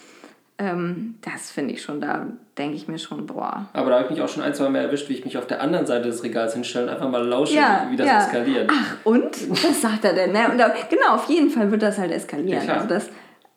Ähm, 0.59 1.17
das 1.23 1.51
finde 1.51 1.75
ich 1.75 1.83
schon, 1.83 2.01
da 2.01 2.27
denke 2.57 2.77
ich 2.77 2.87
mir 2.87 2.99
schon, 2.99 3.27
boah. 3.27 3.69
Aber 3.73 3.91
da 3.91 3.97
habe 3.97 4.05
ich 4.05 4.11
mich 4.13 4.23
auch 4.23 4.29
schon 4.29 4.43
ein, 4.43 4.55
zwei 4.55 4.69
Mal 4.69 4.83
erwischt, 4.83 5.09
wie 5.09 5.15
ich 5.15 5.25
mich 5.25 5.37
auf 5.37 5.47
der 5.47 5.61
anderen 5.61 5.87
Seite 5.87 6.09
des 6.09 6.23
Regals 6.23 6.55
hinstelle 6.55 6.87
und 6.87 6.93
einfach 6.93 7.11
mal 7.11 7.27
lausche, 7.27 7.57
ja, 7.57 7.89
wie 7.91 7.97
das 7.97 8.07
ja. 8.07 8.25
eskaliert. 8.25 8.71
Ach, 8.73 8.97
und? 9.05 9.51
Was 9.51 9.81
sagt 9.81 10.05
er 10.05 10.13
denn? 10.13 10.33
Ne? 10.33 10.51
Und 10.51 10.59
da, 10.59 10.73
genau, 10.89 11.15
auf 11.15 11.29
jeden 11.29 11.51
Fall 11.51 11.71
wird 11.71 11.83
das 11.83 11.99
halt 11.99 12.13
eskalieren. 12.13 12.67
Ja, 12.67 12.75
also, 12.75 12.87
das, 12.87 13.09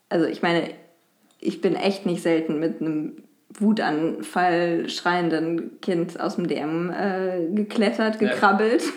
also 0.10 0.26
ich 0.26 0.42
meine, 0.42 0.70
ich 1.40 1.62
bin 1.62 1.76
echt 1.76 2.06
nicht 2.06 2.24
selten 2.24 2.60
mit 2.60 2.82
einem 2.82 3.18
Wutanfall 3.60 4.90
schreienden 4.90 5.80
Kind 5.82 6.20
aus 6.20 6.36
dem 6.36 6.48
DM 6.48 6.92
äh, 6.92 7.48
geklettert, 7.54 8.20
gekrabbelt. 8.20 8.84
Ja. 8.84 8.92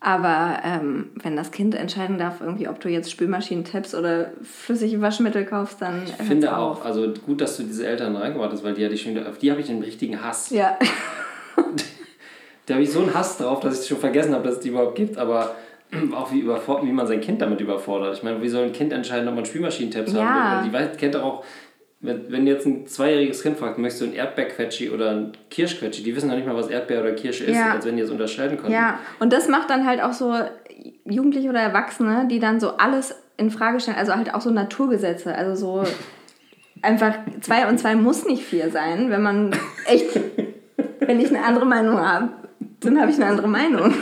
Aber 0.00 0.60
ähm, 0.64 1.10
wenn 1.22 1.34
das 1.34 1.50
Kind 1.50 1.74
entscheiden 1.74 2.18
darf, 2.18 2.40
irgendwie, 2.40 2.68
ob 2.68 2.78
du 2.80 2.88
jetzt 2.88 3.10
Spülmaschinen-Tabs 3.10 3.94
oder 3.96 4.30
flüssige 4.42 5.00
Waschmittel 5.00 5.44
kaufst, 5.44 5.82
dann. 5.82 6.04
Ich 6.04 6.12
finde 6.26 6.56
auch, 6.56 6.84
also 6.84 7.12
gut, 7.26 7.40
dass 7.40 7.56
du 7.56 7.64
diese 7.64 7.84
Eltern 7.84 8.14
reingebracht 8.14 8.52
hast, 8.52 8.62
weil 8.62 8.74
die 8.74 8.84
hatte 8.84 8.94
ich 8.94 9.02
schon, 9.02 9.18
auf 9.26 9.38
die 9.38 9.50
habe 9.50 9.60
ich 9.60 9.66
den 9.66 9.82
richtigen 9.82 10.22
Hass. 10.22 10.50
Ja. 10.50 10.78
da 12.66 12.74
habe 12.74 12.84
ich 12.84 12.92
so 12.92 13.00
einen 13.00 13.12
Hass 13.12 13.38
drauf, 13.38 13.60
dass 13.60 13.82
ich 13.82 13.88
schon 13.88 13.98
vergessen 13.98 14.34
habe, 14.34 14.44
dass 14.44 14.58
es 14.58 14.60
die 14.60 14.68
überhaupt 14.68 14.94
gibt, 14.94 15.18
aber 15.18 15.56
auch 16.14 16.30
wie, 16.32 16.46
wie 16.46 16.92
man 16.92 17.06
sein 17.06 17.20
Kind 17.20 17.42
damit 17.42 17.60
überfordert. 17.60 18.16
Ich 18.16 18.22
meine, 18.22 18.40
wie 18.40 18.48
soll 18.48 18.66
ein 18.66 18.72
Kind 18.72 18.92
entscheiden, 18.92 19.28
ob 19.28 19.34
man 19.34 19.44
Spülmaschinen-Tabs 19.44 20.12
ja. 20.12 20.24
haben 20.24 20.72
will? 20.72 20.90
Die 20.92 20.96
kennt 20.96 21.16
auch 21.16 21.44
wenn, 22.00 22.30
wenn 22.30 22.46
jetzt 22.46 22.64
ein 22.64 22.86
zweijähriges 22.86 23.42
Kind 23.42 23.58
fragt, 23.58 23.78
möchtest 23.78 24.02
du 24.02 24.06
ein 24.06 24.14
Erdbeerquetschi 24.14 24.90
oder 24.90 25.10
ein 25.10 25.32
Kirschquetschi, 25.50 26.04
die 26.04 26.14
wissen 26.14 26.28
noch 26.28 26.36
nicht 26.36 26.46
mal, 26.46 26.54
was 26.54 26.68
Erdbeer 26.68 27.00
oder 27.00 27.12
Kirsche 27.12 27.44
ist, 27.44 27.56
ja. 27.56 27.72
als 27.72 27.84
wenn 27.84 27.96
die 27.96 28.02
es 28.02 28.10
unterscheiden 28.10 28.56
können. 28.56 28.72
Ja, 28.72 29.00
und 29.18 29.32
das 29.32 29.48
macht 29.48 29.68
dann 29.68 29.84
halt 29.84 30.00
auch 30.00 30.12
so 30.12 30.32
Jugendliche 31.04 31.48
oder 31.48 31.60
Erwachsene, 31.60 32.28
die 32.30 32.38
dann 32.38 32.60
so 32.60 32.76
alles 32.76 33.16
in 33.36 33.50
Frage 33.50 33.80
stellen, 33.80 33.96
also 33.96 34.14
halt 34.14 34.32
auch 34.32 34.40
so 34.40 34.50
Naturgesetze, 34.50 35.34
also 35.34 35.54
so 35.54 35.90
einfach 36.82 37.14
zwei 37.40 37.68
und 37.68 37.78
zwei 37.78 37.96
muss 37.96 38.24
nicht 38.24 38.44
vier 38.44 38.70
sein, 38.70 39.10
wenn 39.10 39.22
man 39.22 39.56
echt, 39.86 40.20
wenn 41.00 41.18
ich 41.18 41.28
eine 41.28 41.44
andere 41.44 41.66
Meinung 41.66 41.98
habe, 41.98 42.28
dann 42.80 43.00
habe 43.00 43.10
ich 43.10 43.16
eine 43.16 43.26
andere 43.26 43.48
Meinung. 43.48 43.92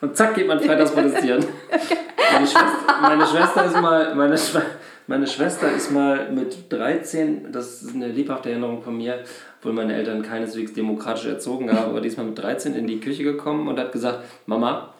Und 0.00 0.16
zack 0.16 0.36
geht 0.36 0.46
man 0.46 0.60
freitags 0.60 0.92
protestieren. 0.92 1.44
Meine 2.32 2.46
Schwester, 2.46 3.00
meine 3.00 3.26
Schwester 3.26 3.64
ist 3.64 3.80
mal, 3.80 4.14
meine 4.14 4.36
Schwester 4.36 4.62
meine 5.08 5.26
Schwester 5.26 5.72
ist 5.72 5.90
mal 5.90 6.30
mit 6.30 6.70
13, 6.70 7.50
das 7.50 7.82
ist 7.82 7.94
eine 7.94 8.08
lebhafte 8.08 8.50
Erinnerung 8.50 8.82
von 8.82 8.96
mir, 8.96 9.24
obwohl 9.58 9.72
meine 9.72 9.94
Eltern 9.94 10.22
keineswegs 10.22 10.74
demokratisch 10.74 11.24
erzogen 11.24 11.72
haben, 11.72 11.90
aber 11.90 12.02
diesmal 12.02 12.26
mit 12.26 12.38
13 12.38 12.74
in 12.74 12.86
die 12.86 13.00
Küche 13.00 13.24
gekommen 13.24 13.68
und 13.68 13.80
hat 13.80 13.90
gesagt, 13.90 14.20
Mama, 14.44 14.94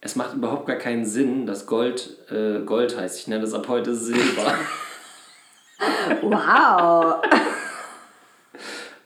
es 0.00 0.16
macht 0.16 0.34
überhaupt 0.34 0.66
gar 0.66 0.76
keinen 0.76 1.04
Sinn, 1.04 1.46
dass 1.46 1.66
Gold 1.66 2.16
äh, 2.30 2.64
Gold 2.64 2.98
heißt. 2.98 3.18
Ich 3.20 3.28
nenne 3.28 3.42
das 3.42 3.54
ab 3.54 3.68
heute 3.68 3.94
Silber. 3.94 4.54
wow! 6.22 7.22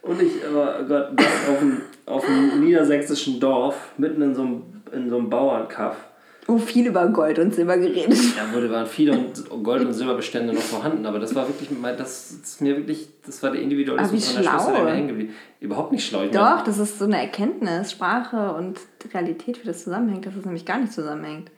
Und 0.01 0.21
ich, 0.21 0.31
aber 0.47 0.83
Gott, 0.87 1.09
das 1.15 1.49
auf 1.49 1.61
einem, 1.61 1.81
auf 2.05 2.27
einem 2.27 2.63
niedersächsischen 2.63 3.41
Dorf, 3.41 3.91
mitten 3.97 4.21
in 4.21 4.33
so 4.33 4.41
einem, 4.41 4.83
in 4.93 5.09
so 5.09 5.17
einem 5.17 5.29
Bauernkaff, 5.29 5.97
wo 6.47 6.57
viel 6.57 6.87
über 6.87 7.05
Gold 7.07 7.39
und 7.39 7.53
Silber 7.53 7.77
geredet 7.77 8.17
Ja, 8.37 8.47
wo 8.53 8.69
waren 8.71 8.87
viele 8.87 9.17
Gold- 9.63 9.85
und 9.85 9.93
Silberbestände 9.93 10.53
noch 10.53 10.61
vorhanden, 10.61 11.05
aber 11.05 11.19
das 11.19 11.35
war 11.35 11.47
wirklich, 11.47 11.69
das 11.97 12.31
ist 12.31 12.61
mir 12.61 12.77
wirklich, 12.77 13.09
das 13.25 13.43
war 13.43 13.51
der 13.51 13.61
Individualismus 13.61 14.31
von 14.31 14.43
der 14.43 14.49
schlau. 14.49 14.59
Schwester, 14.63 14.85
der 14.85 14.95
hängen 14.95 15.07
geblieben. 15.09 15.35
Überhaupt 15.59 15.91
nicht 15.91 16.07
schlau. 16.07 16.23
Ich 16.23 16.31
Doch, 16.31 16.41
meine, 16.41 16.63
das 16.63 16.79
ist 16.79 16.99
so 16.99 17.05
eine 17.05 17.19
Erkenntnis, 17.19 17.91
Sprache 17.91 18.53
und 18.53 18.79
Realität, 19.13 19.61
wie 19.61 19.67
das 19.67 19.83
zusammenhängt, 19.83 20.25
dass 20.25 20.35
es 20.35 20.45
nämlich 20.45 20.65
gar 20.65 20.79
nicht 20.79 20.93
zusammenhängt. 20.93 21.51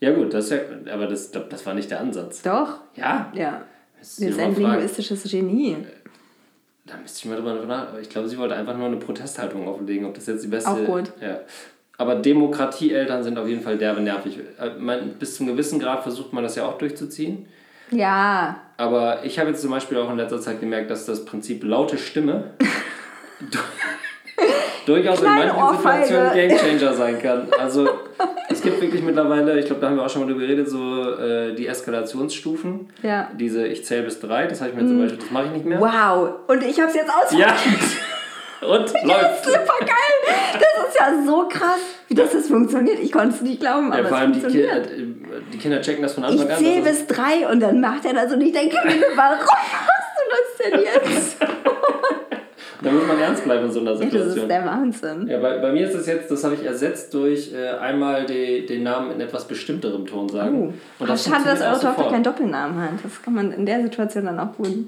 Ja 0.00 0.12
gut, 0.12 0.34
das 0.34 0.50
ja, 0.50 0.58
aber 0.92 1.06
das, 1.06 1.30
das 1.30 1.66
war 1.66 1.74
nicht 1.74 1.90
der 1.90 2.00
Ansatz. 2.00 2.42
Doch. 2.42 2.78
Ja. 2.94 3.32
Ja. 3.34 3.62
Sie 4.00 4.26
ist 4.26 4.38
ein 4.38 4.54
linguistisches 4.54 5.24
Genie. 5.24 5.76
Da 6.86 6.96
müsste 6.96 7.18
ich 7.18 7.24
mal 7.26 7.36
drüber 7.36 7.54
nachdenken. 7.54 8.02
Ich 8.02 8.08
glaube, 8.08 8.28
sie 8.28 8.38
wollte 8.38 8.54
einfach 8.54 8.76
nur 8.76 8.86
eine 8.86 8.96
Protesthaltung 8.96 9.66
offenlegen, 9.68 10.06
ob 10.06 10.14
das 10.14 10.26
jetzt 10.26 10.44
die 10.44 10.48
beste... 10.48 10.70
Auch 10.70 10.84
gut. 10.86 11.12
Ja. 11.20 11.40
Aber 11.98 12.14
Demokratieeltern 12.14 13.24
sind 13.24 13.38
auf 13.38 13.48
jeden 13.48 13.60
Fall 13.60 13.76
derbe 13.76 14.00
nervig. 14.00 14.38
Äh, 14.58 14.70
man, 14.78 15.10
bis 15.18 15.36
zum 15.36 15.48
gewissen 15.48 15.80
Grad 15.80 16.04
versucht 16.04 16.32
man 16.32 16.44
das 16.44 16.54
ja 16.54 16.64
auch 16.64 16.78
durchzuziehen. 16.78 17.46
Ja. 17.90 18.60
Aber 18.76 19.24
ich 19.24 19.38
habe 19.38 19.50
jetzt 19.50 19.62
zum 19.62 19.70
Beispiel 19.70 19.98
auch 19.98 20.10
in 20.10 20.16
letzter 20.16 20.40
Zeit 20.40 20.60
gemerkt, 20.60 20.90
dass 20.90 21.06
das 21.06 21.24
Prinzip 21.24 21.64
laute 21.64 21.98
Stimme 21.98 22.52
durchaus 24.86 25.20
Kleine 25.20 25.42
in 25.42 25.48
manchen 25.48 25.62
Ohrfeige. 25.62 26.06
Situationen 26.06 26.48
Gamechanger 26.48 26.94
sein 26.94 27.18
kann. 27.20 27.48
Also 27.58 27.88
es 28.48 28.62
gibt 28.62 28.80
wirklich 28.80 29.02
mittlerweile, 29.02 29.58
ich 29.58 29.66
glaube, 29.66 29.80
da 29.80 29.88
haben 29.88 29.96
wir 29.96 30.04
auch 30.04 30.10
schon 30.10 30.22
mal 30.22 30.28
drüber 30.28 30.42
geredet, 30.42 30.68
so 30.68 31.10
äh, 31.10 31.54
die 31.54 31.66
Eskalationsstufen. 31.66 32.90
Ja. 33.02 33.28
Diese 33.36 33.66
ich 33.66 33.84
zähle 33.84 34.04
bis 34.04 34.20
drei, 34.20 34.46
das 34.46 34.60
habe 34.60 34.70
ich 34.70 34.76
mir 34.76 34.84
mm. 34.84 34.88
zum 34.88 35.00
Beispiel, 35.00 35.18
das 35.18 35.30
mache 35.32 35.46
ich 35.46 35.52
nicht 35.52 35.66
mehr. 35.66 35.80
Wow, 35.80 36.30
und 36.46 36.62
ich 36.62 36.78
habe 36.78 36.90
es 36.90 36.94
jetzt 36.94 37.10
ausprobiert. 37.10 37.48
Ja. 37.48 37.56
Und 38.60 38.70
läuft. 38.70 38.96
Das 39.02 39.38
ist 39.38 39.44
super 39.44 39.78
geil. 39.80 40.34
Das 40.54 40.88
ist 40.88 40.98
ja 40.98 41.22
so 41.24 41.48
krass, 41.48 41.80
wie 42.08 42.14
das, 42.14 42.32
das 42.32 42.48
funktioniert. 42.48 42.98
Ich 43.00 43.12
konnte 43.12 43.36
es 43.36 43.40
nicht 43.42 43.60
glauben, 43.60 43.92
aber 43.92 44.02
ja, 44.02 44.08
vor 44.08 44.18
allem 44.18 44.32
die, 44.32 44.40
Ki 44.40 44.68
die, 45.52 45.58
Kinder 45.58 45.80
checken 45.80 46.02
das 46.02 46.14
von 46.14 46.24
Anfang 46.24 46.50
an. 46.50 46.52
Ich 46.52 46.66
zähle 46.66 46.82
bis 46.82 47.06
drei 47.06 47.48
und 47.50 47.60
dann 47.60 47.80
macht 47.80 48.04
er 48.04 48.14
das 48.14 48.32
und 48.32 48.40
ich 48.40 48.52
denke 48.52 48.76
mir, 48.84 48.94
warum 49.14 49.46
machst 49.46 50.16
du 50.16 50.70
das 50.70 50.70
denn 50.70 50.80
jetzt? 50.80 51.36
da 52.82 52.90
muss 52.90 53.06
man 53.06 53.18
ernst 53.18 53.44
bleiben 53.44 53.66
in 53.66 53.72
so 53.72 53.80
einer 53.80 53.96
Situation. 53.96 54.28
Das 54.28 54.36
ist 54.36 54.48
der 54.48 54.64
Wahnsinn. 54.64 55.28
Ja, 55.28 55.38
bei, 55.38 55.58
bei 55.58 55.72
mir 55.72 55.88
ist 55.88 55.94
es 55.94 56.06
jetzt, 56.06 56.30
das 56.30 56.44
habe 56.44 56.54
ich 56.54 56.64
ersetzt 56.64 57.14
durch 57.14 57.52
äh, 57.52 57.70
einmal 57.78 58.26
die, 58.26 58.66
den 58.66 58.82
Namen 58.82 59.12
in 59.12 59.20
etwas 59.20 59.46
bestimmterem 59.46 60.06
Ton 60.06 60.28
sagen. 60.28 60.74
Oh. 60.74 61.02
Und 61.02 61.08
das 61.08 61.24
Schade, 61.24 61.44
dass 61.44 61.60
eure 61.60 61.80
Tochter 61.80 62.10
keinen 62.10 62.24
Doppelnamen 62.24 62.80
hat. 62.80 62.90
Das 63.02 63.22
kann 63.22 63.34
man 63.34 63.52
in 63.52 63.66
der 63.66 63.82
Situation 63.82 64.26
dann 64.26 64.38
auch 64.38 64.54
gut. 64.54 64.86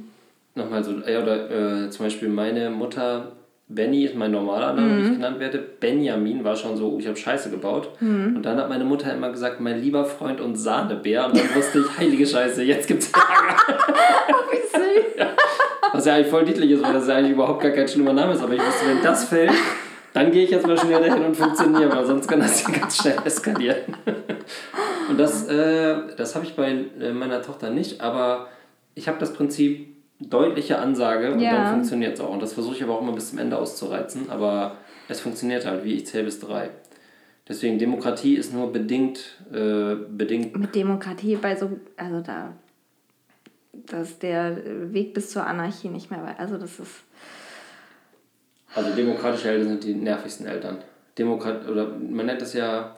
Nochmal 0.54 0.82
so, 0.82 0.92
ja, 1.06 1.22
oder 1.22 1.84
äh, 1.84 1.90
zum 1.90 2.06
Beispiel 2.06 2.28
meine 2.28 2.70
Mutter 2.70 3.32
Benny 3.72 4.04
ist 4.04 4.16
mein 4.16 4.32
normaler 4.32 4.72
Name, 4.72 4.88
mhm. 4.88 4.98
wie 4.98 5.02
ich 5.06 5.12
genannt 5.12 5.38
werde. 5.38 5.58
Benjamin 5.58 6.42
war 6.42 6.56
schon 6.56 6.76
so, 6.76 6.98
ich 6.98 7.06
habe 7.06 7.16
Scheiße 7.16 7.50
gebaut. 7.50 7.90
Mhm. 8.00 8.34
Und 8.36 8.42
dann 8.42 8.58
hat 8.58 8.68
meine 8.68 8.84
Mutter 8.84 9.14
immer 9.14 9.30
gesagt, 9.30 9.60
mein 9.60 9.80
lieber 9.80 10.04
Freund 10.04 10.40
und 10.40 10.56
Sahnebär. 10.56 11.26
Und 11.26 11.36
dann 11.36 11.54
wusste 11.54 11.78
ich, 11.78 11.98
heilige 11.98 12.26
Scheiße, 12.26 12.64
jetzt 12.64 12.88
gibt's 12.88 13.12
Ärger. 13.12 13.56
wie 14.50 14.78
süß. 14.78 15.16
Ja. 15.18 15.28
Was 15.92 16.04
ja 16.04 16.14
eigentlich 16.14 16.26
voll 16.26 16.42
niedlich 16.42 16.72
ist, 16.72 16.82
weil 16.82 16.92
das 16.92 17.06
ja 17.06 17.14
eigentlich 17.14 17.32
überhaupt 17.32 17.62
gar 17.62 17.70
kein 17.70 17.86
schlimmer 17.86 18.12
Name 18.12 18.32
ist. 18.32 18.42
Aber 18.42 18.52
ich 18.52 18.60
wusste, 18.60 18.86
wenn 18.88 19.02
das 19.04 19.24
fällt, 19.24 19.52
dann 20.14 20.32
gehe 20.32 20.42
ich 20.42 20.50
jetzt 20.50 20.66
mal 20.66 20.76
schnell 20.76 21.00
dahin 21.00 21.22
und 21.22 21.36
funktioniere, 21.36 21.94
weil 21.94 22.06
sonst 22.06 22.26
kann 22.26 22.40
das 22.40 22.64
ja 22.64 22.70
ganz 22.70 22.96
schnell 22.96 23.16
eskalieren. 23.24 23.76
Und 25.08 25.18
das, 25.18 25.46
äh, 25.46 25.94
das 26.16 26.34
habe 26.34 26.44
ich 26.44 26.56
bei 26.56 26.86
äh, 27.00 27.12
meiner 27.12 27.40
Tochter 27.40 27.70
nicht, 27.70 28.00
aber 28.00 28.48
ich 28.96 29.06
habe 29.06 29.18
das 29.18 29.32
Prinzip, 29.32 29.94
deutliche 30.20 30.78
Ansage 30.78 31.32
und 31.32 31.40
ja. 31.40 31.52
dann 31.52 31.74
funktioniert 31.74 32.14
es 32.14 32.20
auch. 32.20 32.30
Und 32.30 32.42
das 32.42 32.52
versuche 32.52 32.76
ich 32.76 32.82
aber 32.82 32.94
auch 32.94 33.02
immer 33.02 33.12
bis 33.12 33.30
zum 33.30 33.38
Ende 33.38 33.56
auszureizen, 33.58 34.30
aber 34.30 34.76
es 35.08 35.20
funktioniert 35.20 35.66
halt, 35.66 35.84
wie 35.84 35.94
ich 35.94 36.06
zähle 36.06 36.24
bis 36.24 36.40
drei. 36.40 36.70
Deswegen 37.48 37.78
Demokratie 37.78 38.34
ist 38.36 38.52
nur 38.52 38.72
bedingt, 38.72 39.42
äh, 39.52 39.96
bedingt. 40.08 40.56
Mit 40.56 40.74
Demokratie 40.74 41.36
bei 41.36 41.56
so, 41.56 41.80
also 41.96 42.20
da, 42.20 42.52
dass 43.72 44.18
der 44.18 44.56
Weg 44.92 45.14
bis 45.14 45.30
zur 45.30 45.46
Anarchie 45.46 45.88
nicht 45.88 46.10
mehr, 46.10 46.38
also 46.38 46.58
das 46.58 46.78
ist. 46.78 47.02
Also 48.72 48.94
demokratische 48.94 49.50
Eltern 49.50 49.68
sind 49.68 49.84
die 49.84 49.94
nervigsten 49.94 50.46
Eltern. 50.46 50.78
Demokrat 51.18 51.68
oder 51.68 51.88
man 51.88 52.26
nennt 52.26 52.40
das 52.40 52.52
ja. 52.52 52.94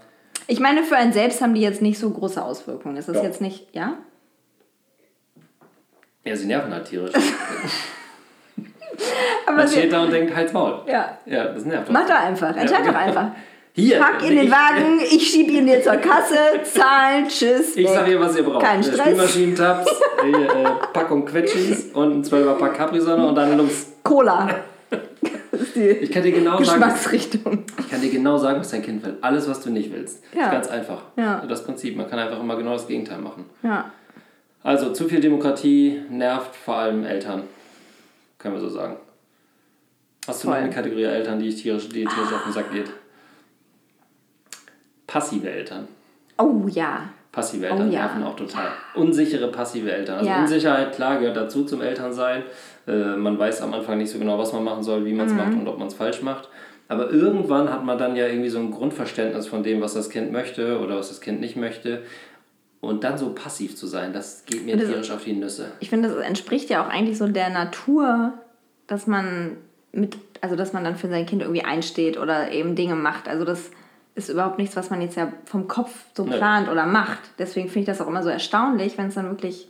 Ich 0.49 0.61
meine, 0.61 0.83
für 0.83 0.97
einen 0.97 1.15
selbst 1.15 1.41
haben 1.41 1.55
die 1.55 1.63
jetzt 1.63 1.81
nicht 1.81 1.99
so 1.99 2.11
große 2.11 2.43
Auswirkungen. 2.43 2.97
Ist 2.99 3.09
das 3.09 3.17
Doch. 3.17 3.25
jetzt 3.25 3.41
nicht, 3.41 3.75
ja? 3.75 3.97
Ja, 6.25 6.37
sie 6.37 6.47
nerven 6.47 6.73
halt 6.73 6.85
tierisch. 6.85 7.13
Aber 9.47 9.57
Man 9.57 9.69
steht 9.69 9.93
da 9.93 10.03
und 10.03 10.13
denkt, 10.13 10.35
halt's 10.35 10.53
Maul. 10.53 10.81
Ja. 10.87 11.19
Ja, 11.27 11.45
das 11.47 11.65
nervt. 11.65 11.91
Mach 11.91 12.07
doch 12.07 12.15
einfach, 12.15 12.57
entscheid 12.57 12.87
doch 12.87 12.95
einfach. 12.95 13.27
Hier, 13.75 13.99
Pack 14.01 14.23
in 14.29 14.37
den 14.37 14.51
Wagen, 14.51 15.01
ich 15.01 15.31
schieb 15.31 15.49
ihn 15.49 15.65
dir 15.65 15.83
zur 15.83 15.95
Kasse, 15.95 16.37
zahlen, 16.63 17.27
tschüss. 17.27 17.75
Ich 17.75 17.89
sag 17.89 18.07
ihr, 18.07 18.21
was 18.21 18.37
ihr 18.37 18.43
braucht. 18.43 18.63
Kein 18.63 18.83
Stress. 18.83 19.01
Spülmaschinentabs, 19.01 19.91
äh, 19.91 20.93
Packung 20.93 21.25
Quetschis 21.25 21.87
und 21.95 22.19
ein 22.19 22.23
12er 22.23 22.59
Pack 22.59 22.75
Capri-Sonne 22.75 23.27
und 23.27 23.35
dann 23.35 23.57
los. 23.57 23.87
Cola. 24.03 24.47
ich 25.75 26.13
kann 26.13 26.23
dir 26.23 26.33
genau 26.33 26.59
Geschmacksrichtung. 26.59 27.45
sagen, 27.45 27.67
ich 27.79 27.91
kann 27.91 28.03
dir 28.03 28.11
genau 28.11 28.37
sagen, 28.37 28.61
was 28.61 28.69
dein 28.69 28.83
Kind 28.83 29.07
will. 29.07 29.17
Alles, 29.23 29.49
was 29.49 29.63
du 29.63 29.71
nicht 29.71 29.91
willst. 29.91 30.23
Ja. 30.35 30.45
Ist 30.45 30.53
ganz 30.53 30.69
einfach. 30.69 31.05
Ja. 31.17 31.43
Das 31.49 31.65
Prinzip. 31.65 31.97
Man 31.97 32.11
kann 32.11 32.19
einfach 32.19 32.41
immer 32.41 32.57
genau 32.57 32.75
das 32.75 32.87
Gegenteil 32.87 33.21
machen. 33.21 33.47
Ja. 33.63 33.91
Also 34.63 34.93
zu 34.93 35.09
viel 35.09 35.21
Demokratie 35.21 36.03
nervt 36.09 36.55
vor 36.55 36.77
allem 36.77 37.05
Eltern. 37.05 37.43
Können 38.39 38.55
wir 38.55 38.61
so 38.61 38.69
sagen. 38.69 38.97
Hast 40.27 40.45
du 40.45 40.49
noch 40.49 40.55
eine 40.55 40.71
Kategorie 40.71 41.05
Eltern, 41.05 41.41
die, 41.41 41.49
ich 41.49 41.61
tierisch, 41.61 41.89
die 41.89 42.05
tierisch 42.05 42.33
auf 42.33 42.45
den 42.45 42.53
Sack 42.53 42.73
geht? 42.73 42.91
Passive 45.07 45.51
Eltern. 45.51 45.89
Oh 46.39 46.67
ja. 46.69 47.09
Passive 47.33 47.67
Eltern 47.67 47.89
oh, 47.89 47.93
ja. 47.93 48.01
nerven 48.01 48.23
auch 48.23 48.37
total. 48.37 48.69
Unsichere 48.95 49.49
passive 49.49 49.91
Eltern. 49.91 50.19
Also 50.19 50.31
ja. 50.31 50.41
Unsicherheit, 50.41 50.95
klar, 50.95 51.19
gehört 51.19 51.37
dazu 51.37 51.65
zum 51.65 51.81
Elternsein. 51.81 52.45
Äh, 52.87 53.17
man 53.17 53.39
weiß 53.39 53.63
am 53.63 53.75
Anfang 53.75 53.99
nicht 53.99 54.11
so 54.11 54.19
genau, 54.19 54.39
was 54.39 54.53
man 54.53 54.63
machen 54.63 54.83
soll, 54.83 55.05
wie 55.05 55.13
man 55.13 55.27
es 55.27 55.33
mhm. 55.33 55.39
macht 55.39 55.53
und 55.55 55.67
ob 55.67 55.79
man 55.79 55.89
es 55.89 55.95
falsch 55.95 56.23
macht. 56.23 56.49
Aber 56.89 57.11
irgendwann 57.11 57.73
hat 57.73 57.85
man 57.85 57.99
dann 57.99 58.17
ja 58.17 58.27
irgendwie 58.27 58.51
so 58.51 58.59
ein 58.59 58.71
Grundverständnis 58.71 59.47
von 59.47 59.63
dem, 59.63 59.81
was 59.81 59.95
das 59.95 60.11
Kind 60.11 60.31
möchte 60.31 60.79
oder 60.79 60.99
was 60.99 61.09
das 61.09 61.21
Kind 61.21 61.41
nicht 61.41 61.57
möchte. 61.57 62.03
Und 62.83 63.05
dann 63.05 63.17
so 63.17 63.33
passiv 63.33 63.77
zu 63.77 63.87
sein, 63.87 64.13
das 64.13 64.45
geht 64.45 64.67
mir 64.67 64.77
tierisch 64.77 65.13
auf 65.13 65.23
die 65.23 65.35
Nüsse. 65.35 65.71
Ich 65.79 65.89
finde, 65.89 66.09
das 66.09 66.19
entspricht 66.19 66.69
ja 66.69 66.85
auch 66.85 66.89
eigentlich 66.89 67.17
so 67.17 67.29
der 67.29 67.49
Natur, 67.49 68.33
dass 68.89 69.07
man 69.07 69.57
mit, 69.93 70.19
also 70.41 70.57
dass 70.57 70.73
man 70.73 70.83
dann 70.83 70.97
für 70.97 71.09
sein 71.09 71.25
Kind 71.25 71.43
irgendwie 71.43 71.63
einsteht 71.63 72.19
oder 72.19 72.51
eben 72.51 72.75
Dinge 72.75 72.97
macht. 72.97 73.29
Also 73.29 73.45
das 73.45 73.71
ist 74.17 74.29
überhaupt 74.29 74.59
nichts, 74.59 74.75
was 74.75 74.91
man 74.91 75.01
jetzt 75.01 75.17
ja 75.17 75.33
vom 75.45 75.69
Kopf 75.69 75.93
so 76.17 76.25
plant 76.25 76.67
ja. 76.67 76.73
oder 76.73 76.85
macht. 76.85 77.21
Deswegen 77.39 77.69
finde 77.69 77.81
ich 77.81 77.87
das 77.87 78.01
auch 78.01 78.09
immer 78.09 78.25
so 78.25 78.31
erstaunlich, 78.31 78.99
wenn 78.99 79.07
es 79.07 79.15
dann 79.15 79.31
wirklich 79.31 79.69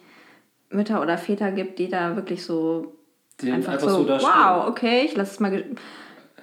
Mütter 0.70 1.02
oder 1.02 1.18
Väter 1.18 1.52
gibt, 1.52 1.78
die 1.78 1.88
da 1.88 2.16
wirklich 2.16 2.42
so 2.42 2.94
die 3.42 3.52
einfach, 3.52 3.74
einfach, 3.74 3.90
so, 3.90 4.04
so 4.04 4.08
wow, 4.08 4.68
okay, 4.68 5.02
ich 5.04 5.14
lasse 5.14 5.32
es 5.32 5.40
mal 5.40 5.64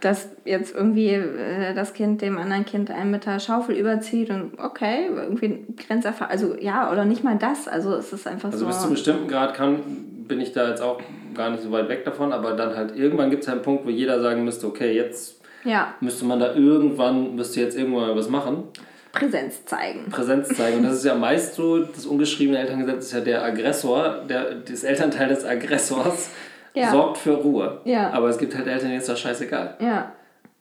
dass 0.02 0.30
jetzt 0.45 0.76
irgendwie 0.76 1.10
äh, 1.10 1.74
das 1.74 1.93
Kind 1.93 2.22
dem 2.22 2.38
anderen 2.38 2.66
Kind 2.66 2.91
einen 2.91 3.12
mit 3.12 3.26
der 3.26 3.39
Schaufel 3.39 3.76
überzieht 3.76 4.30
und 4.30 4.58
okay, 4.58 5.10
irgendwie 5.14 5.66
Grenzerfahrung, 5.76 6.32
also 6.32 6.56
ja, 6.60 6.91
oder 6.91 7.06
nicht 7.06 7.24
mal 7.24 7.38
das, 7.38 7.68
also 7.68 7.93
es 7.95 8.14
ist 8.14 8.28
einfach 8.28 8.52
also 8.52 8.60
so. 8.60 8.66
Also 8.66 8.68
bis 8.68 8.78
zu 8.78 8.86
einem 8.86 8.93
bestimmten 8.93 9.28
Grad 9.28 9.54
kann, 9.54 9.80
bin 10.28 10.39
ich 10.39 10.54
da 10.54 10.70
jetzt 10.70 10.82
auch 10.82 11.02
gar 11.36 11.50
nicht 11.50 11.64
so 11.64 11.72
weit 11.72 11.89
weg 11.89 12.06
davon, 12.06 12.34
aber 12.34 12.54
dann 12.54 12.76
halt 12.76 12.95
irgendwann 12.95 13.30
gibt 13.30 13.43
es 13.43 13.50
einen 13.50 13.62
Punkt, 13.62 13.86
wo 13.86 13.89
jeder 13.89 14.22
sagen 14.22 14.43
müsste, 14.43 14.68
okay, 14.68 14.93
jetzt 14.93 15.39
ja. 15.64 15.93
müsste 16.00 16.26
man 16.26 16.39
da 16.39 16.54
irgendwann, 16.54 17.36
müsste 17.36 17.62
jetzt 17.62 17.78
irgendwann 17.78 18.10
mal 18.10 18.16
was 18.16 18.30
machen. 18.30 18.64
Präsenz 19.12 19.66
zeigen. 19.66 20.10
Präsenz 20.12 20.50
zeigen. 20.50 20.78
Und 20.78 20.84
das 20.84 20.93
ist 20.95 21.06
ja 21.06 21.16
meist 21.16 21.56
so, 21.56 21.80
das 21.80 22.06
ungeschriebene 22.06 22.60
Elterngesetz 22.60 23.06
ist 23.06 23.14
ja 23.14 23.22
der 23.22 23.43
Aggressor, 23.43 24.24
der, 24.30 24.56
das 24.56 24.84
Elternteil 24.84 25.30
des 25.30 25.45
Aggressors 25.45 26.30
ja. 26.74 26.91
sorgt 26.91 27.17
für 27.17 27.36
Ruhe. 27.36 27.82
Ja. 27.86 28.11
Aber 28.11 28.30
es 28.30 28.38
gibt 28.38 28.55
halt 28.55 28.67
Eltern, 28.67 28.89
denen 28.89 28.99
ist 28.99 29.09
das 29.09 29.20
scheißegal. 29.20 29.78
Ja. 29.80 30.13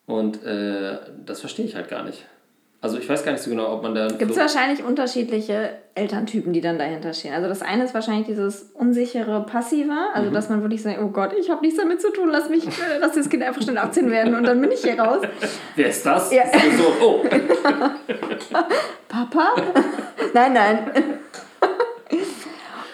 Und 0.07 0.43
äh, 0.45 0.99
das 1.25 1.41
verstehe 1.41 1.67
ich 1.67 1.75
halt 1.75 1.89
gar 1.89 2.03
nicht. 2.05 2.25
Also 2.81 2.97
ich 2.97 3.09
weiß 3.09 3.25
gar 3.25 3.33
nicht 3.33 3.43
so 3.43 3.51
genau, 3.51 3.73
ob 3.73 3.83
man 3.83 3.95
da. 3.95 4.07
Gibt 4.07 4.31
es 4.31 4.37
so 4.37 4.41
wahrscheinlich 4.41 4.85
unterschiedliche 4.85 5.71
Elterntypen, 5.97 6.53
die 6.53 6.61
dann 6.61 6.79
dahinter 6.79 7.13
stehen. 7.13 7.35
Also 7.35 7.49
das 7.49 7.61
eine 7.61 7.83
ist 7.85 7.93
wahrscheinlich 7.93 8.29
dieses 8.29 8.71
unsichere 8.75 9.45
Passive, 9.45 9.93
also 10.15 10.31
mhm. 10.31 10.35
dass 10.35 10.49
man 10.49 10.63
wirklich 10.63 10.83
sagt, 10.83 11.01
oh 11.03 11.09
Gott, 11.09 11.33
ich 11.37 11.51
habe 11.51 11.61
nichts 11.61 11.77
damit 11.77 12.01
zu 12.01 12.13
tun, 12.13 12.29
lass 12.31 12.49
mich, 12.49 12.69
äh, 12.69 12.99
lass 13.01 13.15
das 13.15 13.29
Kind 13.29 13.43
einfach 13.43 13.63
schnell 13.63 13.79
18 13.79 14.09
werden 14.13 14.37
und 14.37 14.45
dann 14.45 14.61
bin 14.61 14.71
ich 14.71 14.81
hier 14.81 14.99
raus. 14.99 15.23
Wer 15.75 15.89
ist 15.89 16.07
das? 16.07 16.33
Ja. 16.33 16.45
Ist 16.45 16.79
so, 16.79 16.93
oh. 17.05 17.25
Papa? 19.09 19.55
nein, 20.33 20.53
nein. 20.53 20.79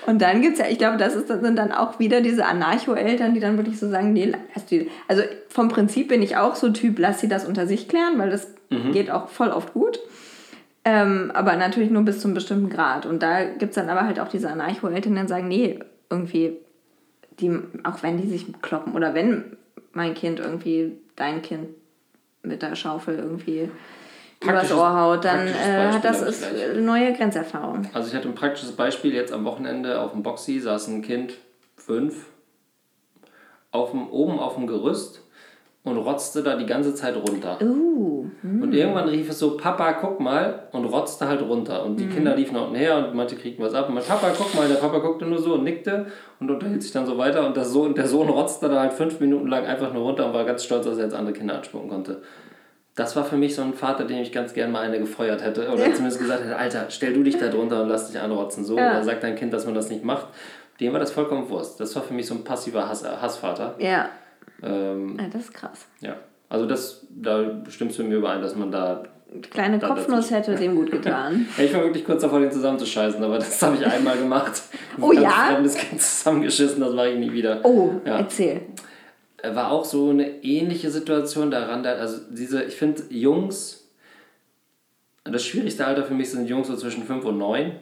Und 0.06 0.20
dann 0.20 0.42
gibt 0.42 0.54
es 0.54 0.58
ja, 0.58 0.66
ich 0.68 0.78
glaube, 0.78 0.98
das 0.98 1.14
ist, 1.14 1.28
sind 1.28 1.56
dann 1.56 1.72
auch 1.72 1.98
wieder 1.98 2.20
diese 2.20 2.44
Anarcho-Eltern, 2.44 3.34
die 3.34 3.40
dann 3.40 3.56
wirklich 3.56 3.78
so 3.78 3.88
sagen, 3.88 4.12
nee, 4.12 4.32
lass 4.54 4.66
die, 4.66 4.90
also 5.08 5.22
vom 5.48 5.68
Prinzip 5.68 6.08
bin 6.08 6.22
ich 6.22 6.36
auch 6.36 6.56
so 6.56 6.70
Typ, 6.70 6.98
lass 6.98 7.20
sie 7.20 7.28
das 7.28 7.46
unter 7.46 7.66
sich 7.66 7.88
klären, 7.88 8.18
weil 8.18 8.30
das 8.30 8.48
mhm. 8.70 8.92
geht 8.92 9.10
auch 9.10 9.28
voll 9.28 9.48
oft 9.48 9.72
gut. 9.72 9.98
Ähm, 10.84 11.30
aber 11.32 11.56
natürlich 11.56 11.90
nur 11.90 12.02
bis 12.02 12.20
zu 12.20 12.28
einem 12.28 12.34
bestimmten 12.34 12.68
Grad. 12.68 13.06
Und 13.06 13.22
da 13.22 13.44
gibt 13.44 13.70
es 13.70 13.76
dann 13.76 13.88
aber 13.88 14.06
halt 14.06 14.20
auch 14.20 14.28
diese 14.28 14.50
Anarcho-Eltern, 14.50 15.12
die 15.12 15.18
dann 15.18 15.28
sagen, 15.28 15.48
nee, 15.48 15.78
irgendwie, 16.10 16.58
die, 17.40 17.58
auch 17.84 18.02
wenn 18.02 18.20
die 18.20 18.28
sich 18.28 18.46
kloppen 18.60 18.92
oder 18.94 19.14
wenn 19.14 19.56
mein 19.92 20.14
Kind 20.14 20.40
irgendwie 20.40 20.92
dein 21.16 21.40
Kind 21.40 21.68
mit 22.42 22.60
der 22.60 22.76
Schaufel 22.76 23.16
irgendwie 23.16 23.70
übers 24.44 24.72
Ohr 24.72 25.00
haut, 25.00 25.24
dann 25.24 25.46
äh, 25.46 25.92
hat 25.92 26.04
das 26.04 26.22
ist 26.22 26.46
neue 26.76 27.12
Grenzerfahrung. 27.12 27.86
Also 27.92 28.08
ich 28.08 28.14
hatte 28.14 28.28
ein 28.28 28.34
praktisches 28.34 28.72
Beispiel 28.72 29.12
jetzt 29.12 29.32
am 29.32 29.44
Wochenende 29.44 30.00
auf 30.00 30.12
dem 30.12 30.22
Boxy 30.22 30.60
saß 30.60 30.88
ein 30.88 31.02
Kind, 31.02 31.34
fünf, 31.76 32.26
auf 33.70 33.90
dem, 33.90 34.08
oben 34.08 34.38
auf 34.38 34.54
dem 34.54 34.66
Gerüst 34.66 35.22
und 35.84 35.98
rotzte 35.98 36.42
da 36.42 36.56
die 36.56 36.64
ganze 36.64 36.94
Zeit 36.94 37.14
runter. 37.14 37.58
Uh, 37.60 38.26
mm. 38.42 38.62
Und 38.62 38.72
irgendwann 38.72 39.08
rief 39.08 39.28
es 39.28 39.38
so, 39.38 39.56
Papa, 39.58 39.92
guck 39.92 40.18
mal, 40.18 40.68
und 40.72 40.86
rotzte 40.86 41.28
halt 41.28 41.42
runter. 41.42 41.84
Und 41.84 42.00
die 42.00 42.06
mm. 42.06 42.10
Kinder 42.10 42.36
liefen 42.36 42.56
unten 42.56 42.74
her 42.74 42.96
und 42.96 43.14
manche 43.14 43.36
kriegten 43.36 43.62
was 43.62 43.74
ab. 43.74 43.88
Und 43.88 43.94
mein 43.94 44.04
Papa, 44.04 44.28
guck 44.36 44.54
mal, 44.54 44.66
der 44.66 44.76
Papa 44.76 44.98
guckte 44.98 45.26
nur 45.26 45.38
so 45.38 45.54
und 45.54 45.64
nickte 45.64 46.06
und 46.40 46.50
unterhielt 46.50 46.82
sich 46.82 46.92
dann 46.92 47.04
so 47.04 47.18
weiter. 47.18 47.46
Und, 47.46 47.54
das 47.56 47.70
Sohn, 47.70 47.94
der 47.94 48.08
Sohn 48.08 48.30
rotzte 48.30 48.70
da 48.70 48.80
halt 48.80 48.94
fünf 48.94 49.20
Minuten 49.20 49.48
lang 49.48 49.66
einfach 49.66 49.92
nur 49.92 50.04
runter 50.04 50.26
und 50.26 50.32
war 50.32 50.44
ganz 50.44 50.64
stolz, 50.64 50.86
dass 50.86 50.96
er 50.96 51.04
jetzt 51.04 51.14
andere 51.14 51.34
Kinder 51.34 51.56
anspucken 51.56 51.90
konnte 51.90 52.22
das 52.94 53.16
war 53.16 53.24
für 53.24 53.36
mich 53.36 53.54
so 53.54 53.62
ein 53.62 53.74
Vater, 53.74 54.04
den 54.04 54.18
ich 54.18 54.30
ganz 54.30 54.54
gerne 54.54 54.72
mal 54.72 54.82
eine 54.82 54.98
gefeuert 54.98 55.42
hätte. 55.42 55.68
Oder 55.68 55.88
ja. 55.88 55.94
zumindest 55.94 56.20
gesagt 56.20 56.44
hätte, 56.44 56.56
Alter, 56.56 56.86
stell 56.90 57.12
du 57.12 57.22
dich 57.24 57.36
da 57.36 57.48
drunter 57.48 57.82
und 57.82 57.88
lass 57.88 58.10
dich 58.10 58.20
anrotzen. 58.20 58.64
So, 58.64 58.76
ja. 58.76 58.90
oder 58.90 59.04
sag 59.04 59.20
dein 59.20 59.34
Kind, 59.34 59.52
dass 59.52 59.64
man 59.64 59.74
das 59.74 59.90
nicht 59.90 60.04
macht. 60.04 60.28
Dem 60.80 60.92
war 60.92 61.00
das 61.00 61.10
vollkommen 61.10 61.48
Wurst. 61.48 61.80
Das 61.80 61.94
war 61.96 62.02
für 62.02 62.14
mich 62.14 62.26
so 62.26 62.34
ein 62.34 62.44
passiver 62.44 62.88
Hass, 62.88 63.04
Hassvater. 63.04 63.74
Ja. 63.78 64.10
Ähm, 64.62 65.16
ja. 65.18 65.26
Das 65.32 65.42
ist 65.42 65.54
krass. 65.54 65.86
Ja. 66.00 66.16
Also 66.48 66.66
das, 66.66 67.04
da 67.10 67.62
stimmst 67.68 67.98
du 67.98 68.04
mir 68.04 68.16
überein, 68.16 68.40
dass 68.40 68.54
man 68.54 68.70
da 68.70 69.02
kleine 69.50 69.80
Kopfnuss 69.80 70.30
hätte 70.30 70.54
dem 70.54 70.76
gut 70.76 70.92
getan. 70.92 71.48
ich 71.58 71.74
war 71.74 71.82
wirklich 71.82 72.04
kurz 72.04 72.22
davor, 72.22 72.38
den 72.38 72.52
zusammenzuscheißen, 72.52 73.22
aber 73.24 73.38
das 73.38 73.60
habe 73.60 73.74
ich 73.74 73.84
einmal 73.84 74.16
gemacht. 74.16 74.62
oh 75.00 75.10
ja? 75.10 75.20
Ich 75.20 75.26
habe 75.26 75.62
das 75.64 75.74
Kind 75.74 76.00
zusammengeschissen, 76.00 76.80
das 76.80 76.94
mache 76.94 77.10
ich 77.10 77.18
nie 77.18 77.32
wieder. 77.32 77.58
Oh, 77.64 77.94
ja. 78.04 78.18
erzähl 78.18 78.60
war 79.52 79.70
auch 79.70 79.84
so 79.84 80.10
eine 80.10 80.42
ähnliche 80.42 80.90
Situation 80.90 81.50
daran. 81.50 81.84
Also 81.84 82.18
diese, 82.30 82.62
ich 82.62 82.74
finde 82.74 83.02
Jungs, 83.10 83.88
das 85.24 85.44
schwierigste 85.44 85.86
Alter 85.86 86.04
für 86.04 86.14
mich 86.14 86.30
sind 86.30 86.48
Jungs 86.48 86.68
so 86.68 86.76
zwischen 86.76 87.04
5 87.04 87.24
und 87.24 87.38
9, 87.38 87.72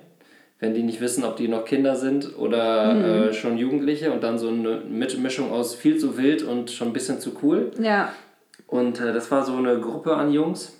wenn 0.60 0.74
die 0.74 0.82
nicht 0.82 1.00
wissen, 1.00 1.24
ob 1.24 1.36
die 1.36 1.48
noch 1.48 1.64
Kinder 1.64 1.96
sind 1.96 2.38
oder 2.38 2.94
mhm. 2.94 3.04
äh, 3.04 3.32
schon 3.32 3.58
Jugendliche 3.58 4.12
und 4.12 4.22
dann 4.22 4.38
so 4.38 4.48
eine 4.48 4.82
Mischung 4.86 5.52
aus 5.52 5.74
viel 5.74 5.98
zu 5.98 6.16
wild 6.16 6.42
und 6.42 6.70
schon 6.70 6.88
ein 6.88 6.92
bisschen 6.92 7.20
zu 7.20 7.36
cool. 7.42 7.72
Ja. 7.80 8.12
Und 8.66 9.00
äh, 9.00 9.12
das 9.12 9.30
war 9.30 9.44
so 9.44 9.56
eine 9.56 9.80
Gruppe 9.80 10.16
an 10.16 10.32
Jungs 10.32 10.72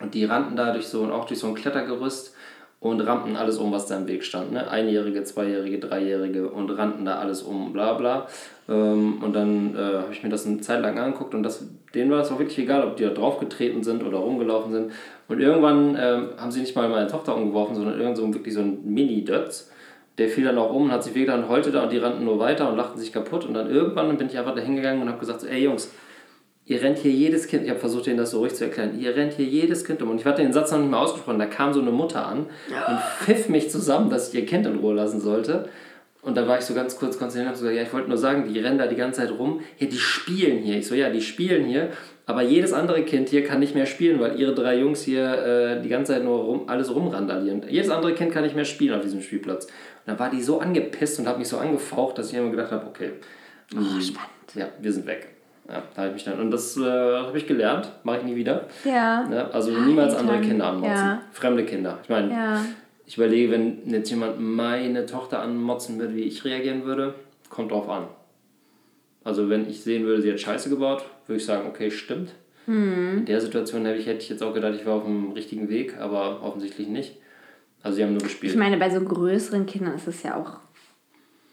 und 0.00 0.14
die 0.14 0.24
rannten 0.24 0.56
da 0.56 0.72
durch 0.72 0.86
so, 0.86 1.04
auch 1.10 1.24
durch 1.24 1.40
so 1.40 1.48
ein 1.48 1.54
Klettergerüst 1.54 2.35
und 2.88 3.00
rammten 3.00 3.36
alles 3.36 3.58
um, 3.58 3.72
was 3.72 3.86
da 3.86 3.96
im 3.96 4.08
Weg 4.08 4.24
stand. 4.24 4.52
Ne? 4.52 4.68
Einjährige, 4.70 5.24
Zweijährige, 5.24 5.78
Dreijährige 5.78 6.48
und 6.48 6.70
rannten 6.70 7.04
da 7.04 7.18
alles 7.18 7.42
um, 7.42 7.72
bla 7.72 7.94
bla. 7.94 8.26
Ähm, 8.68 9.22
und 9.22 9.34
dann 9.34 9.74
äh, 9.74 9.78
habe 9.78 10.12
ich 10.12 10.22
mir 10.22 10.28
das 10.28 10.46
eine 10.46 10.60
Zeit 10.60 10.82
lang 10.82 10.98
angeguckt 10.98 11.34
und 11.34 11.42
das, 11.42 11.66
denen 11.94 12.10
war 12.10 12.20
es 12.20 12.30
auch 12.30 12.38
wirklich 12.38 12.58
egal, 12.58 12.86
ob 12.86 12.96
die 12.96 13.04
da 13.04 13.10
draufgetreten 13.10 13.82
sind 13.82 14.04
oder 14.04 14.18
rumgelaufen 14.18 14.72
sind. 14.72 14.92
Und 15.28 15.40
irgendwann 15.40 15.96
ähm, 16.00 16.28
haben 16.38 16.50
sie 16.50 16.60
nicht 16.60 16.76
mal 16.76 16.88
meine 16.88 17.08
Tochter 17.08 17.36
umgeworfen, 17.36 17.74
sondern 17.74 18.00
irgend 18.00 18.16
so 18.16 18.32
wirklich 18.32 18.54
so 18.54 18.60
ein 18.60 18.80
Mini-Dötz. 18.84 19.70
Der 20.18 20.28
fiel 20.28 20.44
dann 20.44 20.56
auch 20.56 20.72
um 20.72 20.84
und 20.84 20.92
hat 20.92 21.04
sich 21.04 21.14
wehgetan 21.14 21.42
und 21.42 21.48
heulte 21.50 21.70
da 21.70 21.82
und 21.82 21.92
die 21.92 21.98
rannten 21.98 22.24
nur 22.24 22.38
weiter 22.38 22.70
und 22.70 22.76
lachten 22.76 22.98
sich 22.98 23.12
kaputt. 23.12 23.44
Und 23.44 23.54
dann 23.54 23.70
irgendwann 23.70 24.16
bin 24.16 24.28
ich 24.28 24.38
einfach 24.38 24.54
da 24.54 24.62
hingegangen 24.62 25.02
und 25.02 25.08
habe 25.08 25.18
gesagt, 25.18 25.42
so, 25.42 25.46
ey 25.46 25.62
Jungs, 25.62 25.92
ihr 26.66 26.82
rennt 26.82 26.98
hier 26.98 27.12
jedes 27.12 27.46
Kind, 27.46 27.64
ich 27.64 27.70
habe 27.70 27.78
versucht, 27.78 28.06
ihnen 28.06 28.18
das 28.18 28.32
so 28.32 28.40
ruhig 28.40 28.54
zu 28.54 28.64
erklären, 28.64 28.98
ihr 29.00 29.16
rennt 29.16 29.34
hier 29.34 29.46
jedes 29.46 29.84
Kind 29.84 30.02
um. 30.02 30.10
Und 30.10 30.20
ich 30.20 30.26
hatte 30.26 30.42
den 30.42 30.52
Satz 30.52 30.72
noch 30.72 30.78
nicht 30.78 30.90
mal 30.90 30.98
ausgesprochen, 30.98 31.38
da 31.38 31.46
kam 31.46 31.72
so 31.72 31.80
eine 31.80 31.92
Mutter 31.92 32.26
an 32.26 32.46
und 32.68 32.98
pfiff 33.24 33.48
mich 33.48 33.70
zusammen, 33.70 34.10
dass 34.10 34.28
ich 34.28 34.40
ihr 34.40 34.46
Kind 34.46 34.66
in 34.66 34.78
Ruhe 34.78 34.94
lassen 34.94 35.20
sollte. 35.20 35.68
Und 36.26 36.36
da 36.36 36.48
war 36.48 36.58
ich 36.58 36.64
so 36.64 36.74
ganz 36.74 36.98
kurz 36.98 37.18
konzentriert 37.18 37.44
und 37.44 37.48
habe 37.50 37.58
gesagt, 37.58 37.76
ja, 37.76 37.82
ich 37.84 37.92
wollte 37.92 38.08
nur 38.08 38.18
sagen, 38.18 38.52
die 38.52 38.58
rennen 38.58 38.78
da 38.78 38.88
die 38.88 38.96
ganze 38.96 39.20
Zeit 39.20 39.30
rum. 39.30 39.60
Ja, 39.78 39.86
die 39.86 39.96
spielen 39.96 40.58
hier. 40.58 40.76
Ich 40.76 40.88
so, 40.88 40.96
ja, 40.96 41.08
die 41.08 41.20
spielen 41.20 41.66
hier. 41.66 41.90
Aber 42.26 42.42
jedes 42.42 42.72
andere 42.72 43.04
Kind 43.04 43.28
hier 43.28 43.44
kann 43.44 43.60
nicht 43.60 43.76
mehr 43.76 43.86
spielen, 43.86 44.18
weil 44.18 44.36
ihre 44.40 44.52
drei 44.52 44.76
Jungs 44.80 45.02
hier 45.02 45.78
äh, 45.78 45.82
die 45.82 45.88
ganze 45.88 46.14
Zeit 46.14 46.24
nur 46.24 46.38
rum, 46.40 46.68
alles 46.68 46.92
rumrandalieren. 46.92 47.62
Jedes 47.68 47.90
andere 47.90 48.12
Kind 48.12 48.32
kann 48.32 48.42
nicht 48.42 48.56
mehr 48.56 48.64
spielen 48.64 48.96
auf 48.96 49.02
diesem 49.02 49.22
Spielplatz. 49.22 49.66
Und 49.66 49.72
da 50.06 50.18
war 50.18 50.28
die 50.28 50.42
so 50.42 50.58
angepisst 50.58 51.20
und 51.20 51.28
hat 51.28 51.38
mich 51.38 51.46
so 51.46 51.58
angefaucht, 51.58 52.18
dass 52.18 52.32
ich 52.32 52.36
immer 52.36 52.50
gedacht 52.50 52.72
habe, 52.72 52.88
okay, 52.88 53.10
oh, 53.76 54.00
spannend. 54.00 54.30
ja, 54.56 54.68
wir 54.80 54.92
sind 54.92 55.06
weg. 55.06 55.35
Ja, 55.68 55.82
da 55.94 56.02
habe 56.02 56.08
ich 56.08 56.14
mich 56.14 56.24
dann. 56.24 56.38
Und 56.38 56.50
das 56.50 56.76
äh, 56.76 56.82
habe 56.82 57.36
ich 57.36 57.46
gelernt, 57.46 57.90
mache 58.04 58.18
ich 58.18 58.24
nie 58.24 58.36
wieder. 58.36 58.66
Ja. 58.84 59.28
ja 59.30 59.50
also 59.50 59.72
niemals 59.72 60.14
andere 60.14 60.40
Kinder 60.40 60.66
anmotzen. 60.68 60.94
Ja. 60.94 61.22
Fremde 61.32 61.64
Kinder. 61.64 61.98
Ich 62.02 62.08
meine, 62.08 62.30
ja. 62.30 62.64
ich 63.04 63.16
überlege, 63.16 63.50
wenn 63.52 63.88
jetzt 63.90 64.10
jemand 64.10 64.40
meine 64.40 65.06
Tochter 65.06 65.40
anmotzen 65.40 65.98
würde, 65.98 66.14
wie 66.14 66.22
ich 66.22 66.44
reagieren 66.44 66.84
würde, 66.84 67.14
kommt 67.50 67.72
drauf 67.72 67.88
an. 67.88 68.04
Also 69.24 69.48
wenn 69.48 69.68
ich 69.68 69.82
sehen 69.82 70.04
würde, 70.04 70.22
sie 70.22 70.30
hat 70.30 70.40
Scheiße 70.40 70.70
gebaut, 70.70 71.04
würde 71.26 71.38
ich 71.38 71.44
sagen, 71.44 71.68
okay, 71.68 71.90
stimmt. 71.90 72.30
Mhm. 72.66 73.18
In 73.18 73.26
der 73.26 73.40
Situation 73.40 73.84
hätte 73.84 73.98
ich, 73.98 74.06
hätte 74.06 74.20
ich 74.20 74.28
jetzt 74.28 74.42
auch 74.42 74.54
gedacht, 74.54 74.74
ich 74.74 74.86
war 74.86 74.94
auf 74.94 75.04
dem 75.04 75.32
richtigen 75.32 75.68
Weg, 75.68 75.98
aber 75.98 76.42
offensichtlich 76.42 76.86
nicht. 76.86 77.16
Also 77.82 77.96
sie 77.96 78.04
haben 78.04 78.12
nur 78.12 78.22
gespielt. 78.22 78.52
Ich 78.52 78.58
meine, 78.58 78.76
bei 78.76 78.90
so 78.90 79.00
größeren 79.00 79.66
Kindern 79.66 79.94
ist 79.94 80.06
es 80.06 80.22
ja 80.22 80.36
auch 80.36 80.58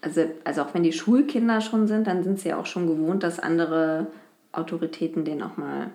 also, 0.04 0.30
also 0.44 0.62
auch 0.62 0.74
wenn 0.74 0.82
die 0.82 0.92
Schulkinder 0.92 1.60
schon 1.60 1.86
sind, 1.86 2.06
dann 2.06 2.22
sind 2.22 2.38
sie 2.38 2.50
ja 2.50 2.58
auch 2.58 2.66
schon 2.66 2.86
gewohnt, 2.86 3.22
dass 3.22 3.38
andere 3.38 4.06
Autoritäten 4.52 5.24
denen 5.24 5.42
auch 5.42 5.56
mal 5.56 5.90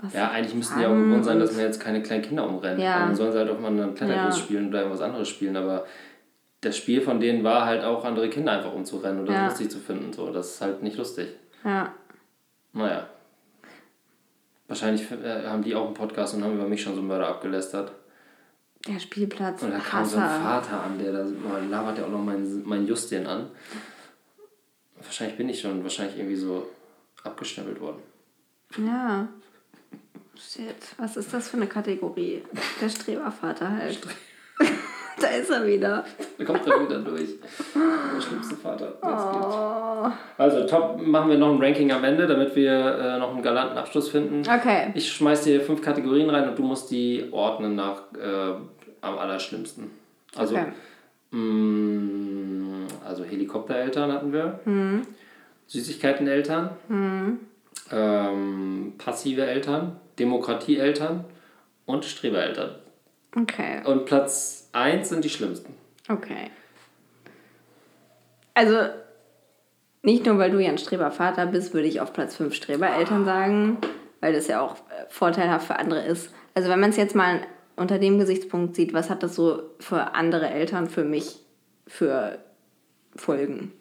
was 0.00 0.12
Ja, 0.12 0.30
eigentlich 0.30 0.54
müssten 0.54 0.78
die 0.78 0.84
auch 0.84 0.94
gewohnt 0.94 1.24
sein, 1.24 1.38
dass 1.38 1.52
man 1.52 1.62
jetzt 1.62 1.80
keine 1.80 2.02
kleinen 2.02 2.22
Kinder 2.22 2.46
umrennt. 2.46 2.80
Ja. 2.80 3.00
Dann 3.00 3.14
sollen 3.14 3.32
sie 3.32 3.38
halt 3.38 3.50
auch 3.50 3.58
mal 3.58 3.68
einen 3.68 3.94
Kletterkurs 3.94 4.36
ja. 4.36 4.44
spielen 4.44 4.68
oder 4.68 4.80
irgendwas 4.80 5.00
anderes 5.00 5.28
spielen, 5.28 5.56
aber 5.56 5.86
das 6.60 6.76
Spiel 6.76 7.00
von 7.00 7.18
denen 7.18 7.44
war 7.44 7.64
halt 7.64 7.82
auch, 7.82 8.04
andere 8.04 8.28
Kinder 8.28 8.52
einfach 8.52 8.74
umzurennen 8.74 9.22
oder 9.22 9.32
ja. 9.32 9.46
lustig 9.46 9.70
zu 9.70 9.78
finden. 9.78 10.12
So. 10.12 10.30
Das 10.30 10.54
ist 10.54 10.60
halt 10.60 10.82
nicht 10.82 10.98
lustig. 10.98 11.28
Ja. 11.64 11.92
Naja. 12.72 13.06
Wahrscheinlich 14.68 15.10
äh, 15.10 15.46
haben 15.46 15.62
die 15.62 15.74
auch 15.74 15.86
einen 15.86 15.94
Podcast 15.94 16.34
und 16.34 16.44
haben 16.44 16.54
über 16.54 16.68
mich 16.68 16.82
schon 16.82 16.94
so 16.94 17.02
Mörder 17.02 17.28
abgelästert. 17.28 17.92
Der 18.86 19.00
Spielplatz. 19.00 19.62
Und 19.62 19.72
da 19.72 19.78
kam 19.78 20.00
Hasser. 20.00 20.10
so 20.10 20.18
ein 20.18 20.42
Vater 20.42 20.82
an, 20.82 20.98
der 20.98 21.12
da 21.12 21.24
oh, 21.24 21.70
labert 21.70 21.98
ja 21.98 22.04
auch 22.04 22.10
noch 22.10 22.22
meinen, 22.22 22.66
meinen 22.66 22.86
Justin 22.86 23.26
an. 23.26 23.50
Wahrscheinlich 25.02 25.36
bin 25.36 25.48
ich 25.48 25.60
schon 25.60 25.82
wahrscheinlich 25.82 26.16
irgendwie 26.18 26.36
so 26.36 26.68
abgeschnippelt 27.22 27.80
worden. 27.80 28.02
Ja. 28.78 29.28
Shit, 30.36 30.94
was 30.98 31.16
ist 31.16 31.32
das 31.32 31.48
für 31.48 31.56
eine 31.56 31.66
Kategorie? 31.66 32.42
Der 32.80 32.88
Strebervater 32.88 33.70
halt. 33.70 33.98
da 35.20 35.28
ist 35.28 35.50
er 35.50 35.66
wieder. 35.66 36.04
Da 36.36 36.44
kommt 36.44 36.66
er 36.66 36.80
wieder 36.80 36.98
durch. 36.98 37.30
Der 37.74 38.20
schlimmste 38.20 38.56
Vater. 38.56 38.98
Oh. 39.02 40.12
Also, 40.36 40.66
top, 40.66 41.00
machen 41.00 41.30
wir 41.30 41.38
noch 41.38 41.54
ein 41.54 41.62
Ranking 41.62 41.90
am 41.90 42.04
Ende, 42.04 42.26
damit 42.26 42.54
wir 42.54 42.70
äh, 42.70 43.18
noch 43.18 43.32
einen 43.32 43.42
galanten 43.42 43.78
Abschluss 43.78 44.10
finden. 44.10 44.42
Okay. 44.42 44.92
Ich 44.94 45.10
schmeiß 45.10 45.44
dir 45.44 45.62
fünf 45.62 45.80
Kategorien 45.80 46.28
rein 46.28 46.48
und 46.48 46.58
du 46.58 46.62
musst 46.62 46.90
die 46.90 47.28
ordnen 47.32 47.74
nach 47.74 48.02
äh, 48.12 48.56
am 49.06 49.18
allerschlimmsten. 49.18 49.90
Also, 50.34 50.56
okay. 50.56 50.72
mh, 51.30 51.38
mm, 51.40 52.86
also 53.04 53.24
Helikoptereltern 53.24 54.12
hatten 54.12 54.32
wir. 54.32 54.60
Mhm. 54.64 55.02
Süßigkeiteneltern. 55.66 56.70
Mhm. 56.88 57.40
Ähm, 57.90 58.94
passive 58.98 59.46
Eltern. 59.46 59.96
Demokratieeltern 60.18 61.24
und 61.84 62.04
Strebereltern. 62.04 62.76
Okay. 63.38 63.82
Und 63.84 64.06
Platz 64.06 64.68
1 64.72 65.10
sind 65.10 65.24
die 65.24 65.28
schlimmsten. 65.28 65.74
Okay. 66.08 66.50
Also, 68.54 68.88
nicht 70.02 70.24
nur 70.24 70.38
weil 70.38 70.50
du 70.50 70.58
ja 70.58 70.70
ein 70.70 70.78
Strebervater 70.78 71.46
bist, 71.46 71.74
würde 71.74 71.88
ich 71.88 72.00
auf 72.00 72.12
Platz 72.12 72.36
5 72.36 72.54
Strebereltern 72.54 73.24
sagen, 73.26 73.78
weil 74.20 74.32
das 74.32 74.46
ja 74.46 74.60
auch 74.60 74.76
äh, 74.76 75.04
vorteilhaft 75.10 75.66
für 75.66 75.76
andere 75.76 76.04
ist. 76.06 76.32
Also, 76.54 76.70
wenn 76.70 76.80
man 76.80 76.90
es 76.90 76.96
jetzt 76.96 77.14
mal 77.14 77.40
unter 77.76 77.98
dem 77.98 78.18
Gesichtspunkt 78.18 78.74
sieht, 78.74 78.92
was 78.94 79.10
hat 79.10 79.22
das 79.22 79.34
so 79.34 79.62
für 79.78 80.14
andere 80.14 80.48
Eltern 80.50 80.88
für 80.88 81.04
mich 81.04 81.38
für 81.86 82.38
Folgen? 83.14 83.72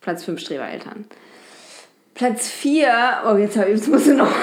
Platz 0.00 0.24
5 0.24 0.40
Strebereltern. 0.40 1.06
Platz 2.14 2.48
4, 2.48 3.22
oh, 3.26 3.36
jetzt, 3.36 3.56
jetzt 3.56 3.88
muss 3.88 4.06
ich 4.06 4.16
noch. 4.16 4.30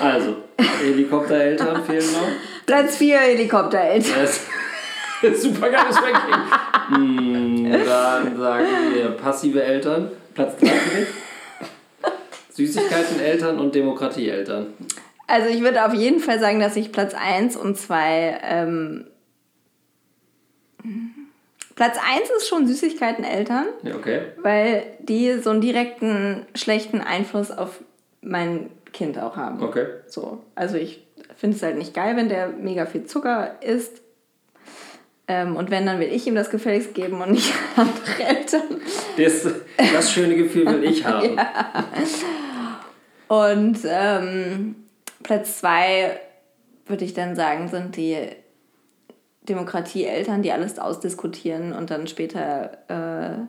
Also, 0.00 0.36
Helikoptereltern 0.58 1.84
fehlen 1.86 2.12
noch. 2.12 2.28
Platz 2.66 2.96
4 2.96 3.18
Helikoptereltern. 3.18 4.20
Yes. 4.20 4.46
Super 5.40 5.70
geiles 5.70 5.96
Ranking. 5.96 7.64
mm, 7.64 7.72
dann 7.72 8.36
sagen 8.36 8.94
wir 8.94 9.10
passive 9.12 9.62
Eltern. 9.62 10.10
Platz 10.34 10.58
3 10.60 10.66
für 10.66 11.00
dich. 11.00 11.08
Süßigkeiten-Eltern 12.50 13.58
und 13.58 13.74
Demokratie-Eltern. 13.74 14.74
Also 15.26 15.48
ich 15.48 15.60
würde 15.62 15.84
auf 15.84 15.94
jeden 15.94 16.20
Fall 16.20 16.38
sagen, 16.38 16.60
dass 16.60 16.76
ich 16.76 16.92
Platz 16.92 17.14
1 17.14 17.56
und 17.56 17.76
2... 17.76 18.40
Ähm, 18.42 19.06
Platz 21.76 21.96
1 21.98 22.30
ist 22.36 22.48
schon 22.48 22.66
Süßigkeiten-Eltern. 22.66 23.66
Ja, 23.82 23.96
okay. 23.96 24.22
Weil 24.42 24.84
die 25.00 25.38
so 25.38 25.50
einen 25.50 25.60
direkten 25.60 26.46
schlechten 26.54 27.00
Einfluss 27.00 27.50
auf 27.50 27.80
mein 28.20 28.70
Kind 28.92 29.18
auch 29.18 29.36
haben. 29.36 29.62
Okay. 29.62 29.86
So. 30.06 30.42
Also 30.54 30.76
ich 30.76 31.04
finde 31.36 31.56
es 31.56 31.62
halt 31.62 31.76
nicht 31.76 31.94
geil, 31.94 32.16
wenn 32.16 32.28
der 32.28 32.48
mega 32.48 32.86
viel 32.86 33.04
Zucker 33.04 33.56
isst. 33.60 34.02
Ähm, 35.26 35.56
und 35.56 35.70
wenn, 35.70 35.86
dann 35.86 36.00
will 36.00 36.12
ich 36.12 36.26
ihm 36.26 36.34
das 36.34 36.50
gefälligst 36.50 36.94
geben 36.94 37.20
und 37.20 37.32
nicht 37.32 37.52
andere 37.76 38.22
Eltern. 38.22 38.62
Das, 39.16 39.46
das 39.78 40.12
schöne 40.12 40.36
Gefühl 40.36 40.66
will 40.66 40.84
ich 40.84 41.04
haben. 41.06 41.36
ja. 41.36 41.84
Und 43.26 43.78
ähm, 43.84 44.76
Platz 45.24 45.58
zwei 45.58 46.20
würde 46.86 47.04
ich 47.04 47.14
dann 47.14 47.34
sagen, 47.34 47.68
sind 47.68 47.96
die 47.96 48.16
Demokratie-Eltern, 49.48 50.42
die 50.42 50.52
alles 50.52 50.78
ausdiskutieren 50.78 51.72
und 51.72 51.90
dann 51.90 52.06
später 52.06 52.78
äh, 52.88 53.44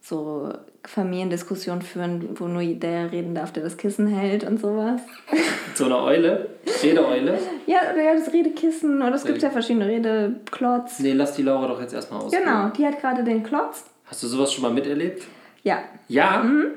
so 0.00 0.52
Familiendiskussionen 0.84 1.82
führen, 1.82 2.38
wo 2.38 2.46
nur 2.46 2.62
der 2.62 3.12
reden 3.12 3.34
darf, 3.34 3.52
der 3.52 3.62
das 3.62 3.76
Kissen 3.76 4.08
hält 4.08 4.44
und 4.44 4.60
sowas. 4.60 5.00
So 5.74 5.86
eine 5.86 6.02
Eule? 6.02 6.48
Redeeule? 6.82 7.38
ja, 7.66 7.96
ja, 7.96 8.14
das 8.14 8.30
Redekissen. 8.30 9.00
Oder 9.00 9.14
es 9.14 9.24
gibt 9.24 9.40
ja 9.40 9.48
verschiedene 9.48 9.86
Redeklotz. 9.86 10.98
Nee, 10.98 11.14
lass 11.14 11.32
die 11.32 11.42
Laura 11.42 11.66
doch 11.66 11.80
jetzt 11.80 11.94
erstmal 11.94 12.20
aus. 12.20 12.30
Genau, 12.30 12.68
die 12.68 12.84
hat 12.84 13.00
gerade 13.00 13.24
den 13.24 13.42
Klotz. 13.42 13.84
Hast 14.04 14.22
du 14.22 14.26
sowas 14.26 14.52
schon 14.52 14.60
mal 14.60 14.70
miterlebt? 14.70 15.22
Ja. 15.62 15.78
Ja? 16.08 16.42
Mhm. 16.42 16.72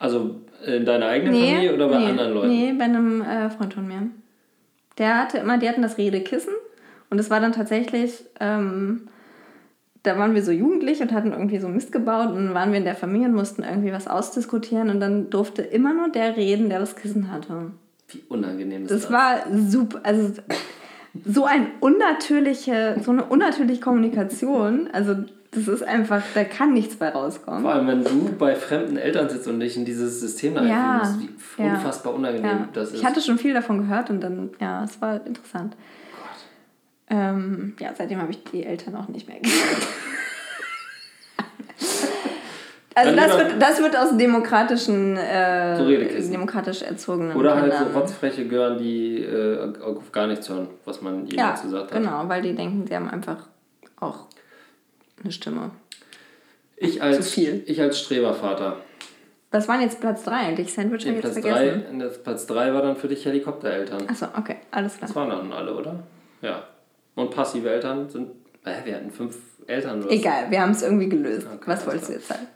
Also 0.00 0.40
in 0.66 0.84
deiner 0.86 1.06
eigenen 1.06 1.34
nee, 1.34 1.52
Familie 1.52 1.74
oder 1.74 1.88
bei 1.88 1.98
nee, 1.98 2.06
anderen 2.06 2.34
Leuten? 2.34 2.48
Nee, 2.48 2.72
bei 2.72 2.84
einem 2.84 3.22
äh, 3.22 3.50
Freund 3.50 3.74
von 3.74 3.86
mir. 3.86 4.08
Der 4.98 5.18
hatte 5.18 5.38
immer, 5.38 5.58
die 5.58 5.68
hatten 5.68 5.82
das 5.82 5.98
Redekissen 5.98 6.54
und 7.10 7.18
es 7.18 7.30
war 7.30 7.38
dann 7.38 7.52
tatsächlich, 7.52 8.24
ähm, 8.40 9.08
da 10.02 10.18
waren 10.18 10.34
wir 10.34 10.42
so 10.42 10.52
jugendlich 10.52 11.02
und 11.02 11.12
hatten 11.12 11.32
irgendwie 11.32 11.58
so 11.58 11.68
Mist 11.68 11.92
gebaut 11.92 12.30
und 12.30 12.46
dann 12.46 12.54
waren 12.54 12.72
wir 12.72 12.78
in 12.78 12.84
der 12.84 12.94
Familie 12.94 13.28
und 13.28 13.34
mussten 13.34 13.62
irgendwie 13.62 13.92
was 13.92 14.08
ausdiskutieren 14.08 14.88
und 14.88 15.00
dann 15.00 15.28
durfte 15.28 15.60
immer 15.60 15.92
nur 15.92 16.08
der 16.08 16.36
reden, 16.36 16.70
der 16.70 16.78
das 16.78 16.96
Kissen 16.96 17.30
hatte. 17.30 17.72
Wie 18.08 18.22
unangenehm 18.28 18.84
ist 18.84 18.90
das? 18.90 19.02
Das 19.02 19.12
war 19.12 19.36
super, 19.54 20.00
also 20.02 20.32
so 21.26 21.44
ein 21.44 21.66
unnatürliche, 21.80 22.96
so 23.04 23.10
eine 23.10 23.24
unnatürliche 23.24 23.80
Kommunikation, 23.80 24.88
also 24.92 25.14
das 25.52 25.66
ist 25.66 25.82
einfach, 25.82 26.22
da 26.34 26.44
kann 26.44 26.74
nichts 26.74 26.94
bei 26.94 27.08
rauskommen. 27.08 27.62
Vor 27.62 27.72
allem, 27.72 27.88
wenn 27.88 28.04
du 28.04 28.32
bei 28.38 28.54
fremden 28.54 28.96
Eltern 28.96 29.28
sitzt 29.28 29.48
und 29.48 29.58
dich 29.58 29.76
in 29.76 29.84
dieses 29.84 30.20
System 30.20 30.54
da 30.54 30.62
ja, 30.62 31.02
musst, 31.02 31.16
wie 31.20 31.28
unfassbar 31.62 32.14
unangenehm 32.14 32.44
ja. 32.44 32.68
das 32.72 32.90
ist. 32.90 33.00
Ich 33.00 33.04
hatte 33.04 33.20
schon 33.20 33.36
viel 33.36 33.52
davon 33.52 33.78
gehört 33.78 34.10
und 34.10 34.20
dann, 34.20 34.50
ja, 34.60 34.84
es 34.84 35.00
war 35.00 35.26
interessant. 35.26 35.76
Ähm, 37.08 37.74
ja, 37.80 37.90
seitdem 37.98 38.22
habe 38.22 38.30
ich 38.30 38.44
die 38.44 38.64
Eltern 38.64 38.94
auch 38.94 39.08
nicht 39.08 39.26
mehr 39.26 39.40
gesehen. 39.40 39.58
also 42.94 43.16
das 43.16 43.36
wird, 43.36 43.60
das 43.60 43.82
wird 43.82 43.96
aus 43.96 44.16
demokratischen, 44.16 45.16
äh, 45.16 45.76
so 45.76 45.84
demokratisch 46.30 46.82
erzogenen 46.82 47.36
Oder 47.36 47.60
halt 47.60 47.74
so 47.74 47.86
rotzfreche 47.98 48.46
Gören, 48.46 48.78
die 48.78 49.24
äh, 49.24 49.72
auf 49.82 50.12
gar 50.12 50.28
nichts 50.28 50.48
hören, 50.48 50.68
was 50.84 51.02
man 51.02 51.26
jemals 51.26 51.58
ja, 51.58 51.64
gesagt 51.64 51.92
hat. 51.92 52.00
genau, 52.00 52.28
weil 52.28 52.42
die 52.42 52.54
denken, 52.54 52.86
sie 52.86 52.94
haben 52.94 53.10
einfach 53.10 53.48
auch 53.98 54.29
eine 55.22 55.32
Stimme. 55.32 55.70
Ich 56.76 57.02
als, 57.02 57.16
Zu 57.16 57.22
viel. 57.22 57.62
Ich 57.66 57.80
als 57.80 58.00
Strebervater. 58.00 58.78
Was 59.50 59.66
waren 59.68 59.80
jetzt 59.80 60.00
Platz 60.00 60.22
3 60.24 60.32
eigentlich? 60.32 60.72
Sandwich 60.72 61.04
nee, 61.04 61.12
Platz 61.20 61.36
jetzt 61.36 61.44
vergessen. 61.44 61.98
Drei, 61.98 62.08
Platz 62.08 62.46
3 62.46 62.72
war 62.72 62.82
dann 62.82 62.96
für 62.96 63.08
dich 63.08 63.24
Helikoptereltern. 63.24 64.08
Achso, 64.08 64.26
okay, 64.36 64.56
alles 64.70 64.96
klar. 64.96 65.08
Das 65.08 65.16
waren 65.16 65.30
dann 65.30 65.52
alle, 65.52 65.74
oder? 65.74 66.04
Ja. 66.40 66.64
Und 67.16 67.30
passive 67.30 67.68
Eltern 67.68 68.08
sind. 68.08 68.30
Äh, 68.64 68.84
wir 68.84 68.96
hatten 68.96 69.10
fünf 69.10 69.36
Eltern. 69.66 70.02
Oder 70.02 70.12
Egal, 70.12 70.50
wir 70.50 70.60
haben 70.60 70.70
es 70.70 70.82
irgendwie 70.82 71.08
gelöst. 71.08 71.46
Okay, 71.52 71.62
Was 71.66 71.86
wolltest 71.86 72.08
du 72.08 72.12
jetzt 72.14 72.28
sagen? 72.28 72.46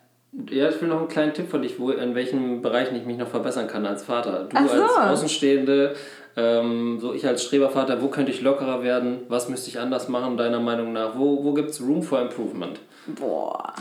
Ja, 0.50 0.68
ich 0.68 0.80
will 0.80 0.88
noch 0.88 0.98
einen 0.98 1.08
kleinen 1.08 1.32
Tipp 1.32 1.48
von 1.48 1.62
dich, 1.62 1.78
wo, 1.78 1.90
in 1.90 2.14
welchen 2.14 2.60
Bereichen 2.62 2.96
ich 2.96 3.04
mich 3.04 3.18
noch 3.18 3.28
verbessern 3.28 3.68
kann 3.68 3.86
als 3.86 4.04
Vater. 4.04 4.48
Du 4.48 4.56
so. 4.56 4.82
als 4.82 5.18
Außenstehende, 5.18 5.94
ähm, 6.36 6.98
so 7.00 7.12
ich 7.12 7.26
als 7.26 7.44
Strebervater, 7.44 8.02
wo 8.02 8.08
könnte 8.08 8.32
ich 8.32 8.40
lockerer 8.42 8.82
werden? 8.82 9.20
Was 9.28 9.48
müsste 9.48 9.68
ich 9.70 9.78
anders 9.78 10.08
machen, 10.08 10.36
deiner 10.36 10.60
Meinung 10.60 10.92
nach? 10.92 11.16
Wo, 11.16 11.44
wo 11.44 11.54
gibt 11.54 11.70
es 11.70 11.80
Room 11.80 12.02
for 12.02 12.20
Improvement? 12.20 12.80
Boah. 13.06 13.74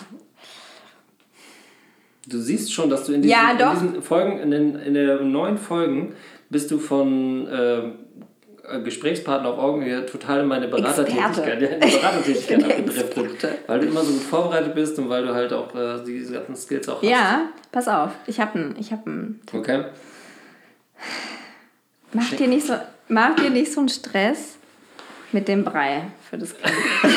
Du 2.28 2.40
siehst 2.40 2.72
schon, 2.72 2.90
dass 2.90 3.06
du 3.06 3.14
in 3.14 3.22
diesen, 3.22 3.36
ja, 3.38 3.52
in 3.52 3.58
diesen 3.58 4.02
Folgen, 4.02 4.40
in 4.40 4.52
den, 4.52 4.76
in 4.76 4.94
den 4.94 5.32
neuen 5.32 5.58
Folgen, 5.58 6.16
bist 6.50 6.72
du 6.72 6.80
von 6.80 7.48
äh, 7.48 7.82
Gesprächspartner 8.84 9.50
auf 9.50 9.60
Augenhöhe 9.60 10.06
total 10.06 10.42
in 10.42 10.48
meine 10.48 10.70
Beratertätigkeit, 10.70 11.62
ja, 11.62 11.68
Beratertätigkeit 11.78 12.64
abgedriftet. 12.80 13.60
Weil 13.68 13.80
du 13.80 13.88
immer 13.88 14.04
so 14.04 14.14
gut 14.14 14.22
vorbereitet 14.22 14.74
bist 14.74 14.98
und 15.00 15.10
weil 15.10 15.26
du 15.26 15.34
halt 15.34 15.52
auch 15.52 15.76
äh, 15.76 16.02
diese 16.06 16.34
ganzen 16.34 16.56
Skills 16.56 16.88
auch 16.88 17.02
hast. 17.02 17.10
Ja, 17.10 17.50
pass 17.72 17.88
auf, 17.90 18.12
ich 18.26 18.40
habe 18.40 18.58
einen 18.58 18.76
hab 18.90 19.06
einen 19.06 19.42
Okay. 19.52 19.84
Mach 22.14 22.30
dir, 22.32 22.48
nicht 22.48 22.68
so, 22.68 22.74
mach 23.08 23.36
dir 23.36 23.50
nicht 23.50 23.74
so 23.74 23.80
einen 23.80 23.90
Stress 23.90 24.56
mit 25.32 25.48
dem 25.48 25.64
Brei 25.64 26.04
für 26.30 26.38
das 26.38 26.56
Kind. 26.56 26.74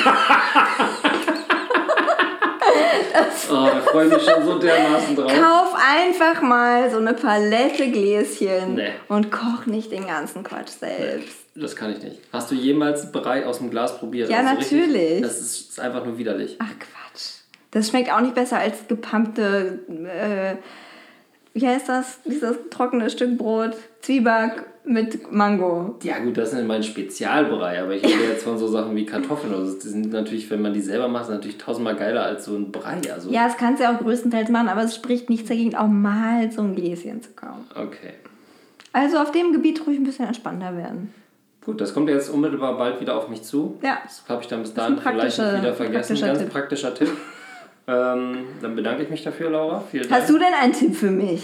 oh, 3.51 3.67
da 3.67 3.81
freue 3.81 4.07
ich 4.07 4.15
mich 4.15 4.23
schon 4.23 4.45
so 4.45 4.59
dermaßen 4.59 5.17
drauf. 5.17 5.33
Kauf 5.33 5.75
einfach 5.77 6.43
mal 6.43 6.91
so 6.91 6.99
eine 6.99 7.15
Palette 7.15 7.91
Gläschen 7.91 8.75
nee. 8.75 8.91
und 9.09 9.31
koch 9.31 9.67
nicht 9.67 9.93
den 9.93 10.07
ganzen 10.07 10.43
Quatsch 10.43 10.71
selbst. 10.81 11.37
Nee, 11.55 11.63
das 11.63 11.77
kann 11.77 11.93
ich 11.93 12.03
nicht. 12.03 12.21
Hast 12.33 12.51
du 12.51 12.55
jemals 12.55 13.13
Brei 13.13 13.47
aus 13.47 13.59
dem 13.59 13.71
Glas 13.71 13.99
probiert? 13.99 14.31
Ja, 14.31 14.39
also 14.39 14.55
natürlich. 14.55 14.95
Richtig, 14.95 15.23
das 15.23 15.41
ist 15.41 15.81
einfach 15.81 16.05
nur 16.05 16.19
widerlich. 16.19 16.57
Ach 16.59 16.73
Quatsch. 16.79 17.41
Das 17.71 17.89
schmeckt 17.89 18.11
auch 18.11 18.21
nicht 18.21 18.35
besser 18.35 18.59
als 18.59 18.89
gepumpte, 18.89 19.81
äh, 19.89 20.57
wie 21.53 21.67
heißt 21.67 21.89
das, 21.89 22.21
dieses 22.25 22.57
trockene 22.71 23.11
Stück 23.11 23.39
Brot, 23.39 23.77
Zwieback 24.03 24.65
mit 24.87 25.33
Mango. 25.33 25.97
Ja 26.03 26.19
gut, 26.21 26.37
das 26.37 26.53
ist 26.53 26.65
mein 26.65 26.83
Spezialbrei, 26.83 27.83
aber 27.83 27.95
ich 27.95 28.05
rede 28.05 28.25
jetzt 28.29 28.45
von 28.45 28.57
so 28.57 28.69
Sachen 28.69 28.95
wie 28.95 29.05
Kartoffeln. 29.05 29.53
Also 29.53 29.75
die 29.75 29.89
sind 29.89 30.13
natürlich, 30.13 30.49
wenn 30.51 30.63
man 30.63 30.73
die 30.73 30.81
selber 30.81 31.09
macht, 31.09 31.29
natürlich 31.29 31.59
tausendmal 31.59 31.97
geiler 31.97 32.25
als 32.25 32.45
so 32.45 32.57
ein 32.57 32.71
Brei. 32.71 33.01
Also 33.13 33.31
ja, 33.31 33.47
das 33.49 33.57
kannst 33.57 33.81
du 33.81 33.85
ja 33.85 33.95
auch 33.95 33.99
größtenteils 33.99 34.49
machen, 34.49 34.69
aber 34.69 34.85
es 34.85 34.95
spricht 34.95 35.29
nichts 35.29 35.49
dagegen, 35.49 35.75
auch 35.75 35.89
mal 35.89 36.51
so 36.53 36.63
ein 36.63 36.75
Gläschen 36.77 37.21
zu 37.21 37.31
kaufen. 37.33 37.67
Okay. 37.75 38.15
Also 38.93 39.19
auf 39.19 39.33
dem 39.33 39.53
Gebiet 39.53 39.87
ruhig 39.87 39.99
ein 39.99 40.05
bisschen 40.05 40.27
entspannter 40.27 40.77
werden. 40.77 41.13
Gut, 41.65 41.81
das 41.81 41.93
kommt 41.93 42.09
jetzt 42.09 42.29
unmittelbar 42.29 42.79
bald 42.79 43.01
wieder 43.01 43.17
auf 43.17 43.29
mich 43.29 43.43
zu. 43.43 43.77
Ja. 43.83 43.99
Das 44.05 44.23
habe 44.29 44.41
ich 44.41 44.49
dann 44.49 44.63
bis 44.63 44.73
dahin 44.73 44.99
vielleicht 44.99 45.39
wieder 45.39 45.75
vergessen. 45.75 46.17
Ganz 46.21 46.39
Tipp. 46.39 46.51
praktischer 46.51 46.95
Tipp. 46.95 47.11
ähm, 47.89 48.39
dann 48.63 48.77
bedanke 48.77 49.03
ich 49.03 49.11
mich 49.11 49.25
dafür, 49.25 49.51
Laura. 49.51 49.83
Vielen 49.91 50.09
Dank. 50.09 50.23
Hast 50.23 50.31
du 50.31 50.39
denn 50.39 50.55
einen 50.63 50.73
Tipp 50.73 50.95
für 50.95 51.11
mich? 51.11 51.43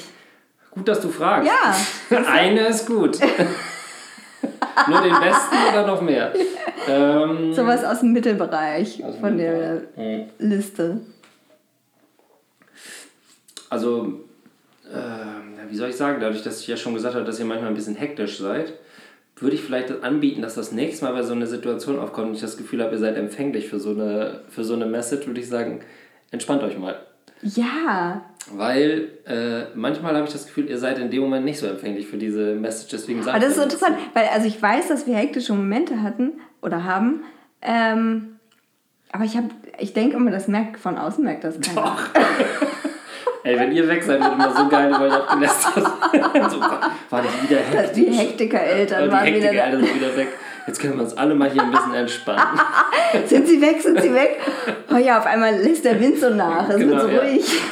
Gut, 0.75 0.89
dass 0.89 1.01
du 1.01 1.09
fragst. 1.09 1.51
Ja. 1.51 2.17
Eine 2.27 2.69
ist 2.69 2.87
gut. 2.87 3.19
Nur 4.89 5.01
den 5.03 5.21
besten 5.21 5.57
oder 5.71 5.87
noch 5.87 6.01
mehr? 6.01 6.33
Ähm, 6.89 7.53
Sowas 7.53 7.85
aus 7.85 8.01
dem 8.01 8.13
Mittelbereich 8.13 9.05
aus 9.05 9.17
von 9.17 9.37
der 9.37 9.83
mhm. 9.97 10.25
Liste. 10.39 11.01
Also, 13.69 14.21
äh, 14.93 15.71
wie 15.71 15.77
soll 15.77 15.91
ich 15.91 15.97
sagen, 15.97 16.21
dadurch, 16.21 16.43
dass 16.43 16.61
ich 16.61 16.67
ja 16.67 16.77
schon 16.77 16.95
gesagt 16.95 17.15
habe, 17.15 17.25
dass 17.25 17.39
ihr 17.39 17.45
manchmal 17.45 17.69
ein 17.69 17.75
bisschen 17.77 17.95
hektisch 17.95 18.39
seid, 18.39 18.73
würde 19.37 19.57
ich 19.57 19.63
vielleicht 19.63 20.03
anbieten, 20.03 20.43
dass 20.43 20.55
das 20.55 20.73
nächste 20.73 21.05
Mal, 21.05 21.15
wenn 21.15 21.25
so 21.25 21.33
eine 21.33 21.47
Situation 21.47 21.99
aufkommt 21.99 22.29
und 22.29 22.35
ich 22.35 22.41
das 22.41 22.57
Gefühl 22.57 22.83
habe, 22.83 22.93
ihr 22.93 22.99
seid 22.99 23.17
empfänglich 23.17 23.69
für 23.69 23.79
so 23.79 23.91
eine, 23.91 24.41
für 24.49 24.65
so 24.65 24.75
eine 24.75 24.87
Message, 24.87 25.27
würde 25.27 25.41
ich 25.41 25.49
sagen, 25.49 25.81
entspannt 26.31 26.63
euch 26.63 26.79
mal. 26.79 26.97
Ja. 27.43 28.23
Weil 28.51 29.09
äh, 29.27 29.75
manchmal 29.75 30.17
habe 30.17 30.27
ich 30.27 30.33
das 30.33 30.47
Gefühl, 30.47 30.69
ihr 30.69 30.79
seid 30.79 30.99
in 30.99 31.11
dem 31.11 31.23
Moment 31.23 31.45
nicht 31.45 31.59
so 31.59 31.67
empfänglich 31.67 32.09
für 32.09 32.17
diese 32.17 32.55
Message. 32.55 32.91
Deswegen 32.91 33.23
sagt 33.23 33.37
Aber 33.37 33.45
das 33.45 33.53
ist 33.53 33.57
so 33.57 33.63
interessant, 33.63 33.97
weil 34.15 34.27
also 34.29 34.47
ich 34.47 34.61
weiß, 34.61 34.89
dass 34.89 35.07
wir 35.07 35.15
hektische 35.15 35.55
Momente 35.55 36.03
hatten 36.03 36.33
oder 36.61 36.85
haben. 36.85 37.23
Ähm, 37.63 38.41
aber 39.13 39.25
ich, 39.25 39.37
hab, 39.37 39.45
ich 39.79 39.93
denke 39.93 40.17
immer, 40.17 40.31
das 40.31 40.49
merkt 40.49 40.79
von 40.79 40.99
außen 40.99 41.23
merkt 41.23 41.45
das 41.45 41.61
keiner. 41.61 41.83
Doch. 41.83 42.03
Ey, 43.45 43.59
wenn 43.59 43.73
ihr 43.73 43.89
weg 43.89 44.03
seid, 44.03 44.21
wird 44.21 44.33
immer 44.33 44.55
so 44.55 44.69
geil, 44.69 44.93
weil 44.99 45.09
ich 45.09 45.15
abgelästert. 45.15 45.75
so, 46.51 46.61
waren 46.61 47.25
die 47.27 47.49
wieder 47.49 47.61
hektisch? 47.61 47.93
Die 47.93 48.07
Hektiker-Eltern 48.07 49.11
waren 49.11 49.25
Hektiker 49.25 49.53
wieder, 49.53 49.71
sind 49.73 49.95
wieder 49.95 50.17
weg. 50.17 50.29
Jetzt 50.67 50.81
können 50.81 50.95
wir 50.95 51.03
uns 51.03 51.17
alle 51.17 51.35
mal 51.35 51.51
hier 51.51 51.63
ein 51.63 51.73
bisschen 51.73 51.95
entspannen. 51.95 52.61
sind 53.27 53.49
sie 53.49 53.61
weg, 53.61 53.83
sind 53.83 54.01
sie 54.01 54.15
weg? 54.15 54.39
Oh 54.93 54.97
ja, 54.97 55.19
auf 55.19 55.27
einmal 55.27 55.57
lässt 55.57 55.85
der 55.85 55.99
Wind 55.99 56.19
so 56.21 56.31
nach, 56.31 56.69
es 56.69 56.77
genau, 56.77 56.93
wird 56.93 57.03
so 57.03 57.09
ja. 57.09 57.21
ruhig. 57.21 57.63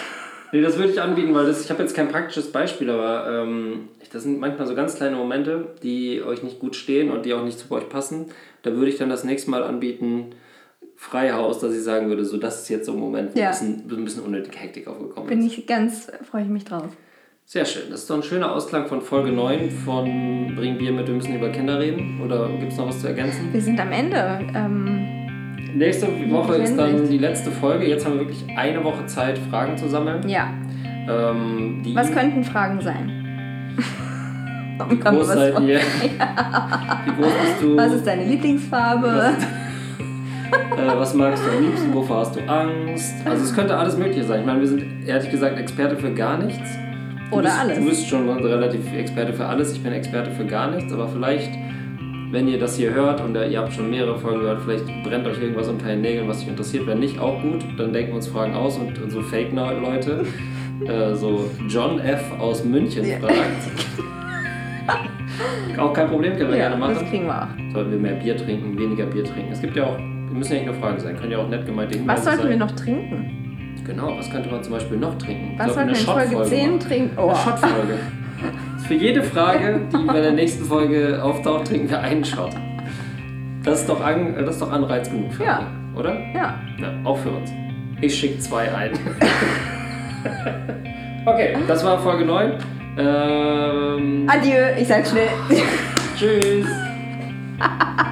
Nee, 0.52 0.62
das 0.62 0.76
würde 0.78 0.92
ich 0.92 1.00
anbieten, 1.00 1.34
weil 1.34 1.46
das, 1.46 1.64
ich 1.64 1.70
habe 1.70 1.82
jetzt 1.82 1.94
kein 1.94 2.08
praktisches 2.08 2.50
Beispiel, 2.50 2.90
aber 2.90 3.42
ähm, 3.44 3.88
das 4.12 4.24
sind 4.24 4.40
manchmal 4.40 4.66
so 4.66 4.74
ganz 4.74 4.96
kleine 4.96 5.16
Momente, 5.16 5.74
die 5.82 6.22
euch 6.22 6.42
nicht 6.42 6.58
gut 6.58 6.74
stehen 6.74 7.10
und 7.10 7.24
die 7.24 7.34
auch 7.34 7.44
nicht 7.44 7.58
zu 7.58 7.70
euch 7.72 7.88
passen. 7.88 8.26
Da 8.62 8.74
würde 8.74 8.90
ich 8.90 8.98
dann 8.98 9.08
das 9.08 9.24
nächste 9.24 9.50
Mal 9.50 9.62
anbieten, 9.62 10.34
Freihaus, 10.96 11.60
dass 11.60 11.74
ich 11.74 11.82
sagen 11.82 12.08
würde, 12.08 12.24
so 12.26 12.36
das 12.36 12.62
ist 12.62 12.68
jetzt 12.68 12.86
so 12.86 12.92
ein 12.92 12.98
Moment, 12.98 13.34
wo 13.34 13.38
ja. 13.38 13.46
ein, 13.46 13.52
bisschen, 13.52 13.90
ein 13.90 14.04
bisschen 14.04 14.22
unnötige 14.22 14.58
Hektik 14.58 14.86
aufgekommen 14.86 15.28
Bin 15.28 15.38
ist. 15.38 15.54
Bin 15.54 15.60
ich 15.60 15.66
ganz, 15.66 16.12
freue 16.30 16.42
ich 16.42 16.48
mich 16.48 16.64
drauf. 16.64 16.88
Sehr 17.46 17.64
schön. 17.64 17.84
Das 17.90 18.02
ist 18.02 18.10
doch 18.10 18.16
ein 18.16 18.22
schöner 18.22 18.54
Ausklang 18.54 18.86
von 18.86 19.00
Folge 19.00 19.32
9 19.32 19.70
von 19.70 20.54
Bring 20.54 20.78
Bier 20.78 20.92
mit, 20.92 21.08
wir 21.08 21.14
müssen 21.14 21.34
über 21.34 21.48
Kinder 21.48 21.80
reden. 21.80 22.20
Oder 22.22 22.48
gibt 22.58 22.72
es 22.72 22.78
noch 22.78 22.88
was 22.88 23.00
zu 23.00 23.08
ergänzen? 23.08 23.52
Wir 23.52 23.62
sind 23.62 23.80
am 23.80 23.90
Ende. 23.90 24.40
Ähm, 24.54 25.19
Nächste 25.74 26.08
Woche 26.30 26.56
ist 26.56 26.76
dann 26.76 27.08
die 27.08 27.18
letzte 27.18 27.50
Folge. 27.50 27.86
Jetzt 27.86 28.04
haben 28.04 28.14
wir 28.14 28.20
wirklich 28.20 28.44
eine 28.56 28.82
Woche 28.82 29.06
Zeit, 29.06 29.38
Fragen 29.50 29.76
zu 29.76 29.88
sammeln. 29.88 30.28
Ja. 30.28 30.52
Ähm, 31.08 31.82
was 31.94 32.10
könnten 32.12 32.44
Fragen 32.44 32.80
sein? 32.80 33.20
Wie 34.88 34.98
groß 34.98 35.28
seid 35.28 35.60
ihr? 35.60 35.78
Wie 35.78 37.22
groß 37.22 37.32
bist 37.42 37.62
du? 37.62 37.76
Was 37.76 37.92
ist 37.92 38.06
deine 38.06 38.24
Lieblingsfarbe? 38.24 39.08
äh, 40.50 40.96
was 40.96 41.14
magst 41.14 41.44
du 41.44 41.50
am 41.50 41.64
liebsten? 41.64 41.94
Wovor 41.94 42.18
hast 42.18 42.36
du 42.36 42.40
Angst? 42.48 43.14
Also 43.24 43.44
es 43.44 43.54
könnte 43.54 43.76
alles 43.76 43.96
Mögliche 43.96 44.24
sein. 44.24 44.40
Ich 44.40 44.46
meine, 44.46 44.60
wir 44.60 44.68
sind 44.68 45.06
ehrlich 45.06 45.30
gesagt 45.30 45.58
Experte 45.58 45.96
für 45.96 46.12
gar 46.12 46.38
nichts. 46.38 46.68
Du 47.30 47.36
Oder 47.36 47.44
bist, 47.44 47.60
alles. 47.60 47.78
Du 47.78 47.84
bist 47.84 48.08
schon 48.08 48.28
relativ 48.28 48.92
Experte 48.92 49.32
für 49.32 49.46
alles. 49.46 49.72
Ich 49.72 49.82
bin 49.82 49.92
Experte 49.92 50.30
für 50.32 50.44
gar 50.44 50.70
nichts. 50.70 50.92
Aber 50.92 51.08
vielleicht, 51.08 51.50
wenn 52.30 52.48
ihr 52.48 52.58
das 52.58 52.76
hier 52.76 52.94
hört 52.94 53.20
und 53.20 53.34
ihr 53.34 53.58
habt 53.58 53.72
schon 53.72 53.90
mehrere 53.90 54.18
Folgen 54.18 54.40
gehört, 54.40 54.62
vielleicht 54.62 54.86
brennt 55.02 55.26
euch 55.26 55.40
irgendwas 55.40 55.68
unter 55.68 55.86
den 55.86 56.00
Nägeln, 56.00 56.28
was 56.28 56.42
euch 56.42 56.48
interessiert. 56.48 56.86
Wenn 56.86 57.00
nicht, 57.00 57.18
auch 57.18 57.40
gut. 57.42 57.64
Dann 57.76 57.92
denken 57.92 58.12
wir 58.12 58.16
uns 58.16 58.28
Fragen 58.28 58.54
aus 58.54 58.78
und, 58.78 59.00
und 59.00 59.10
so 59.10 59.22
Fake-Leute, 59.22 60.24
äh, 60.86 61.14
so 61.14 61.50
John 61.68 62.00
F. 62.00 62.22
aus 62.38 62.64
München 62.64 63.06
ja. 63.06 63.18
fragt. 63.18 63.36
auch 65.78 65.92
kein 65.92 66.08
Problem, 66.08 66.36
können 66.36 66.50
wir 66.50 66.58
ja, 66.58 66.68
gerne 66.68 66.80
machen. 66.80 66.94
Das 66.94 67.08
kriegen 67.08 67.26
wir 67.26 67.42
auch. 67.42 67.72
Sollten 67.72 67.90
wir 67.90 67.98
mehr 67.98 68.14
Bier 68.14 68.36
trinken, 68.36 68.78
weniger 68.78 69.06
Bier 69.06 69.24
trinken. 69.24 69.52
Es 69.52 69.60
gibt 69.60 69.76
ja 69.76 69.86
auch 69.86 69.98
müssen 70.32 70.52
ja 70.52 70.58
nicht 70.60 70.66
nur 70.66 70.76
Fragen 70.76 71.00
sein, 71.00 71.16
können 71.16 71.32
ja 71.32 71.38
auch 71.38 71.48
nett 71.48 71.66
gemeinte 71.66 71.98
Hinweise 71.98 72.18
Was 72.18 72.24
sollten 72.24 72.42
sein. 72.42 72.50
wir 72.50 72.56
noch 72.56 72.70
trinken? 72.72 73.74
Genau, 73.84 74.16
was 74.16 74.30
könnte 74.30 74.48
man 74.50 74.62
zum 74.62 74.74
Beispiel 74.74 74.98
noch 74.98 75.18
trinken? 75.18 75.58
Was 75.58 75.74
sollten 75.74 75.90
wir 75.90 75.98
in 75.98 76.04
Folge 76.04 76.42
10 76.44 76.80
trinken? 76.80 77.18
Oh. 77.18 77.28
Eine 77.28 77.38
Shot-Folge. 77.38 77.98
Für 78.90 78.96
jede 78.96 79.22
Frage, 79.22 79.82
die 79.92 80.04
bei 80.04 80.20
der 80.20 80.32
nächsten 80.32 80.64
Folge 80.64 81.22
auftaucht, 81.22 81.68
trinken 81.68 81.90
wir 81.90 82.00
einen 82.00 82.24
Shot. 82.24 82.50
Das 83.62 83.82
ist 83.82 83.88
doch, 83.88 84.00
an, 84.00 84.34
das 84.34 84.56
ist 84.56 84.62
doch 84.62 84.72
Anreiz 84.72 85.08
genug 85.08 85.32
für 85.32 85.44
ja. 85.44 85.58
alle, 85.58 85.68
oder? 85.96 86.18
Ja. 86.34 86.58
ja. 86.76 86.92
Auch 87.04 87.16
für 87.16 87.30
uns. 87.30 87.52
Ich 88.00 88.18
schicke 88.18 88.40
zwei 88.40 88.74
ein. 88.74 88.90
okay, 91.24 91.56
das 91.68 91.84
war 91.84 92.00
Folge 92.00 92.24
9. 92.24 92.54
Ähm, 92.98 94.28
Adieu, 94.28 94.76
ich 94.76 94.88
sag 94.88 95.06
schnell. 95.06 95.28
Tschüss. 96.18 96.66